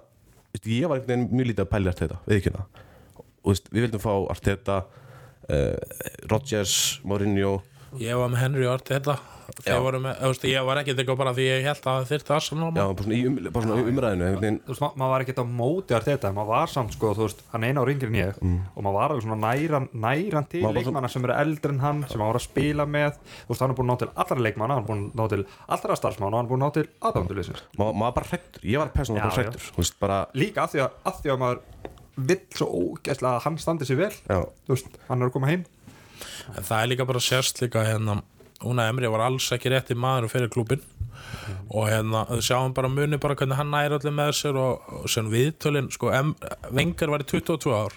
veist, 0.55 0.65
ég 0.65 0.89
var 0.89 0.97
einhvern 0.97 1.11
veginn 1.11 1.27
mjög 1.35 1.49
lítið 1.51 1.65
að 1.65 1.71
pæli 1.73 1.91
Arteta 1.91 2.19
við 2.25 2.39
ekki 2.39 2.51
hérna 2.51 2.65
og 3.45 3.51
veist, 3.51 3.69
við 3.69 3.85
vildum 3.85 4.01
fá 4.01 4.13
Arteta 4.33 4.79
uh, 4.81 5.75
Rodgers, 6.31 6.75
Mourinho. 7.05 7.59
Ég 8.01 8.17
var 8.17 8.31
með 8.33 8.41
Henry 8.41 8.69
Arteta 8.69 9.19
Ég 9.45 10.65
var 10.65 10.79
ekki 10.81 10.93
eitthvað 10.95 11.19
bara 11.19 11.33
því 11.35 11.45
ég 11.45 11.65
held 11.65 11.79
að 11.79 11.85
það 11.85 12.07
þyrfti 12.11 12.33
Arsenal 12.35 12.69
já, 12.71 12.81
bara 12.81 13.05
svona, 13.05 13.15
í 13.15 13.27
um, 13.29 13.37
bara 13.45 13.65
svona 13.65 13.89
umræðinu 13.91 14.25
einhvern 14.25 14.41
veginn. 14.41 14.59
Þú 14.65 14.73
veist, 14.73 14.83
ma 14.83 14.89
maður 15.01 15.13
var 15.13 15.25
ekkert 15.25 15.41
á 15.41 15.45
móti 15.59 15.95
að 15.95 16.07
þetta 16.09 16.31
maður 16.35 16.51
var 16.51 16.73
samt 16.73 16.95
sko, 16.95 17.11
þú 17.15 17.25
veist, 17.25 17.43
hann 17.53 17.67
eina 17.67 17.83
á 17.83 17.87
ringir 17.89 18.11
en 18.11 18.17
ég 18.19 18.39
og 18.41 18.79
maður 18.81 18.97
var 18.97 19.15
alveg 19.15 19.25
svona 19.25 19.39
næran, 19.43 19.87
næran 20.05 20.49
til 20.51 20.63
Maður 20.65 20.79
leikmanna 20.79 21.11
sem 21.13 21.27
eru 21.27 21.37
eldri 21.37 21.75
en 21.75 21.83
hann 21.83 22.03
sem 22.09 22.19
hann 22.21 22.31
var 22.31 22.39
að 22.39 22.45
spila 22.47 22.87
með. 22.89 23.19
Þú 23.45 23.53
veist, 23.53 23.63
hann 23.65 23.73
er 23.73 23.79
búin 23.79 23.89
að 23.89 23.93
ná 23.93 24.01
til 24.03 24.11
allra 24.25 24.45
leikmanna 24.47 24.79
hann 24.79 24.83
er 24.83 24.89
búin 24.89 25.05
að 25.05 25.19
ná 25.21 25.29
til 25.35 25.41
allra 25.77 25.99
starfsmanna 26.01 26.35
og 26.35 26.41
hann 26.41 26.49
er 26.49 26.53
búin 26.53 26.65
að 26.65 26.71
ná 26.71 26.77
til 26.79 26.85
aðdándulisins 27.09 27.63
Ma, 27.75 27.89
maður 27.91 28.05
var 28.05 28.15
bara 28.19 28.31
hrættur, 28.31 28.65
ég 28.65 28.81
var 28.81 28.93
persónulega 28.95 29.45
bara 29.45 29.89
bara, 29.99 30.19
líka 30.37 30.65
af 30.65 30.73
því 30.73 30.83
að, 30.85 30.99
af 31.09 31.21
því 31.21 31.33
að 31.33 31.41
maður 31.41 31.63
vill 32.29 32.41
svo 32.55 32.67
ógæslega 32.71 33.33
að 33.33 33.43
hann 33.45 33.57
standi 33.59 33.87
sér 33.87 33.99
vel. 33.99 34.13
Já, 34.23 34.39
þú 34.67 34.75
veist, 34.75 34.99
hann 35.09 35.21
er 35.21 35.29
að 35.29 35.35
koma 35.35 35.51
heim. 35.51 35.65
En 36.55 36.63
það 36.63 36.81
er 36.81 36.91
líka 36.93 37.07
bara 37.09 37.23
sérst 37.23 37.59
líka 37.63 37.83
hérna 37.83 38.21
Una 38.65 38.87
Emri 38.89 39.09
var 39.11 39.25
alls 39.27 39.51
ekki 39.55 39.71
rétti 39.73 39.97
maður 39.97 40.31
fyrir 40.31 40.51
klúbin 40.53 40.83
og 41.69 41.87
hérna 41.89 42.23
sjáum 42.43 42.73
bara 42.75 42.89
muni 42.91 43.19
bara 43.21 43.35
hvernig 43.37 43.57
hann 43.59 43.71
næri 43.73 43.97
allir 43.97 44.13
með 44.15 44.31
sér 44.39 44.57
og, 44.59 44.85
og 45.01 45.09
sem 45.11 45.29
viðtölin 45.31 45.91
sko, 45.93 46.11
Vengar 46.75 47.13
var 47.13 47.23
í 47.23 47.29
22 47.29 47.73
ár 47.75 47.95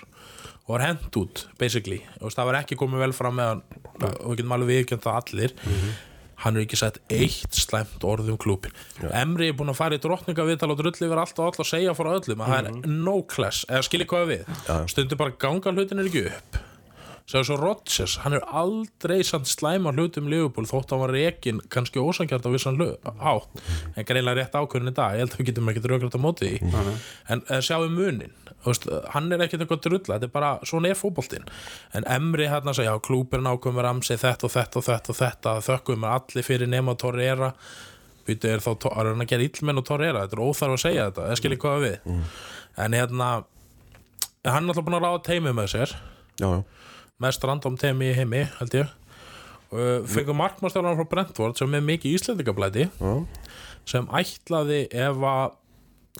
og 0.68 0.74
var 0.74 0.85
hent 0.85 1.16
út 1.16 1.46
basically. 1.61 2.02
Og 2.20 2.35
það 2.35 2.50
var 2.50 2.61
ekki 2.61 2.76
komið 2.78 3.07
vel 3.07 3.14
fram 3.16 3.38
með 3.40 3.54
hann 3.54 3.64
og 4.20 4.28
við 4.28 4.42
getum 4.42 4.54
alveg 4.59 4.74
viðkjönd 4.74 5.04
það 5.07 5.18
allir. 5.22 5.57
Hann 6.38 6.54
er 6.54 6.62
ekki 6.62 6.78
sett 6.78 7.00
eitt 7.11 7.57
slæmt 7.59 8.04
orð 8.07 8.28
um 8.31 8.37
klúbin 8.38 8.74
Emri 9.11 9.48
er 9.50 9.57
búin 9.59 9.72
að 9.72 9.81
fara 9.81 9.96
í 9.98 10.02
drottninga 10.02 10.44
viðtal 10.46 10.70
og 10.70 10.78
drulli 10.78 11.09
verið 11.09 11.22
allt 11.24 11.40
og 11.40 11.48
allt 11.48 11.62
að 11.64 11.70
segja 11.72 11.94
frá 11.98 12.12
öllum 12.12 12.44
að 12.44 12.52
það 12.52 12.68
er 12.68 12.92
no 12.92 13.14
class, 13.26 13.64
eða 13.66 13.87
skiljið 13.88 14.11
hvað 14.12 14.31
við? 14.31 14.52
Stundur 14.92 15.18
bara 15.18 15.35
ganga 15.42 15.72
hlutin 15.74 15.98
er 15.98 16.11
ekki 16.12 16.22
upp 16.31 16.61
Svo 17.28 17.42
svo 17.44 17.58
Rodgers, 17.60 18.14
hann 18.24 18.32
er 18.38 18.44
aldrei 18.56 19.18
slæma 19.20 19.90
hlutum 19.92 20.30
Liverpool 20.32 20.64
þótt 20.64 20.94
hann 20.94 21.02
var 21.02 21.10
rekin 21.12 21.58
kannski 21.68 22.00
ósangjart 22.00 22.46
á 22.48 22.50
vissan 22.54 22.78
hátt. 23.20 23.60
En 23.92 24.06
greinlega 24.08 24.38
rétt 24.38 24.54
ákvörðin 24.56 24.88
í 24.88 24.96
dag, 24.96 25.12
ég 25.12 25.20
held 25.26 25.34
að 25.34 25.42
við 25.42 25.48
getum 25.50 25.68
ekkert 25.68 25.88
raugrætt 25.92 26.16
á 26.16 26.20
móti 26.24 26.48
því. 26.48 26.70
En 27.28 27.42
uh, 27.50 27.58
sjáum 27.60 27.92
munin. 27.92 28.32
Veist, 28.64 28.88
hann 29.12 29.28
er 29.36 29.44
ekkert 29.44 29.60
eitthvað 29.66 29.82
drulla 29.84 30.16
þetta 30.16 30.24
er 30.30 30.32
bara, 30.38 30.54
svona 30.64 30.88
er 30.88 30.96
fótboltinn. 30.96 31.44
En 31.92 32.08
Emri 32.16 32.48
að 32.48 32.72
segja, 32.80 32.96
já, 32.96 33.04
klúpurinn 33.04 33.50
ákvörðum 33.52 33.84
ramsi 33.84 34.16
þetta 34.16 34.48
og 34.48 34.52
þetta 34.56 34.80
og 34.80 34.88
þetta 34.88 35.12
og 35.12 35.20
þetta 35.20 35.54
þökkum 35.68 36.08
er 36.08 36.16
allir 36.16 36.48
fyrir 36.48 36.72
nema 36.72 36.96
Torreira. 36.96 37.52
Býtu, 38.24 38.48
er 38.54 38.64
þá 38.64 38.72
er 38.88 39.12
hann 39.12 39.20
að 39.26 39.30
gera 39.34 39.44
illmenn 39.44 39.80
og 39.82 39.86
Torreira? 39.88 40.24
Þetta 40.24 40.36
er 40.40 40.46
óþarf 40.48 40.78
að 40.78 40.84
segja 40.86 41.06
þetta, 41.10 41.28
það 41.28 41.38
skilir 41.42 41.60
við 47.18 47.26
mest 47.26 47.44
random 47.44 47.76
temi 47.78 48.12
í 48.12 48.14
heimi 48.14 48.44
held 48.61 48.74
ég. 48.78 48.90
Og 49.74 50.07
fengum 50.09 50.38
markmannstjálfan 50.38 50.96
frá 50.96 51.09
Brentford 51.11 51.59
sem 51.59 51.74
er 51.74 51.83
mikið 51.85 52.14
íslendingablæti 52.16 52.87
Já. 52.88 53.11
sem 53.85 54.07
ætlaði 54.16 54.87
ef 54.94 55.18
að 55.28 55.57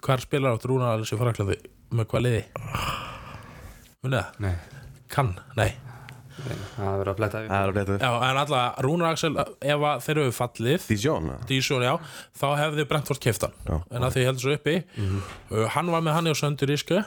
hver 0.05 0.21
spilar 0.23 0.57
átt 0.59 0.67
Rúnar 0.69 0.97
Alessi 0.99 1.17
Fraklandi 1.19 1.57
með 1.95 2.09
hvað 2.11 2.25
liði? 2.27 2.43
Munið 4.05 4.19
það? 4.19 4.43
Nei, 4.45 4.57
Kann, 5.09 5.33
nei. 5.57 5.71
Það 6.39 6.85
er 6.85 6.99
verið 7.01 7.09
að 7.11 7.17
bletta 7.19 7.41
Það 7.49 7.57
er 7.57 7.71
að 7.71 7.79
leta 7.79 7.97
Já, 7.99 8.11
en 8.29 8.43
alltaf 8.43 8.83
Rúnar 8.85 9.15
Axel 9.17 9.33
ef 9.41 9.87
þeir 10.05 10.21
eru 10.21 10.35
fallið. 10.37 10.85
Eða? 10.99 11.39
Dísjón, 11.49 11.87
já, 11.89 11.95
þá 12.39 12.47
hefði 12.61 12.87
Brentford 12.93 13.23
keftan 13.25 13.57
en 13.71 14.05
að 14.07 14.15
því 14.19 14.27
heldur 14.29 14.45
svo 14.45 14.55
uppi. 14.59 14.77
Uh, 15.01 15.65
hann 15.75 15.91
var 15.95 16.05
með 16.05 16.19
hann 16.19 16.31
í 16.31 16.37
Söndur 16.39 16.75
Íske 16.75 17.01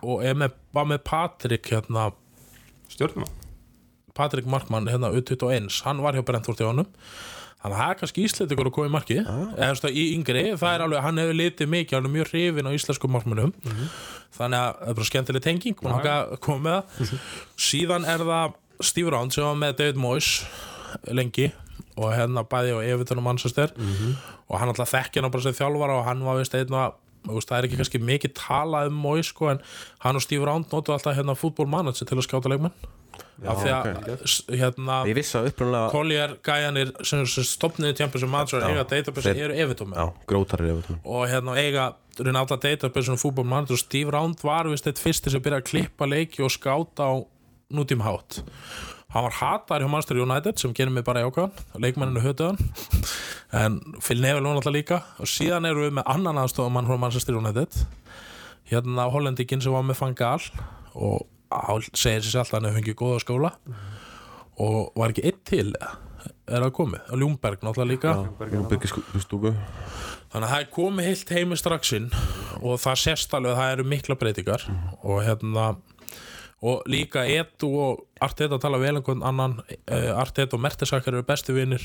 og 0.00 0.22
er 0.24 0.38
með, 0.38 0.54
var 0.76 0.86
með 0.88 1.02
Patrik 1.10 1.72
hérna 1.74 2.12
stjórnum 2.94 3.28
Patrik 4.16 4.46
Markmann 4.50 4.88
hérna 4.90 5.12
U21 5.14 5.70
hann 5.86 6.00
var 6.02 6.16
hjá 6.18 6.24
Brentford 6.26 6.58
hjá 6.60 6.66
honum. 6.72 6.88
Þannig 7.60 7.76
að 7.76 7.80
það 7.80 7.90
er 7.92 7.98
kannski 8.00 8.22
íslendingur 8.24 8.68
að 8.70 8.72
koma 8.74 8.88
í 8.88 8.92
marki 8.94 9.16
eða 9.20 9.56
þú 9.58 9.66
veist 9.70 9.86
að 9.86 9.96
í 10.00 10.04
yngri, 10.16 10.42
það 10.56 10.74
er 10.74 10.84
alveg 10.86 11.02
hann 11.04 11.20
hefur 11.20 11.36
litið 11.36 11.68
mikið, 11.74 11.94
hann 11.98 12.08
er 12.08 12.14
mjög 12.14 12.30
hrifin 12.32 12.68
á 12.68 12.72
íslenskum 12.72 13.12
markmannum 13.12 13.52
þannig 14.36 14.62
að 14.62 14.70
það 14.80 14.88
er 14.88 14.96
bara 15.00 15.08
skemmtileg 15.10 15.44
tenging 15.44 15.76
og 15.82 15.90
hann 15.92 16.08
að 16.14 16.32
koma 16.46 16.60
með 16.64 16.78
það. 16.96 17.12
Síðan 17.68 18.06
er 18.08 18.24
það 18.30 18.54
Steve 18.90 19.12
Round 19.12 19.36
sem 19.36 19.44
var 19.44 19.58
með 19.60 19.76
David 19.82 20.00
Moyes 20.00 20.30
lengi 21.12 21.50
og 22.00 22.14
hérna 22.16 22.46
bæði 22.48 22.72
á 22.72 22.78
Everton 22.94 23.20
og 23.20 23.26
Manchester. 23.28 23.74
Og 24.48 24.56
hann 24.58 24.72
alltaf 24.72 24.90
þekkja 24.94 25.20
hann 25.22 25.30
bara 25.34 25.44
sem 25.44 25.58
þjálfara 25.60 25.98
og 26.00 26.06
hann 26.08 26.24
var 26.24 26.40
vist 26.40 26.56
einn 26.56 26.72
og 26.72 26.72
þú 26.72 26.88
veist, 26.88 26.96
það 27.26 27.58
er 27.58 27.66
ekki 27.68 27.76
kannski 27.80 28.00
mikið 28.00 28.32
talað 28.38 28.88
um 28.90 28.94
Moyes 29.04 29.26
sko, 29.32 29.50
en 29.52 29.60
hann 30.04 30.16
og 30.16 30.22
Steve 30.24 30.44
Round 30.48 30.70
notu 30.72 30.92
alltaf 30.94 31.16
hérna 31.18 31.34
fútbolmanager 31.36 32.06
til 32.08 32.16
að 32.18 32.26
skjáta 32.28 32.48
leikmenn. 32.52 32.72
Af 33.44 33.56
því 33.64 33.70
að 33.72 34.22
s- 34.28 34.42
hérna 34.48 34.96
upprunalega 35.48 35.90
Collier 35.90 36.34
gæjanir 36.44 36.90
sem, 37.04 37.26
sem 37.26 37.44
stopniði 37.44 37.96
tjempur 37.96 38.20
sem 38.20 38.28
maður 38.30 38.62
eiga 38.68 38.84
database 38.88 39.32
eru 39.44 39.54
evitum 39.64 39.94
og 41.04 41.26
hérna 41.28 41.56
eiga 41.56 41.86
alltaf 42.20 42.60
database 42.60 43.08
um 43.10 43.16
fútbolmanager 43.16 43.72
og 43.72 43.78
Steve 43.80 44.10
Round 44.12 44.36
var 44.44 44.68
vist 44.68 44.86
eitt 44.86 45.00
fyrsti 45.00 45.30
sem 45.32 45.40
byrjaði 45.40 45.62
að 45.64 45.70
klippa 45.70 46.06
leiki 46.08 46.44
og 46.44 46.52
skáta 46.52 47.08
á 47.08 47.14
nútíma 47.72 48.04
hátt 48.10 48.42
hann 49.10 49.26
var 49.26 49.36
hatar 49.40 49.82
hjá 49.82 49.90
Manchester 49.90 50.20
United 50.22 50.60
sem 50.60 50.74
gerir 50.76 50.92
mig 50.94 51.04
bara 51.06 51.24
jákvæðan. 51.24 51.64
Leikmenninu 51.82 52.22
hötuðan 52.24 52.60
en 53.52 53.80
Phil 53.98 54.20
Neville 54.22 54.46
var 54.46 54.58
náttúrulega 54.58 54.76
líka. 54.76 55.00
Og 55.18 55.30
síðan 55.30 55.66
erum 55.68 55.88
við 55.88 55.96
með 55.98 56.12
annan 56.14 56.38
aðstofamann 56.44 56.86
frá 56.86 56.98
Manchester 57.00 57.38
United. 57.38 57.80
Hérna 58.70 59.08
hollendikinn 59.10 59.62
sem 59.64 59.74
var 59.74 59.86
með 59.86 59.98
Fangal 59.98 60.38
og 60.94 61.26
á, 61.50 61.74
segir 61.94 62.22
sér 62.22 62.44
alltaf 62.44 62.54
að 62.54 62.60
hann 62.60 62.70
hefði 62.70 62.82
fengið 62.82 63.00
góða 63.02 63.24
skóla. 63.24 63.52
Og 64.60 64.92
var 64.98 65.14
ekki 65.14 65.26
einn 65.26 65.42
til 65.48 65.72
er 66.50 66.64
það 66.64 66.72
komið, 66.76 67.02
og 67.08 67.20
Ljúmberg 67.20 67.62
náttúrulega 67.64 67.90
líka. 67.90 68.14
Nú 68.52 68.64
byggir 68.70 68.92
stúku. 69.22 69.52
Þannig 70.30 70.46
að 70.46 70.52
það 70.52 70.62
er 70.62 70.68
komið 70.74 71.08
heilt 71.08 71.32
heimi 71.34 71.58
strax 71.58 71.92
inn. 71.96 72.10
Og 72.60 72.78
það 72.82 73.00
sést 73.02 73.32
alveg 73.34 73.54
að 73.54 73.60
það 73.60 73.72
eru 73.74 73.86
mikla 73.90 74.16
breytingar. 74.20 74.66
Og 75.02 75.22
hérna 75.26 75.64
og 76.60 76.84
líka 76.90 77.24
Edu 77.24 77.70
og 77.80 78.06
Arteta 78.20 78.58
tala 78.60 78.78
vel 78.80 79.00
um 79.00 79.04
hvern 79.06 79.24
annan. 79.26 79.58
Uh, 79.88 80.12
Arteta 80.20 80.56
og 80.56 80.64
Mertesakkar 80.64 81.16
eru 81.16 81.26
bestu 81.26 81.54
vinnir 81.56 81.84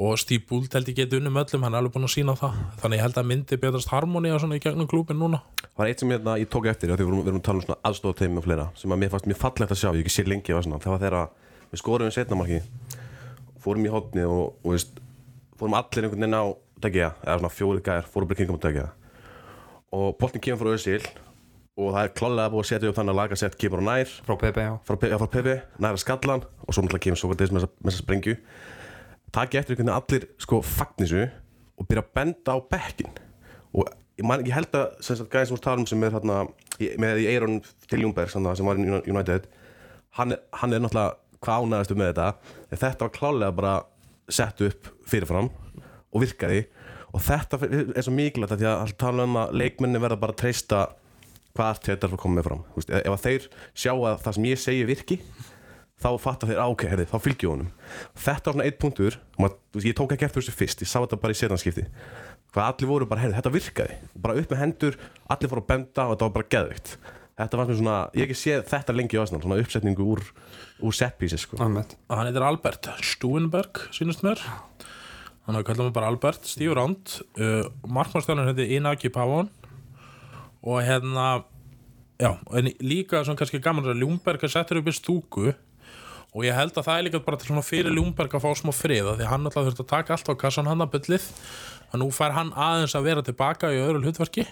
og 0.00 0.18
Steve 0.20 0.44
Bult 0.48 0.74
held 0.76 0.88
ég 0.88 0.96
geti 1.00 1.18
unnum 1.18 1.36
öllum 1.40 1.64
hann 1.66 1.74
er 1.74 1.82
alveg 1.82 1.96
búin 1.96 2.06
að 2.06 2.14
sína 2.14 2.36
það. 2.38 2.60
Þannig 2.80 3.00
ég 3.00 3.04
held 3.04 3.18
að 3.20 3.28
myndi 3.30 3.58
betrast 3.60 3.90
harmoni 3.90 4.30
svona 4.38 4.56
í 4.56 4.62
gegnum 4.62 4.88
klúbin 4.88 5.18
núna. 5.18 5.42
Það 5.64 5.82
var 5.82 5.90
eitt 5.90 6.04
sem 6.04 6.14
hérna, 6.14 6.36
ég 6.40 6.50
tók 6.52 6.68
eftir, 6.70 6.92
því 6.92 7.04
við 7.04 7.10
vorum, 7.10 7.40
að 7.40 7.44
tala 7.48 7.60
um 7.60 7.66
svona 7.66 7.80
aðstofateimi 7.90 8.40
og 8.40 8.46
fleira, 8.46 8.66
sem 8.78 8.94
að 8.94 9.02
mér 9.02 9.12
fannst 9.12 9.28
mjög 9.28 9.40
fallegt 9.40 9.74
að 9.74 9.80
sjá, 9.80 9.90
ég 9.90 10.04
ekki 10.04 10.14
sér 10.14 10.30
lengi 10.30 10.54
það 10.54 10.90
var 10.92 11.02
þegar 11.02 11.18
við 11.70 11.82
skorum 11.82 12.10
við 12.10 12.16
setna 12.16 12.38
marki 12.38 12.62
fórum 13.60 13.86
í 13.86 13.92
hotni 13.92 14.24
og, 14.26 14.56
og 14.64 14.74
veist, 14.74 15.00
fórum 15.60 15.76
allir 15.78 16.06
einhvern 16.06 16.24
veginn 16.24 16.38
á 16.38 16.44
degja, 16.80 17.10
eða 17.24 17.38
svona 17.40 17.52
fjóri 17.54 17.84
gæjar, 17.84 18.08
fórum 18.08 18.30
bara 18.30 18.40
kringum 18.40 18.60
á 18.60 18.64
degja 18.64 18.86
og 19.90 20.16
boltin 20.20 20.42
kemur 20.42 20.62
frá 20.62 20.78
Özil 20.78 21.04
og 21.80 21.94
það 21.96 22.04
er 22.06 22.12
klálega 22.20 22.50
búið 22.52 22.62
að 22.64 22.68
setja 22.70 22.90
upp 22.90 22.98
þannig 22.98 23.14
að 23.14 23.18
laga 23.20 23.38
sett 23.40 23.56
kemur 23.60 23.80
á 23.80 23.84
nær. 23.88 24.10
Frá 24.26 24.34
PP 24.40 24.58
já. 24.66 24.72
Frá, 24.86 24.96
Pe- 25.00 25.10
frá 25.16 25.26
Pepe, 25.32 25.54
næra 25.80 26.00
skallan 26.02 26.44
og 26.66 26.74
svo 26.74 26.84
náttúrulega 26.84 27.04
kemur 27.06 27.20
Sókrates 27.22 27.52
með 27.54 27.66
þessa- 27.84 28.02
sprengju. 28.02 28.36
Taki 29.32 29.58
eftir 29.60 29.76
einhvern 29.76 29.90
veginn 29.90 30.02
allir 30.02 30.28
sko 30.42 30.60
fagnisu 30.66 31.22
og 31.78 31.88
byrja 31.88 32.02
að 32.04 32.12
benda 32.18 32.52
á 32.52 32.58
bekkin 32.70 33.12
og 33.72 33.86
ég, 34.18 34.24
man, 34.26 34.42
ég 34.44 34.52
held 34.56 34.74
að 34.74 34.98
gæðin 35.30 35.46
sem 35.46 35.56
við 35.56 35.62
talum 35.64 35.86
sem 35.86 36.02
er 36.04 36.10
hérna 36.16 36.40
með 36.98 37.20
í 37.22 37.28
Eiron 37.30 37.60
til 37.88 38.02
Júnberg 38.02 38.30
sem, 38.32 38.42
var 38.44 38.76
í 38.82 38.88
United 39.08 39.46
hann, 40.18 40.34
hann 40.52 40.72
er 40.74 40.82
náttúrulega 40.82 41.16
hvað 41.40 41.64
ánæðastu 41.64 41.96
með 41.96 42.10
þetta. 42.10 42.26
Þetta 42.76 43.06
var 43.06 43.12
klálega 43.14 43.54
bara 43.56 43.74
sett 44.28 44.60
upp 44.66 44.90
fyrirfram 45.08 45.48
og 46.12 46.20
virkaði. 46.20 46.66
Og 47.14 47.22
þetta 47.24 47.58
er 47.96 48.02
svo 48.04 48.12
mikilvægt 48.14 48.52
af 48.52 48.58
því 48.60 48.66
að 48.68 48.92
tala 49.00 49.24
um 49.24 49.38
að 49.40 49.54
leikmenni 49.56 50.02
verða 50.02 50.18
bara 50.20 50.34
að 50.34 50.42
treysta 50.42 50.82
hvað 51.60 51.72
allt 51.74 51.88
þetta 51.90 52.08
er 52.08 52.16
að 52.16 52.22
koma 52.24 52.38
með 52.40 52.48
fram. 52.48 52.64
Veist, 52.78 52.92
ef 52.96 53.14
að 53.14 53.24
þeir 53.26 53.48
sjá 53.84 53.92
að 53.92 54.18
það 54.24 54.36
sem 54.38 54.48
ég 54.48 54.62
segi 54.64 54.88
virki 54.88 55.20
þá 56.00 56.10
fattar 56.16 56.48
þeir, 56.48 56.60
á, 56.64 56.66
ok, 56.72 56.86
herri, 56.88 57.06
þá 57.10 57.16
fylgju 57.20 57.52
honum. 57.52 57.70
Þetta 58.16 58.48
var 58.48 58.56
svona 58.56 58.66
eitt 58.70 58.80
punktur 58.80 59.20
maður, 59.36 59.58
þú 59.60 59.78
veist, 59.78 59.88
ég 59.90 59.96
tók 59.98 60.16
ekki 60.16 60.28
eftir 60.30 60.40
þessu 60.40 60.56
fyrst, 60.56 60.84
ég 60.86 60.90
sá 60.90 60.98
þetta 61.02 61.20
bara 61.20 61.36
í 61.36 61.40
setjanskipti 61.42 61.86
hvað 62.50 62.66
allir 62.66 62.88
voru 62.90 63.06
bara, 63.06 63.22
herri, 63.22 63.36
þetta 63.36 63.52
virkaði. 63.54 63.96
Bara 64.18 64.40
upp 64.40 64.50
með 64.50 64.62
hendur, 64.64 64.96
allir 65.30 65.52
fóru 65.52 65.62
að 65.62 65.68
benda 65.68 66.06
og 66.08 66.14
þetta 66.16 66.26
var 66.26 66.36
bara 66.38 66.52
geðvikt 66.56 66.94
þetta 67.40 67.60
var 67.60 67.70
svona, 67.72 67.98
ég 68.12 68.24
hef 68.24 68.30
ekki 68.30 68.38
séð 68.38 68.64
þetta 68.68 68.96
lengi 68.96 69.16
á 69.16 69.22
Arsenal, 69.22 69.42
svona 69.44 69.60
uppsetningu 69.62 70.06
úr, 70.12 70.24
úr 70.84 70.96
setpísi 70.96 71.38
sko. 71.40 71.60
Einmitt. 71.64 71.96
hann 72.10 72.28
heitir 72.28 72.44
Albert 72.44 72.90
Stuenberg, 73.06 73.84
sínust 73.96 74.24
mér. 74.26 74.42
Hann 75.46 75.56
hefur 75.56 75.70
kallað 75.70 75.88
mig 75.88 75.96
bara 75.96 76.10
Albert 76.12 76.50
Steve 76.50 76.76
Round, 76.76 77.16
uh, 77.40 77.70
markmannstæðan 77.88 78.50
heitir 78.50 78.74
Inaki 78.76 79.12
Pavon 79.14 79.48
og 80.62 80.82
hérna 80.84 81.30
já, 82.20 82.36
en 82.52 82.70
líka 82.84 83.24
svona 83.24 83.40
kannski 83.40 83.62
gaman 83.64 83.88
að 83.88 84.04
Ljúmberg 84.04 84.44
er 84.44 84.52
settur 84.52 84.82
upp 84.82 84.92
í 84.92 84.96
stúku. 84.96 85.50
Og 86.30 86.44
ég 86.46 86.54
held 86.54 86.76
að 86.78 86.86
það 86.86 86.96
er 87.00 87.04
líka 87.08 87.24
bara 87.26 87.40
til 87.40 87.48
svona 87.48 87.66
fyrir 87.66 87.90
Ljúmberg 87.96 88.36
að 88.38 88.44
fá 88.44 88.52
smá 88.54 88.70
friða 88.76 89.16
því 89.18 89.24
að 89.26 89.32
hann 89.32 89.48
alltaf 89.48 89.66
þurft 89.66 89.82
að 89.82 89.88
taka 89.90 90.14
allt 90.14 90.30
á 90.30 90.34
kassan 90.38 90.68
hann 90.70 90.84
að 90.84 90.92
byllið. 90.92 91.24
Að 91.90 91.98
nú 92.04 92.06
fær 92.14 92.36
hann 92.36 92.52
aðeins 92.54 92.92
að 92.94 93.06
vera 93.08 93.22
tilbaka 93.26 93.72
í 93.74 93.80
öðru 93.82 94.04
hlutverki. 94.04 94.44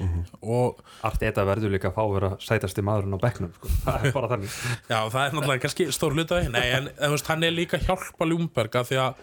Og 0.43 0.81
Arteta 1.07 1.45
verður 1.47 1.71
líka 1.77 1.93
að 1.93 1.95
fá 1.95 2.01
að 2.03 2.15
vera 2.17 2.31
sætasti 2.43 2.83
maðurinn 2.83 3.15
á 3.15 3.23
bekknum 3.23 3.53
sko. 3.55 3.71
það 3.85 4.09
er 4.09 4.17
bara 4.17 4.31
þannig. 4.33 4.57
Já, 4.91 4.99
það 4.99 5.21
er 5.23 5.37
náttúrulega 5.37 5.63
kannski 5.69 5.87
stór 5.95 6.19
hluta 6.19 6.41
Nei, 6.51 6.67
en 6.81 6.91
veist, 6.99 7.31
hann 7.31 7.47
er 7.47 7.55
líka 7.55 7.79
að 7.79 7.87
hjálpa 7.93 8.27
Ljúmberg 8.27 8.81
af 8.81 8.91
því 8.91 8.99
að 9.05 9.23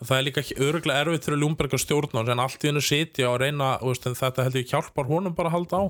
það 0.00 0.16
er 0.16 0.26
líka 0.30 0.46
öruglega 0.56 1.04
erfitt 1.04 1.28
fyrir 1.28 1.42
Ljúmberg 1.44 1.76
að 1.76 1.84
stjórna 1.84 2.24
en 2.24 2.44
allt 2.46 2.64
í 2.64 2.72
hennu 2.72 2.84
sitja 2.86 3.28
og 3.28 3.42
reyna 3.44 3.74
veist, 3.84 4.08
þetta 4.08 4.48
heldur 4.48 4.68
hjálpar 4.72 5.12
honum 5.12 5.36
bara 5.36 5.52
að 5.52 5.58
halda 5.58 5.84
á 5.84 5.86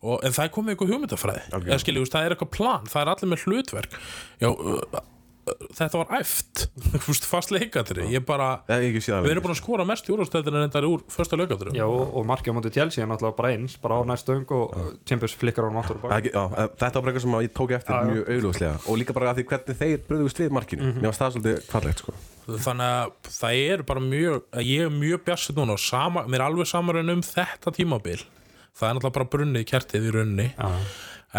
og, 0.00 0.18
en 0.24 0.34
það 0.34 0.44
er 0.46 0.52
komið 0.56 0.74
eitthvað 0.74 0.92
hugmyndafræði. 0.94 1.46
Þú 1.52 1.62
veist, 2.00 2.12
það 2.16 2.26
er 2.26 2.36
eitthvað 2.36 2.52
plan, 2.56 2.90
það 2.90 3.02
er 3.02 3.14
allir 3.14 3.32
með 3.32 3.46
hlutverk. 3.46 3.96
Já, 4.40 4.48
uh, 4.50 4.78
uh, 4.96 5.02
þetta 5.76 6.00
var 6.00 6.14
æft. 6.20 6.64
Fast 7.30 7.52
leikatri 7.54 8.06
ég 8.10 8.24
bara, 8.26 8.48
við 8.68 9.30
erum 9.30 9.44
búin 9.44 9.54
að 9.54 9.60
skora 9.60 9.86
mest 9.88 10.08
í 10.08 10.12
úrvastæðinu 10.14 10.60
en 10.60 10.66
þetta 10.66 10.80
er 10.80 10.86
úr 10.88 11.04
första 11.10 11.38
leikatri 11.38 11.74
Já, 11.76 11.84
og, 11.86 12.14
og 12.18 12.26
markið 12.28 12.52
á 12.52 12.56
móti 12.56 12.72
Chelsea 12.74 13.04
er 13.04 13.10
náttúrulega 13.10 13.38
bara 13.38 13.52
eins 13.54 13.76
bara 13.80 14.00
á 14.00 14.02
næstu 14.08 14.34
öng 14.34 14.54
og 14.56 14.74
Chambers 15.08 15.36
flikkar 15.38 15.68
á 15.68 15.72
náttúrulega 15.74 16.32
þetta 16.80 16.90
var 16.90 17.06
bara 17.06 17.12
eitthvað 17.12 17.24
sem 17.26 17.38
að 17.38 17.46
ég 17.46 17.54
tók 17.56 17.74
eftir 17.78 17.96
Já, 17.96 18.10
mjög 18.10 18.32
augljóslega. 18.34 18.74
Og 18.86 19.00
líka 19.00 19.16
bara 19.16 19.30
að 19.32 19.40
því 19.40 19.46
hvernig 19.52 19.80
þeir 19.80 20.04
bröðust 20.08 20.42
við 20.42 20.52
markinu. 20.58 20.90
Mér 20.98 21.10
varst 21.10 21.24
það 21.24 21.36
svolítið 21.36 21.70
fallegt 21.70 22.04
sko. 22.04 22.16
þannig 22.50 22.98
að 22.98 23.32
það 23.38 23.62
er 23.70 23.86
bara 23.86 24.04
mjög 24.04 24.60
ég 24.66 24.84
er 24.88 24.92
mjög 24.94 25.24
bjassið 25.28 25.62
núna 25.62 25.78
og 25.78 25.82
sama, 25.82 26.26
mér 26.26 26.42
er 26.42 26.46
alveg 26.48 26.70
saman 26.70 27.14
um 27.14 27.24
þetta 27.24 27.74
tímabil 27.76 28.20
það 28.76 28.88
er 28.88 28.96
náttúrulega 28.96 29.16
bara 29.18 29.32
brunnið 29.34 29.64
í 29.64 29.68
kertið 29.70 30.06
í 30.08 30.14
runni 30.14 30.48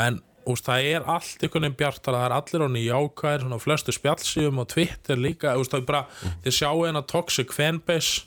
en 0.01 0.21
úst, 0.49 0.65
það 0.65 0.87
er 0.89 1.05
allt 1.09 1.43
einhvern 1.43 1.67
veginn 1.67 1.77
bjartar 1.79 2.17
það 2.17 2.25
er 2.25 2.35
allir 2.37 2.65
á 2.91 2.99
á 2.99 3.57
flestu 3.61 3.93
spjallsíðum 3.93 4.63
og 4.63 4.71
Twitter 4.71 5.19
líka. 5.19 5.53
Úst, 5.59 5.73
það 5.73 5.83
er 5.83 5.89
bara, 5.91 6.01
þið 6.45 6.57
sjáu 6.57 6.81
hérna 6.85 7.03
toxic 7.05 7.53
fanbase 7.53 8.25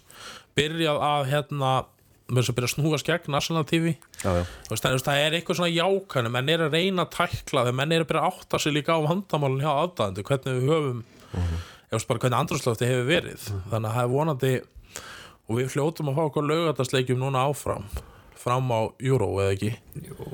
byrjað 0.55 1.03
að 1.03 1.27
hérna 1.33 1.73
með 2.25 2.41
þess 2.41 2.53
að 2.53 2.57
byrja 2.57 2.69
að 2.71 2.75
snúast 2.75 3.09
gegn 3.09 3.35
National 3.35 3.67
TV 3.69 3.91
já, 3.91 4.31
já. 4.33 4.45
Veist, 4.71 4.81
það, 4.81 4.87
þú 4.87 4.95
veist, 4.95 5.09
það 5.09 5.23
er 5.25 5.35
eitthvað 5.37 5.59
svona 5.59 5.75
jákvæðinu 5.75 6.33
menn 6.33 6.53
er 6.55 6.65
að 6.65 6.77
reyna 6.79 7.05
að 7.05 7.11
tækla 7.19 7.65
þegar 7.67 7.77
menn 7.81 7.93
er 7.93 8.05
að 8.05 8.09
byrja 8.09 8.23
að 8.23 8.39
átta 8.39 8.61
sig 8.63 8.75
líka 8.75 8.97
á 8.97 9.01
vandamálun 9.05 9.61
hjá 9.61 9.73
aðdæðandi 9.75 10.25
hvernig 10.31 10.57
við 10.57 10.73
höfum 10.73 11.03
ég 11.35 11.99
veist 11.99 12.09
bara 12.09 12.23
hvernig 12.23 12.39
andrúrslöfti 12.39 12.89
hefur 12.89 13.11
verið. 13.11 13.45
Þannig 13.69 13.91
að 13.91 13.99
það 13.99 14.07
er 14.07 14.13
vonandi 14.15 14.55
og 15.45 15.59
við 15.59 15.71
fljótum 15.75 16.11
að 16.11 16.17
fá 16.17 16.25
okkur 16.31 16.49
laugardagsleikjum 16.49 17.21
núna 17.21 17.45
áfram 17.51 17.85
fram 18.45 18.71
á 18.71 18.81
Euro 19.03 19.31
eða 19.43 19.57
ekki? 19.57 19.73
Jú. 20.05 20.29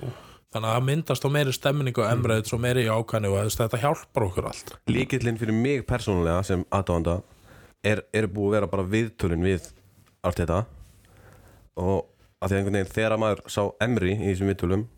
þannig 0.51 0.67
að 0.67 0.75
það 0.75 0.87
myndast 0.89 1.27
á 1.27 1.29
meiri 1.31 1.53
stemningu 1.55 2.03
og 2.03 2.11
emræðið 2.11 2.55
og 2.57 2.63
meiri 2.65 2.87
jákvæðinu 2.89 3.33
og 3.39 3.51
þetta 3.55 3.79
hjálpar 3.85 4.27
okkur 4.27 4.49
allt. 4.51 4.73
Líkillinn 4.91 5.39
fyrir 5.39 5.55
mig 5.55 5.85
persónulega 5.87 6.43
sem 6.47 6.65
aðdáðanda 6.75 7.21
er, 7.87 8.03
er 8.11 8.27
búið 8.27 8.49
að 8.49 8.57
vera 8.57 8.71
bara 8.73 8.87
viðtölun 8.91 9.47
við 9.47 9.69
allt 10.27 10.43
þetta 10.43 10.65
og 11.79 12.09
að 12.41 12.51
því 12.51 12.59
einhvern 12.59 12.81
veginn 12.81 12.95
þegar 12.97 13.21
maður 13.23 13.45
sá 13.53 13.63
Emri 13.87 14.17
í 14.17 14.33
þessum 14.33 14.51
viðtölum 14.51 14.89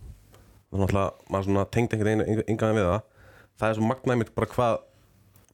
þá 0.72 0.78
náttúrulega 0.80 1.28
maður 1.28 1.48
svona 1.50 1.66
tengd 1.76 1.92
einhvern 1.92 2.24
veginn 2.24 2.44
engan 2.48 2.78
við 2.78 2.88
það. 2.88 3.04
Það 3.60 3.68
er 3.68 3.76
svo 3.76 3.90
magnæmitt 3.90 4.34
bara 4.34 4.50
hvað 4.54 4.80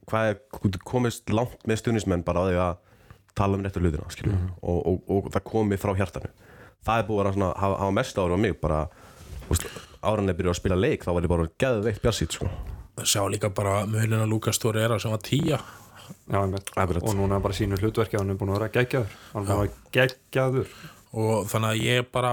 hvað 0.08 0.30
er 0.30 0.78
komist 0.86 1.32
langt 1.32 1.64
með 1.68 1.82
stuðnismenn 1.82 2.24
bara 2.26 2.44
á 2.44 2.48
því 2.48 2.60
að 2.64 2.76
tala 3.38 3.58
um 3.58 3.64
réttu 3.64 3.82
hlutina 3.82 4.10
skilju 4.12 4.36
og, 4.36 4.78
og, 4.78 5.02
og, 5.06 5.28
það 5.34 5.46
komið 5.52 5.82
frá 5.82 5.92
hjartanu 5.98 6.30
það 6.86 7.02
er 7.02 7.08
búið 7.08 7.30
að 7.30 7.40
hafa, 7.48 7.74
hafa 7.82 7.96
mest 7.98 8.18
ára 8.18 8.38
á 8.38 8.38
mig 8.38 8.58
bara 8.60 8.86
áran 10.02 10.28
er 10.30 10.36
byrjuð 10.38 10.54
að 10.54 10.60
spila 10.60 10.78
leik 10.78 11.04
þá 11.04 11.12
var 11.14 11.26
ég 11.26 11.32
bara 11.32 11.50
geðveikt 11.58 12.02
bjarsít 12.04 12.38
sko. 12.38 12.50
sjá 13.02 13.22
líka 13.30 13.50
bara 13.54 13.86
mölina 13.86 14.26
Lukas 14.26 14.58
Torreira 14.58 14.98
sem 14.98 15.10
var 15.10 15.22
tíja 15.22 15.60
Já, 16.28 16.40
og 16.40 17.14
núna 17.16 17.36
er 17.36 17.42
bara 17.44 17.52
sínu 17.52 17.76
hlutverki 17.76 18.16
hann 18.16 18.30
er 18.32 18.38
búin 18.40 18.48
að 18.52 18.58
vera 18.58 18.68
geggjaður. 18.72 19.16
Hann 19.32 19.42
er 19.42 19.48
búin 19.48 19.58
að 19.58 19.60
vera 19.60 19.74
geggjaður. 19.92 20.70
Og 21.12 21.48
þannig 21.50 21.68
að 21.68 21.82
ég 21.84 22.00
er 22.00 22.06
bara 22.12 22.30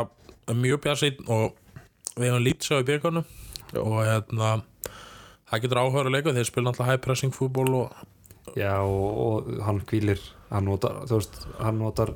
mjög 0.55 0.81
bjarsinn 0.85 1.27
og 1.27 1.57
við 2.15 2.29
hefum 2.29 2.45
lítið 2.45 2.69
svo 2.69 2.79
í 2.79 2.87
byggarnum 2.87 3.25
og 3.81 3.97
hérna 4.05 4.51
það 5.49 5.63
getur 5.65 5.81
áhuga 5.81 6.03
að 6.05 6.13
leika 6.15 6.35
þeir 6.35 6.49
spila 6.49 6.71
alltaf 6.71 6.89
high 6.89 7.01
pressing 7.03 7.35
fútból 7.35 7.67
og 7.81 8.03
Já, 8.55 8.77
og, 8.79 9.17
og 9.19 9.47
hann 9.65 9.81
kvílir 9.89 10.21
hann 10.51 10.67
notar, 10.69 11.01
þú 11.09 11.17
veist, 11.17 11.39
hann 11.59 11.79
notar 11.81 12.13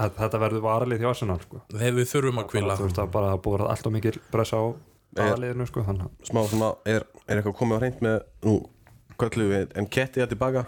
að 0.00 0.16
þetta 0.18 0.40
verður 0.42 0.64
varalið 0.64 1.04
hjá 1.04 1.10
Arsenal 1.12 1.38
sko. 1.42 1.60
þeir 1.70 1.94
við 1.98 2.10
þurfum 2.10 2.40
að 2.42 2.48
kvíla 2.50 2.78
þú 2.78 2.88
veist, 2.88 2.98
það 2.98 3.12
bara 3.14 3.36
búið 3.44 3.64
að 3.64 3.72
alltaf 3.74 3.94
mikil 3.94 4.14
pressa 4.32 4.58
á 4.58 4.64
aðaliðinu 5.24 5.66
sko, 5.70 5.84
þannig 5.86 6.08
að 6.08 6.30
smá 6.30 6.40
svona, 6.50 6.70
er, 6.90 7.04
er 7.28 7.38
eitthvað 7.38 7.58
komið 7.60 7.78
á 7.78 7.80
hreint 7.84 8.00
með 8.04 8.16
nú, 8.46 8.54
köllu 9.20 9.46
við 9.52 9.76
Enketti 9.78 10.24
að 10.24 10.32
tilbaka? 10.34 10.64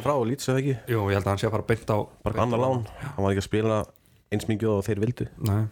Frá 0.00 0.14
Leeds 0.24 0.48
eða 0.48 0.62
ekki, 0.62 0.76
Jú, 0.88 1.02
ég 1.10 1.18
held 1.18 1.26
að 1.26 1.32
hann 1.32 1.42
sé 1.42 1.48
að 1.48 1.56
fara 1.56 1.68
beint 1.68 1.92
á 1.92 1.98
bara 2.24 2.44
annar 2.44 2.62
lán. 2.62 2.86
Hann 3.02 3.24
var 3.24 3.34
ekki 3.34 3.42
að 3.42 3.48
spila 3.48 3.80
eins 4.32 4.48
mikið 4.48 4.70
og 4.72 4.84
þeir 4.86 5.02
vildu. 5.02 5.26
Nei, 5.48 5.66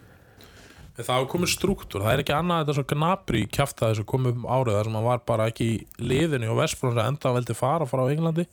það 0.99 1.12
hafa 1.14 1.31
komið 1.33 1.53
struktúr, 1.55 2.05
það 2.05 2.12
er 2.12 2.22
ekki 2.24 2.37
annað 2.37 2.62
þetta 2.62 2.77
svo 2.77 2.87
gnabri 2.93 3.43
í 3.45 3.51
kjafta 3.57 3.91
þessu 3.93 4.07
komið 4.09 4.39
um 4.41 4.49
árið 4.49 4.79
þar 4.79 4.89
sem 4.91 4.99
hann 4.99 5.09
var 5.09 5.24
bara 5.29 5.49
ekki 5.53 5.66
í 5.70 5.77
liðinu 6.12 6.53
og 6.53 6.61
Vestbrunns 6.61 7.01
að 7.01 7.11
enda 7.12 7.31
að 7.31 7.39
veldi 7.39 7.57
fara 7.57 7.89
frá 7.89 8.05
Englandi. 8.11 8.47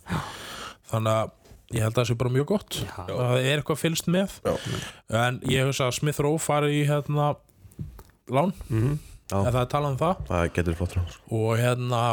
Þannig 0.93 1.13
að 1.17 1.33
ég 1.73 1.81
held 1.81 1.93
að 1.93 2.01
það 2.01 2.09
sé 2.11 2.17
bara 2.21 2.33
mjög 2.35 2.45
gott 2.53 2.77
það 2.97 3.37
er 3.39 3.57
eitthvað 3.57 3.81
fylst 3.81 4.07
með 4.13 4.35
Já. 4.45 4.53
en 5.27 5.39
ég 5.49 5.65
hugsa 5.67 5.87
að 5.89 5.97
Smith 5.99 6.21
Rowe 6.23 6.39
fari 6.41 6.69
í 6.81 6.85
hérna 6.89 7.31
lán 8.29 8.53
Mhm. 8.69 8.99
Já. 9.31 9.39
en 9.39 9.51
það 9.53 9.61
er 9.63 9.71
talað 9.71 9.91
um 9.95 9.97
það 10.03 10.23
það 10.29 10.53
getur 10.59 10.75
flott 10.81 10.95
ráð 10.99 11.17
og 11.31 11.57
hérna 11.57 12.03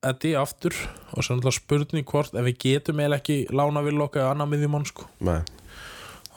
Eddi 0.00 0.30
aftur 0.40 0.72
og 1.12 1.20
svo 1.22 1.34
náttúrulega 1.36 1.58
spurning 1.60 2.06
hvort 2.08 2.32
ef 2.32 2.46
við 2.46 2.56
getum 2.62 3.02
eða 3.04 3.18
ekki 3.20 3.34
lána 3.52 3.82
vil 3.84 3.98
okkar 4.00 4.22
eða 4.22 4.30
annað 4.32 4.48
miðjumann 4.54 4.86
sko 4.88 5.04
Nei. 5.20 5.42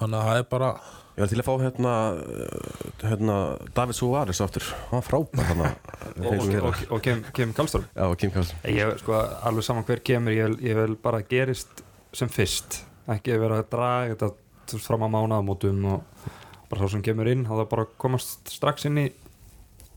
þannig 0.01 0.17
að 0.19 0.28
það 0.28 0.39
er 0.41 0.47
bara 0.51 0.71
ég 1.14 1.22
var 1.22 1.30
til 1.30 1.39
að 1.39 1.47
fá 1.47 1.53
hérna, 1.61 1.93
uh, 2.18 2.91
hérna 3.03 3.38
David 3.76 3.97
Suárez 3.97 4.41
aftur, 4.41 4.66
hann 4.89 4.99
var 5.01 5.07
frábær 5.07 5.49
hann 5.51 5.64
og, 5.68 6.30
og, 6.34 6.53
og, 6.72 6.84
og 6.97 7.01
Kim, 7.05 7.24
Kim 7.34 7.53
Kallström 7.53 7.86
já, 7.93 8.05
Kim 8.18 8.34
Karlsson 8.34 8.70
Ég, 8.70 8.97
sko, 9.01 9.18
alveg 9.45 9.66
saman 9.66 9.88
hver 9.88 10.01
kemur 10.05 10.34
ég 10.34 10.57
ég 10.64 10.80
vil 10.80 10.95
bara 11.01 11.22
að 11.22 11.30
gerist 11.36 11.84
sem 12.14 12.30
fyrst. 12.32 12.84
Ekki 13.09 13.38
vera 13.41 13.59
að 13.61 13.70
draga 13.74 14.14
þetta 14.14 14.80
fram 14.84 15.05
á 15.05 15.09
mánaðamótum 15.11 15.86
og 15.91 16.28
bara 16.70 16.86
þá 16.86 16.95
sem 16.95 17.03
kemur 17.05 17.30
inn, 17.30 17.45
þá 17.45 17.55
það 17.57 17.70
bara 17.74 17.86
að 17.88 17.95
komast 18.01 18.53
strax 18.53 18.88
inn 18.89 19.01
í 19.01 19.07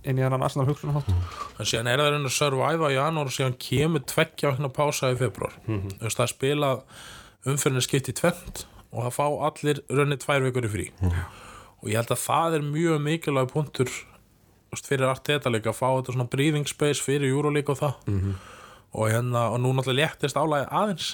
inn 0.07 0.21
í 0.21 0.23
hennan 0.23 0.45
Arsenal 0.47 0.69
hugsunarhátt. 0.69 1.09
En 1.59 1.67
síðan 1.67 1.89
er 1.91 1.99
það 1.99 2.13
reyna 2.15 2.31
að 2.31 2.37
survive 2.37 2.91
í 2.93 2.95
janúar 2.95 3.31
og 3.31 3.35
síðan 3.35 3.57
kemur 3.59 4.05
tveggja 4.07 4.53
vegna 4.53 4.71
pása 4.71 5.11
í 5.11 5.19
februar 5.19 5.57
mm 5.65 5.81
-hmm. 5.81 5.97
það 6.05 6.25
er 6.25 6.33
spilað 6.33 6.83
umfyrinni 7.47 7.83
skipt 7.83 8.11
í 8.11 8.15
tvent 8.21 8.67
og 8.97 9.05
það 9.05 9.17
fá 9.19 9.27
allir 9.51 9.81
raunnið 9.93 10.23
tvær 10.25 10.45
vikur 10.47 10.67
í 10.67 10.73
frí. 10.73 10.87
Og 11.83 11.91
ég 11.93 11.99
held 12.01 12.13
að 12.15 12.23
það 12.25 12.55
er 12.57 12.69
mjög 12.73 13.03
mikilvæg 13.05 13.51
punktur 13.53 13.91
fyrir 14.77 15.09
allt 15.09 15.25
þetta 15.29 15.53
líka 15.53 15.71
að 15.73 15.79
fá 15.79 15.87
þetta 15.89 16.15
svona 16.17 16.29
breathing 16.33 16.67
space 16.69 17.05
fyrir 17.05 17.31
Euroleague 17.31 17.73
og 17.73 17.81
það. 17.81 18.09
Og 18.97 19.11
hérna, 19.13 19.47
og 19.53 19.61
nú 19.61 19.75
náttúrulega 19.77 20.09
léttist 20.09 20.37
álæði 20.41 20.67
aðeins 20.73 21.11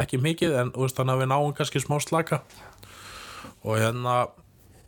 ekki 0.00 0.20
mikið, 0.24 0.56
en 0.62 0.72
veist, 0.76 0.96
þannig 0.96 1.16
að 1.16 1.22
við 1.22 1.30
náum 1.32 1.54
kannski 1.58 1.82
smá 1.84 1.96
slaka. 2.00 2.40
Og 3.66 3.76
hérna 3.80 4.16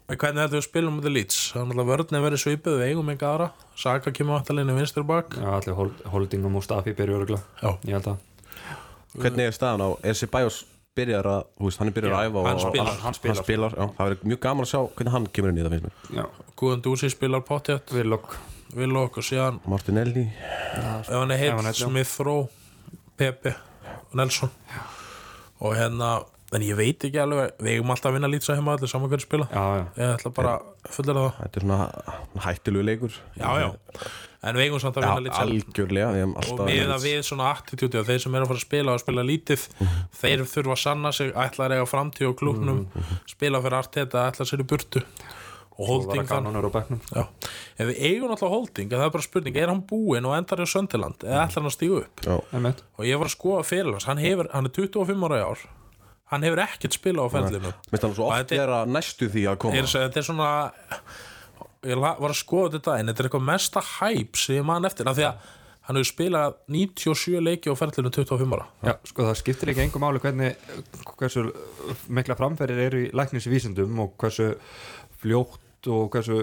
hvernig 0.08 0.40
þetta 0.46 0.56
við 0.56 0.64
spilum 0.64 1.00
út 1.00 1.08
í 1.08 1.12
lýts 1.12 1.40
það 1.52 1.60
er 1.60 1.66
náttúrulega 1.68 1.90
vörðin 1.90 2.24
verið 2.24 2.40
svipuð 2.44 2.78
við 2.80 2.92
eigum 2.92 3.12
enga 3.12 3.28
aðra. 3.28 3.50
Saka 3.76 4.12
kemur 4.16 4.38
áttalinni 4.40 4.76
vinstur 4.78 5.04
bak. 5.08 5.36
Já, 5.36 5.50
allir 5.58 5.76
hold, 5.76 6.00
holding 6.08 6.48
og 6.48 6.54
Mustafi 6.56 6.96
byrju 6.96 7.18
örugla 7.18 7.42
Já. 7.60 7.74
Ég 7.84 7.98
held 7.98 8.10
að 8.14 8.24
Hvernig 9.18 9.48
er 9.48 9.54
staðan 9.56 9.84
á, 9.84 9.88
er 10.04 10.16
Sibajos 10.16 10.62
byrjar 10.98 11.28
að, 11.32 11.40
þú 11.58 11.68
veist, 11.68 11.78
hann 11.82 11.88
er 11.92 11.96
byrjar 11.98 12.14
að 12.18 12.28
æfa 12.28 12.38
og 12.42 12.46
hann 12.50 12.60
spilar, 12.64 12.92
og- 12.92 13.02
hann 13.06 13.16
spilar. 13.18 13.34
hann 13.38 13.44
spilar 13.44 13.76
já, 13.78 13.84
það 13.96 14.04
verður 14.08 14.28
mjög 14.32 14.40
gaman 14.46 14.66
að 14.66 14.70
sjá 14.72 14.80
hvernig 14.98 15.12
hann 15.16 15.26
kemur 15.38 15.52
inn 15.54 15.58
í 15.58 15.64
það 15.66 15.74
finnst 15.76 15.88
mér. 15.88 16.14
Já, 16.18 16.24
Guðan 16.58 16.82
Dúsi 16.88 17.10
spilar 17.14 17.44
potjett 17.48 17.92
Villok 17.94 18.36
Villok 18.76 19.16
og 19.22 19.24
síðan 19.24 19.60
Martinelli, 19.64 20.26
ef 20.28 21.08
hann 21.08 21.30
er 21.32 21.38
já. 21.46 21.72
Smith 21.72 22.18
Rowe 22.20 22.48
Pepe 23.16 23.54
og 24.10 24.14
Nelson. 24.20 24.50
Og 25.60 25.74
hérna 25.74 26.10
en 26.54 26.62
ég 26.64 26.76
veit 26.78 27.02
ekki 27.04 27.18
alveg, 27.20 27.50
við 27.60 27.74
eigum 27.78 27.90
alltaf 27.92 28.10
að 28.12 28.14
vinna 28.18 28.28
lýtsa 28.30 28.54
heima 28.56 28.76
allir 28.76 28.88
saman 28.88 29.10
hverju 29.10 29.24
spila. 29.26 29.48
Já, 29.52 29.64
já. 29.80 29.84
Ég 29.98 30.12
ætla 30.18 30.30
bara 30.36 30.52
að 30.58 30.92
fullera 30.94 31.24
það. 31.24 31.40
Þetta 31.42 31.56
er 31.60 31.64
svona 31.66 31.88
hættilegu 32.46 32.84
leikur. 32.88 33.16
Já, 33.36 33.48
já, 33.60 33.68
en 34.42 34.54
við 34.54 34.68
eigum 34.68 34.80
samt 34.82 34.96
að 35.00 35.02
vinna 35.08 35.14
við 35.18 35.32
hefum 36.20 36.34
og 36.36 36.42
alltaf 36.42 36.66
með 36.68 36.76
verið- 36.78 36.94
að 36.94 37.06
við 37.08 37.22
svona 37.26 37.48
attitúti 37.56 37.98
og 37.98 38.06
þeir 38.06 38.20
sem 38.22 38.34
eru 38.38 38.44
að 38.44 38.50
fara 38.52 38.58
að 38.60 38.66
spila 38.68 38.92
og 38.94 39.00
spila 39.02 39.24
lítið 39.26 39.64
þeir 40.20 40.44
þurfa 40.52 40.74
að 40.76 40.82
sanna 40.84 41.12
sig 41.12 41.32
ætla 41.34 41.66
að 41.68 41.74
eiga 41.78 41.88
framtíð 41.90 42.28
og 42.30 42.36
klúknum 42.38 42.86
spila 43.26 43.60
fyrir 43.64 43.78
Arteta, 43.82 44.28
ætla 44.30 44.46
sér 44.46 44.62
í 44.62 44.68
burtu. 44.68 45.02
Og 45.78 45.86
holding 45.86 46.22
að 46.24 46.26
þann 46.26 46.42
kannunur 46.42 46.66
á 46.66 46.70
bekknum. 46.74 47.00
Já. 47.14 47.22
ef 47.78 47.86
við 47.86 47.98
eigum 48.02 48.30
alltaf 48.34 48.50
holding 48.50 48.88
það 48.90 49.04
er 49.06 49.10
bara 49.14 49.22
spurning, 49.22 49.56
er 49.56 49.68
hann 49.70 49.82
búinn 49.86 50.26
og 50.26 50.34
endar 50.34 50.58
í 50.58 50.66
Söndiland 50.66 51.22
eða 51.22 51.44
ætla 51.46 51.60
hann 51.62 51.70
að 51.70 51.76
stígu 51.76 51.98
upp? 52.02 52.22
Já, 52.26 52.34
og 52.98 53.04
ég 53.06 53.18
var 53.20 53.26
að 53.30 53.36
skoða 53.36 53.62
fyrir 53.64 53.92
hans, 53.94 54.04
hann, 54.10 54.18
hefur, 54.18 54.48
hann 54.52 54.66
er 54.66 54.70
25 54.74 55.22
ára 55.28 55.38
í 55.38 55.44
ár 55.46 55.58
hann 56.32 56.42
hefur 56.42 56.60
ekkert 56.66 56.92
spilað 56.98 57.30
á 57.30 57.30
svo 58.14 58.26
Og 58.26 58.32
oft 58.32 58.38
þetta 58.42 58.52
er- 58.58 58.66
gera 58.66 58.80
næstu 58.90 59.28
því 59.30 59.42
að 59.52 59.58
koma. 59.58 59.74
Er, 59.78 59.82
þetta 59.84 60.16
er 60.18 60.26
svona 60.26 60.48
ég 61.86 62.00
var 62.02 62.18
að 62.32 62.40
skoða 62.40 62.78
þetta 62.78 62.98
en 62.98 63.10
þetta 63.10 63.22
er 63.22 63.28
eitthvað 63.28 63.48
mesta 63.48 63.82
hæp 63.84 64.38
sem 64.40 64.58
ég 64.58 64.66
man 64.66 64.88
eftir 64.88 65.08
af 65.08 65.18
því 65.18 65.26
að 65.28 65.46
hann 65.88 65.96
hefur 65.96 66.10
spilað 66.10 66.56
97 66.74 67.40
leiki 67.40 67.72
á 67.72 67.74
ferlinu 67.78 68.10
25 68.12 68.56
ára. 68.58 68.66
Já, 68.84 68.92
sko 69.08 69.24
það 69.24 69.38
skiptir 69.40 69.72
ekki 69.72 69.84
engum 69.86 70.04
máli 70.04 70.20
hvernig 70.20 70.58
hversu 71.16 71.46
mikla 72.12 72.36
framferðir 72.36 72.82
eru 72.90 73.00
í 73.06 73.08
læknisvísindum 73.16 74.02
og 74.04 74.12
hversu 74.20 74.50
fljótt 75.22 75.88
og 75.88 76.10
hversu 76.12 76.42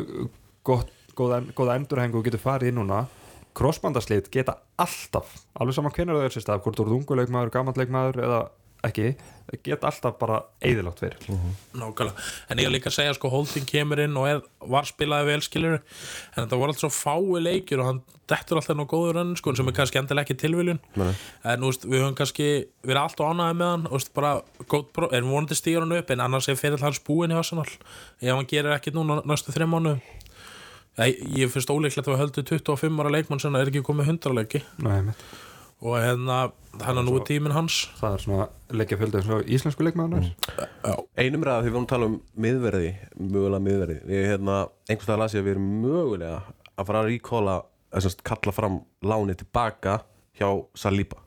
gott, 0.66 0.90
góða, 1.14 1.44
góða 1.54 1.78
endurhengu 1.78 2.24
getur 2.26 2.42
farið 2.42 2.74
í 2.74 2.78
núna. 2.80 3.04
Crossbandaslit 3.56 4.32
geta 4.34 4.58
alltaf 4.82 5.30
alveg 5.54 5.78
saman 5.78 5.94
hvernig 5.94 6.18
það 6.18 6.26
er 6.26 6.34
sér 6.34 6.48
stað 6.48 6.64
hvort 6.66 6.80
þú 6.80 6.88
ert 6.88 6.98
unguleikmaður, 6.98 7.54
gamanleikmaður 7.54 8.24
eða 8.26 8.40
ekki, 8.86 9.14
það 9.46 9.62
geta 9.66 9.90
alltaf 9.90 10.18
bara 10.20 10.42
eðilátt 10.66 11.00
fyrir. 11.02 11.22
Nákvæmlega, 11.78 12.26
en 12.50 12.62
ég 12.62 12.68
er 12.68 12.74
líka 12.74 12.92
segja 12.94 13.14
sko 13.18 13.32
Holding 13.34 13.68
kemur 13.70 14.02
inn 14.04 14.18
og 14.20 14.28
er, 14.30 14.42
var 14.66 14.90
spilaði 14.90 15.32
vel 15.32 15.46
skilur 15.46 15.78
en 15.80 16.44
þetta 16.44 16.60
voru 16.60 16.74
alltaf 16.74 16.84
svo 16.84 16.92
fái 16.94 17.42
leikir 17.46 17.82
og 17.82 17.90
hann 17.90 18.02
dettur 18.30 18.60
alltaf 18.60 18.78
nú 18.78 18.88
góður 18.90 19.22
önn 19.22 19.36
sko, 19.38 19.54
sem 19.56 19.70
er 19.70 19.78
kannski 19.78 20.02
endilega 20.02 20.26
ekki 20.26 20.40
tilviljun. 20.42 20.82
En 20.98 21.64
þú 21.64 21.72
veist, 21.72 21.88
við 21.88 22.04
höfum 22.04 22.20
kannski 22.20 22.50
verið 22.86 23.02
allt 23.04 23.26
ánæði 23.26 23.58
með 23.62 23.74
hann 23.74 23.88
veist, 23.94 24.14
bara, 24.18 24.36
góð, 24.72 24.86
erum 25.12 25.34
vonandi 25.34 25.58
stíður 25.58 25.86
hann 25.86 25.98
upp 26.00 26.14
en 26.14 26.26
annars 26.26 26.50
er 26.50 26.60
fyrir 26.60 26.82
hans 26.82 27.02
búin 27.06 27.34
í 27.34 27.38
Arsenal. 27.38 27.70
Ef 28.22 28.34
hann 28.34 28.50
gerir 28.50 28.74
ekkit 28.76 28.98
núna 28.98 29.22
næstu 29.30 29.54
þreim 29.56 29.76
mánu 29.78 29.98
ég, 31.04 31.20
ég 31.36 31.52
finnst 31.52 31.72
ólíklegt 31.72 32.08
að 32.08 32.16
við 32.16 32.24
höldum 32.24 32.48
25 32.52 33.04
ára 33.04 33.14
leikmann 33.14 33.42
sem 33.44 33.58
er 33.58 33.72
ekki 33.72 33.84
komið 33.86 34.16
100 34.16 34.38
leiki. 34.40 34.64
Nei. 34.84 35.14
Og 35.84 35.98
hérna, 36.00 36.38
hann 36.82 37.00
er 37.00 37.06
nú 37.06 37.18
er 37.20 37.26
tíminn 37.28 37.56
hans. 37.56 37.82
Það 38.00 38.16
er 38.16 38.24
svona 38.24 38.48
leikja 38.80 39.00
fjöldi 39.00 39.20
eins 39.20 39.32
og 39.36 39.52
íslensku 39.58 39.86
leikmaður 39.86 40.30
Já, 40.56 40.96
Einum 41.20 41.44
ræða 41.46 41.66
því 41.66 41.70
við 41.70 41.76
vorum 41.76 41.88
að 41.88 41.92
tala 41.94 42.10
um 42.12 42.18
miðverði 42.46 42.94
mögulega 43.20 43.66
miðverði. 43.68 44.00
Við 44.08 44.26
hérna, 44.32 44.58
einhvers 44.90 45.10
veginn 45.10 45.24
las 45.26 45.36
ég 45.36 45.44
að 45.44 45.50
við 45.50 45.56
erum 45.58 45.70
mögulega 45.84 46.40
að 46.76 46.90
fara 46.90 47.04
að 47.04 47.12
ríkóla 47.12 47.60
kalla 48.28 48.56
fram 48.56 48.82
láni 49.06 49.38
tilbaka 49.40 50.00
hjá 50.36 50.50
Saliba 50.76 51.25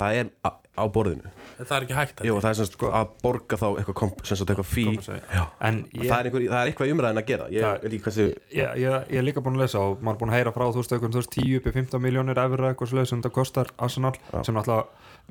það 0.00 0.16
er 0.18 0.30
á, 0.42 0.50
á 0.74 0.84
borðinu. 0.90 1.30
Það 1.60 1.74
er 1.76 1.84
ekki 1.86 1.94
hægt 1.98 2.22
Jú, 2.26 2.34
það 2.42 2.48
er 2.50 2.56
semst 2.58 2.76
að 2.88 3.10
borga 3.22 3.58
þá 3.60 3.66
eitthvað, 3.78 3.96
komp, 4.00 4.22
semst, 4.26 4.42
eitthvað 4.50 4.66
fí 4.66 4.84
en 4.90 5.78
ég, 5.94 6.08
það, 6.08 6.16
er 6.18 6.28
einhver, 6.28 6.46
það 6.50 6.58
er 6.60 6.70
eitthvað 6.72 6.90
í 6.90 6.94
umræðin 6.96 7.20
að 7.22 7.28
gera. 7.30 7.46
Ég 7.54 7.62
Það- 7.62 7.78
veit 7.84 7.92
ekki 7.92 8.02
hversu 8.08 8.26
ég, 8.26 8.74
ég, 8.82 8.96
ég 9.14 9.18
er 9.20 9.26
líka 9.28 9.44
búin 9.44 9.54
að 9.58 9.62
lesa 9.64 9.78
og 9.84 10.02
maður 10.02 10.16
er 10.16 10.20
búin 10.24 10.32
að 10.34 10.38
heyra 10.40 10.52
frá 10.56 10.64
þú 10.66 10.82
veist 10.82 10.94
eitthvað, 10.96 11.14
þú 11.14 11.22
veist 11.22 11.36
10 11.38 11.56
upp 11.60 11.66
í 11.70 11.74
15 11.78 12.02
miljónir 12.08 12.42
efra 12.44 12.72
eitthvað 12.72 12.90
sluð 12.90 13.08
sem 13.12 13.22
þetta 13.22 13.34
kostar 13.38 13.70
Arsenal 13.78 14.14
sem 14.42 14.54
náttúrulega 14.58 14.86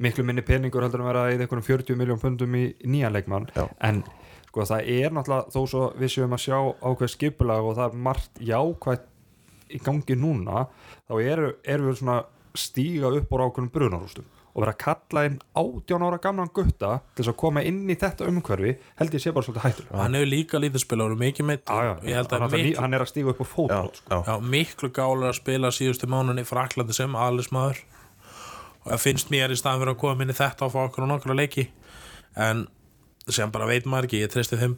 miklu 0.08 0.24
minni 0.26 0.42
peningur 0.48 0.82
heldur 0.88 1.04
en 1.04 1.10
vera 1.12 1.26
í 1.34 1.38
eitthvað 1.38 1.64
40 1.68 2.00
miljón 2.00 2.22
pundum 2.24 2.56
í, 2.56 2.64
nýjan 2.88 3.14
leikmann. 3.14 3.50
Já. 3.54 3.68
en 3.84 4.04
sko 4.48 4.64
það 4.70 4.88
er 4.96 5.12
náttúrulega 5.12 5.52
þó 5.52 5.60
svo 5.68 5.84
við 6.00 6.14
séum 6.16 6.34
að 6.38 6.44
sjá 6.48 6.58
ákveð 6.88 7.12
skipulag 7.18 7.68
og 7.68 7.76
það 7.78 7.90
er 7.92 8.00
margt 8.08 8.40
jákvætt 8.40 9.10
í 9.74 9.80
gangi 9.84 10.16
núna 10.16 10.68
þá 11.10 11.14
eru, 11.22 11.52
eru 11.66 11.90
við 11.92 12.00
svona 12.00 12.18
stíga 12.54 13.10
upp 13.18 13.32
úr 13.34 13.44
ákveðnum 13.48 13.72
brunarústum 13.74 14.26
og 14.54 14.62
vera 14.62 14.74
að 14.76 14.82
kalla 14.84 15.26
inn 15.30 15.40
18 15.58 16.06
ára 16.06 16.20
gamlan 16.22 16.52
gutta 16.54 17.00
til 17.16 17.24
þess 17.24 17.32
að 17.34 17.40
koma 17.42 17.64
inn 17.66 17.82
í 17.90 17.98
þetta 17.98 18.28
umhverfi 18.30 18.76
held 19.00 19.18
ég 19.18 19.24
sé 19.24 19.34
bara 19.34 19.48
svolítið 19.48 19.66
hættulega 19.66 20.04
hann 20.04 20.18
hefur 20.20 20.30
líka 20.30 20.62
lítið 20.62 20.84
spila 20.86 21.08
og 21.10 21.18
mikið 21.22 21.50
meitt 21.50 21.74
hann, 21.74 22.94
er 22.94 23.06
að 23.06 23.10
stíga 23.10 23.34
upp 23.34 23.42
á 23.42 23.48
fótbrot 23.50 24.00
sko. 24.04 24.38
miklu 24.46 24.92
gálar 24.94 25.34
að 25.34 25.40
spila 25.42 25.74
síðustu 25.74 26.10
mánunni 26.12 26.46
Fraklandi 26.46 26.94
sem 26.94 27.18
alismæður 27.18 27.82
og 28.84 28.92
það 28.92 29.04
finnst 29.04 29.32
mér 29.34 29.54
í 29.54 29.58
staðan 29.60 29.84
fyrir 29.84 29.96
að 29.96 30.02
koma 30.04 30.26
inn 30.26 30.34
í 30.34 30.38
þetta 30.38 30.68
og 30.68 30.74
fá 30.74 30.80
okkur 30.84 31.06
og 31.06 31.12
nokkra 31.14 31.38
leiki. 31.38 31.68
En 32.36 32.66
sem 33.30 33.52
bara 33.52 33.68
veit 33.70 33.86
maður 33.88 34.08
ekki, 34.10 34.20
ég 34.26 34.32
treysti 34.34 34.58
þeim 34.60 34.74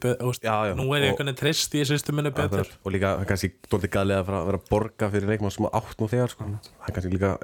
Já, 0.46 0.56
já, 0.70 0.74
nú 0.78 0.86
er 0.94 1.02
ég 1.02 1.14
og- 1.14 1.16
einhvern 1.16 1.32
veginn 1.32 1.40
treyst 1.40 1.74
í 1.74 1.86
systeminu 1.86 2.32
betur. 2.36 2.68
Og 2.86 2.92
líka 2.94 3.16
það 3.16 3.22
er 3.22 3.30
kannski 3.32 3.52
dóldi 3.72 3.90
gæðlega 3.90 4.20
að 4.22 4.26
að 4.42 4.46
vera 4.52 4.60
að 4.60 4.70
borga 4.70 5.10
fyrir 5.10 5.30
leikmann 5.32 5.52
sem 5.52 5.66
á 5.66 5.70
átt 5.82 5.98
nú 6.00 6.10
þegar 6.12 6.30
sko. 6.30 6.44
það 6.46 6.90
er 6.90 6.94
kannski 6.94 7.14
líka 7.16 7.38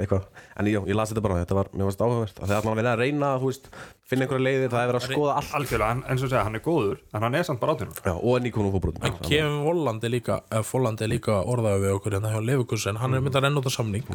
en 0.58 0.66
já, 0.66 0.80
ég 0.86 0.96
las 0.96 1.12
þetta 1.12 1.22
bara, 1.26 1.42
þetta 1.46 1.56
var, 1.58 1.68
mér 1.74 1.90
varst 1.90 2.02
áhugavert. 2.06 2.38
Að 2.42 2.48
þegar 2.52 2.64
maður 2.68 2.80
vilja 2.82 2.94
að 2.94 3.02
reyna, 3.02 3.32
þú 3.42 3.50
veist, 3.50 3.68
finna 4.12 4.26
einhverja 4.28 4.46
leiðir 4.46 4.72
það 4.74 4.82
er 4.84 4.90
verið 4.92 5.02
að 5.02 5.14
skoða 5.16 5.36
allt. 5.40 5.52
algjörlega, 5.58 5.92
en, 5.96 6.04
en 6.12 6.20
svo 6.20 6.28
segja, 6.28 6.44
hann 6.48 6.58
er 6.60 6.64
góður 6.66 6.98
en 7.16 7.26
hann 7.26 7.38
er 7.40 7.46
samt 7.48 7.62
bara 7.62 7.76
já, 8.04 8.12
og 8.12 8.42
nýkonum 8.44 8.74
fórbrotum 8.76 9.08
en 9.08 9.16
Kevin 9.24 9.62
Volland 9.66 10.04
er 10.04 10.12
líka 10.12 10.42
er 10.52 11.12
líka 11.14 11.38
orðaði 11.48 11.86
við 11.86 11.96
okkur 11.96 12.18
hérna 12.18 12.34
hjá 12.34 12.44
Leifikusen, 12.50 13.00
hann 13.02 13.16
er 13.16 13.24
myndið 13.24 13.40
að 13.42 13.48
renna 13.48 13.64
út 13.64 13.72
af 13.72 13.78
samning 13.78 14.06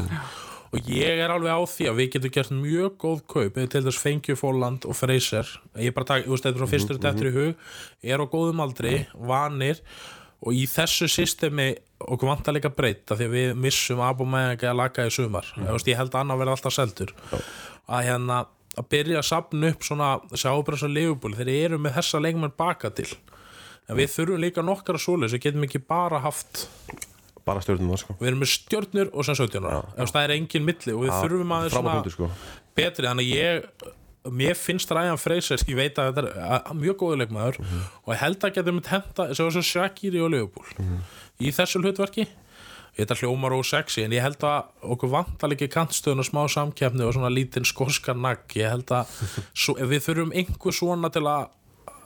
og 0.73 0.91
ég 0.91 1.23
er 1.23 1.33
alveg 1.33 1.53
á 1.55 1.63
því 1.71 1.89
að 1.91 1.99
við 2.01 2.11
getum 2.15 2.35
gert 2.35 2.53
mjög 2.57 2.99
góð 3.03 3.23
kaup. 3.31 3.57
Eða 3.57 3.73
til 3.75 3.85
þess 3.87 4.03
fengjum 4.03 4.41
Volland 4.41 4.87
og 4.89 4.99
Fraser. 4.99 5.53
Ég 5.79 5.95
bara 5.97 6.09
tak, 6.11 6.27
þú 6.27 6.35
veist, 6.35 6.47
þetta 6.47 6.57
er 6.57 6.63
frá 6.63 6.73
fyrstur 6.73 7.01
þetta 7.01 7.29
í 7.31 7.35
hug. 7.37 7.67
Er 8.03 8.23
á 8.23 8.27
góðum 8.33 8.63
aldri, 8.65 8.95
vanir. 9.15 9.83
Og 10.47 10.57
í 10.57 10.67
þessu 10.69 11.09
systemi 11.11 11.71
okkur 12.03 12.29
vantar 12.29 12.57
líka 12.57 12.71
breyta 12.75 13.17
því 13.17 13.29
að 13.29 13.37
við 13.39 13.55
missum 13.65 14.03
Abumeyang 14.05 14.67
að 14.69 14.77
laga 14.83 15.07
í 15.09 15.15
sumar. 15.15 15.49
Mm. 15.57 15.71
veist, 15.73 15.89
ég 15.89 15.97
held 15.99 16.13
að 16.13 16.21
annar 16.21 16.41
verði 16.43 16.57
alltaf 16.57 16.77
seldur. 16.77 17.15
Að 17.87 18.09
hérna 18.11 18.43
að 18.77 18.89
byrja 18.93 19.23
að 19.23 19.29
sapna 19.31 19.71
upp 19.73 19.87
svona 19.87 20.11
sjábrans 20.37 20.85
og 20.85 20.93
leifubúli 20.93 21.39
þeir 21.39 21.53
eru 21.55 21.81
með 21.81 21.97
þessa 21.97 22.21
leikmenn 22.21 22.57
baka 22.59 22.93
til. 22.93 23.09
En 23.87 23.97
við 23.97 24.13
þurfum 24.13 24.43
líka 24.43 24.65
nokkara 24.67 25.01
svoleiðis. 25.01 25.37
Við 25.39 25.45
getum 25.47 25.67
ekki 25.67 25.81
bara 25.89 26.21
haft 26.25 26.67
bara 27.47 27.61
stjórnum 27.65 27.93
það 27.95 28.01
sko. 28.03 28.17
Við 28.21 28.29
erum 28.33 28.41
með 28.43 28.51
stjörnur 28.53 29.11
og 29.15 29.25
sem 29.29 29.37
17 29.39 29.69
ára. 29.71 29.83
Ef 30.03 30.11
það 30.15 30.25
er 30.27 30.35
engin 30.37 30.65
milli 30.67 30.95
og 30.97 31.05
við 31.05 31.13
þurfum 31.21 31.55
aðeins 31.57 31.77
frábær 31.77 31.85
svona 31.87 31.95
punktur, 32.01 32.17
sko. 32.17 32.31
betri. 32.77 33.07
Þannig 33.07 33.29
að 33.29 33.37
ég 33.37 33.93
mér 34.37 34.57
finnst 34.59 34.91
Ryan 34.91 35.21
Fraser, 35.23 35.63
ég 35.71 35.77
veit 35.79 35.95
að 36.03 36.09
þetta 36.11 36.23
er 36.25 36.41
að- 36.43 36.65
að 36.73 36.81
mjög 36.83 36.97
góður 37.03 37.21
leikmaður 37.23 37.61
og 37.63 38.11
ég 38.11 38.19
held 38.25 38.41
að 38.49 38.55
getum 38.57 38.81
við 38.81 38.89
henda, 38.91 39.27
sem 39.35 39.47
var 39.47 39.53
svo 39.55 39.63
Shakiri 39.63 40.21
og 40.25 40.31
Leopold 40.35 40.83
í 41.39 41.53
þessu 41.55 41.79
hlutverki. 41.85 42.27
Þetta 42.97 43.15
hljómar 43.21 43.53
og 43.53 43.63
sexy 43.69 44.03
en 44.03 44.11
ég 44.17 44.23
held 44.25 44.39
að 44.41 44.65
okkur 44.83 45.11
vantar 45.13 45.51
líka 45.53 45.67
í 45.69 45.71
kantstöðun 45.71 46.23
og 46.25 46.27
smá 46.27 46.43
samkeppni 46.49 47.05
og 47.05 47.13
svona 47.15 47.29
lítinn 47.31 47.67
skoskan 47.69 48.19
nagg. 48.25 48.49
Ég 48.57 48.71
held 48.73 48.87
að 48.89 49.07
svo, 49.55 49.75
við 49.77 50.01
þurfum 50.09 50.33
einhver 50.35 50.73
svona 50.75 51.11
til 51.13 51.23
að 51.29 51.51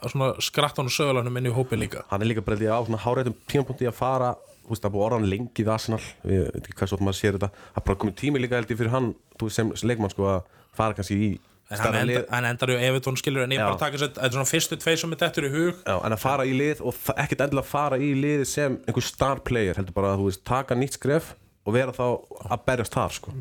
að 0.03 0.41
skratta 0.41 0.81
hann 0.81 0.89
og 0.89 0.95
sögulanum 0.97 1.37
inn 1.39 1.47
í 1.47 1.55
hópi 1.55 1.77
líka. 1.79 2.03
Hann 2.11 2.23
er 2.25 2.27
líka 2.33 2.43
bara 2.45 2.57
á 2.57 2.81
svona 2.85 2.99
hárætum 3.01 3.35
tímapunkti 3.47 3.87
að 3.87 3.95
fara 3.95 4.35
veist, 4.73 4.83
það 4.87 4.95
búið 4.97 5.07
orðan 5.09 5.29
lengi 5.31 5.65
við 5.65 5.71
Arsenal. 5.75 6.01
Við 6.25 6.43
veit 6.55 6.65
ekki 6.65 6.79
hvað 6.81 6.91
svo 6.93 6.99
maður 7.05 7.19
sér 7.21 7.37
þetta. 7.39 7.51
Það 7.75 7.81
er 7.83 7.87
bara 7.91 8.01
komið 8.05 8.19
tími 8.23 8.43
líka 8.43 8.59
held 8.61 8.73
ég 8.75 8.81
fyrir 8.81 8.93
hann 8.95 9.09
sem, 9.51 9.73
leikmann 9.91 10.13
sko 10.15 10.29
að 10.31 10.43
fara 10.79 10.97
kannski 10.99 11.21
í 11.21 11.31
En 11.71 11.79
hann, 11.79 11.95
enda, 12.01 12.25
hann 12.35 12.47
endar 12.49 12.71
ju 12.73 12.79
Evertón 12.83 13.15
skilur 13.15 13.45
en 13.45 13.53
ég 13.55 13.61
Já. 13.61 13.69
bara 13.69 13.79
taka 13.79 13.99
þetta 14.01 14.25
er 14.27 14.33
svona 14.35 14.49
fyrstu 14.51 14.75
tvei 14.83 14.97
sem 14.99 15.13
er 15.15 15.19
dettur 15.21 15.45
í 15.47 15.51
hug. 15.53 15.77
Já, 15.87 15.93
en 16.03 16.17
að 16.17 16.19
fara 16.19 16.43
í 16.43 16.55
lið 16.59 16.81
og 16.83 16.97
ekkert 17.15 17.45
endilega 17.45 17.69
fara 17.71 17.99
í 18.03 18.09
lið 18.19 18.43
sem 18.51 18.75
einhver 18.91 19.07
star 19.07 19.39
player 19.47 19.79
heldur 19.79 19.95
bara 19.95 20.11
að 20.17 20.25
þú 20.25 20.27
veist 20.33 20.43
taka 20.51 20.75
nýtt 20.75 20.97
skref 20.99 21.29
og 21.63 21.77
vera 21.77 21.95
þá 21.95 22.03
að 22.51 22.65
berjast 22.67 22.97
þar 22.99 23.15
sko. 23.15 23.35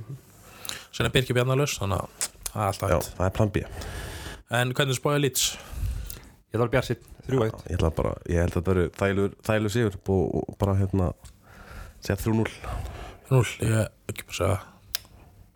sem 0.94 1.10
er 1.10 1.16
Birkir 1.16 1.40
Bjarnalus 1.40 1.80
þannig 1.82 2.04
að 2.06 2.30
það 2.52 2.62
er 2.62 2.68
alltaf 2.68 2.94
Já, 2.94 2.96
hægt. 3.00 3.10
það 3.18 3.26
er 3.26 3.34
plan 3.40 3.50
B. 3.56 3.64
En 4.62 4.74
hvernig 4.78 5.00
spáði 5.02 5.24
Leeds? 5.26 5.48
ég 6.54 6.62
þarf 6.62 6.72
bjarsitt, 6.78 7.10
3-1 7.30 7.66
Ég, 7.70 7.76
ætla 7.78 7.92
bara, 7.98 8.14
ég 8.30 8.42
held 8.44 8.54
að 8.54 8.58
þetta 8.60 8.72
verður 8.74 8.90
þælur, 9.00 9.36
þælur 9.50 9.74
sigur 9.76 9.98
og, 10.00 10.24
og 10.44 10.58
bara 10.62 10.78
hérna 10.80 11.12
segja 12.04 12.20
3-0 12.26 12.48
0, 13.30 13.44
ég 13.62 13.90
ekki 14.10 14.26
bara 14.30 14.38
segja. 14.40 14.58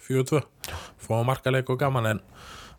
4-2 0.04 0.44
fóða 1.04 1.24
markaleik 1.32 1.70
og 1.74 1.80
gaman 1.82 2.10
en 2.12 2.20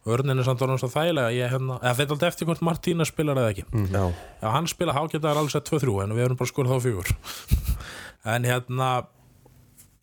vörnin 0.04 0.36
er 0.38 0.44
samt 0.44 0.60
orðin 0.64 0.78
svo 0.82 0.90
þægilega 0.92 1.32
ég, 1.32 1.48
hérna, 1.52 1.78
eða 1.80 1.94
þetta 1.96 2.04
er 2.10 2.14
alltaf 2.18 2.28
eftir 2.34 2.48
hvort 2.50 2.62
Martína 2.66 3.06
spilar 3.08 3.38
eða 3.40 3.54
ekki. 3.54 3.64
Já, 3.88 4.02
Já, 4.42 4.48
hann 4.52 4.68
spila 4.68 4.92
hágetaðar 4.96 5.40
alveg 5.40 5.54
sett 5.56 5.70
2-3 5.72 5.94
en 6.04 6.12
við 6.18 6.26
erum 6.26 6.36
bara 6.40 6.50
skorð 6.52 6.74
þá 6.74 6.84
fjögur. 6.84 7.14
En 8.34 8.44
hérna 8.48 8.88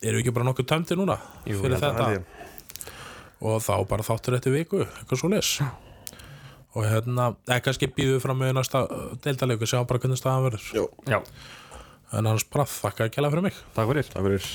erum 0.02 0.18
við 0.18 0.24
ekki 0.24 0.34
bara 0.34 0.46
nokkuð 0.46 0.66
tæmdi 0.70 0.94
núna 0.98 1.16
Jú, 1.46 1.56
fyrir 1.62 1.80
þetta? 1.80 2.10
þetta 2.10 2.42
og 3.42 3.56
þá 3.64 3.72
bara 3.90 4.04
þáttur 4.06 4.36
eftir 4.38 4.54
viku 4.54 4.82
eitthvað 4.84 5.18
svo 5.18 5.30
les 5.32 5.48
og 6.72 6.88
hérna, 6.88 7.30
eða 7.48 7.62
kannski 7.66 7.90
býðum 7.92 8.18
við 8.18 8.26
fram 8.26 8.42
með 8.42 8.54
næsta 8.58 8.84
deildaleiku, 9.24 9.68
sjáum 9.68 9.88
bara 9.88 10.02
hvernig 10.02 10.20
staðan 10.20 10.46
verður. 10.48 10.90
Já, 11.12 11.18
en 12.18 12.30
hans 12.32 12.48
bara 12.48 12.68
þakka 12.68 13.08
ekki 13.10 13.22
alveg 13.22 13.36
fyrir 13.36 13.48
mig. 13.50 13.64
Takk 13.76 13.92
fyrir. 13.92 14.12
Það 14.12 14.28
verður 14.28 14.52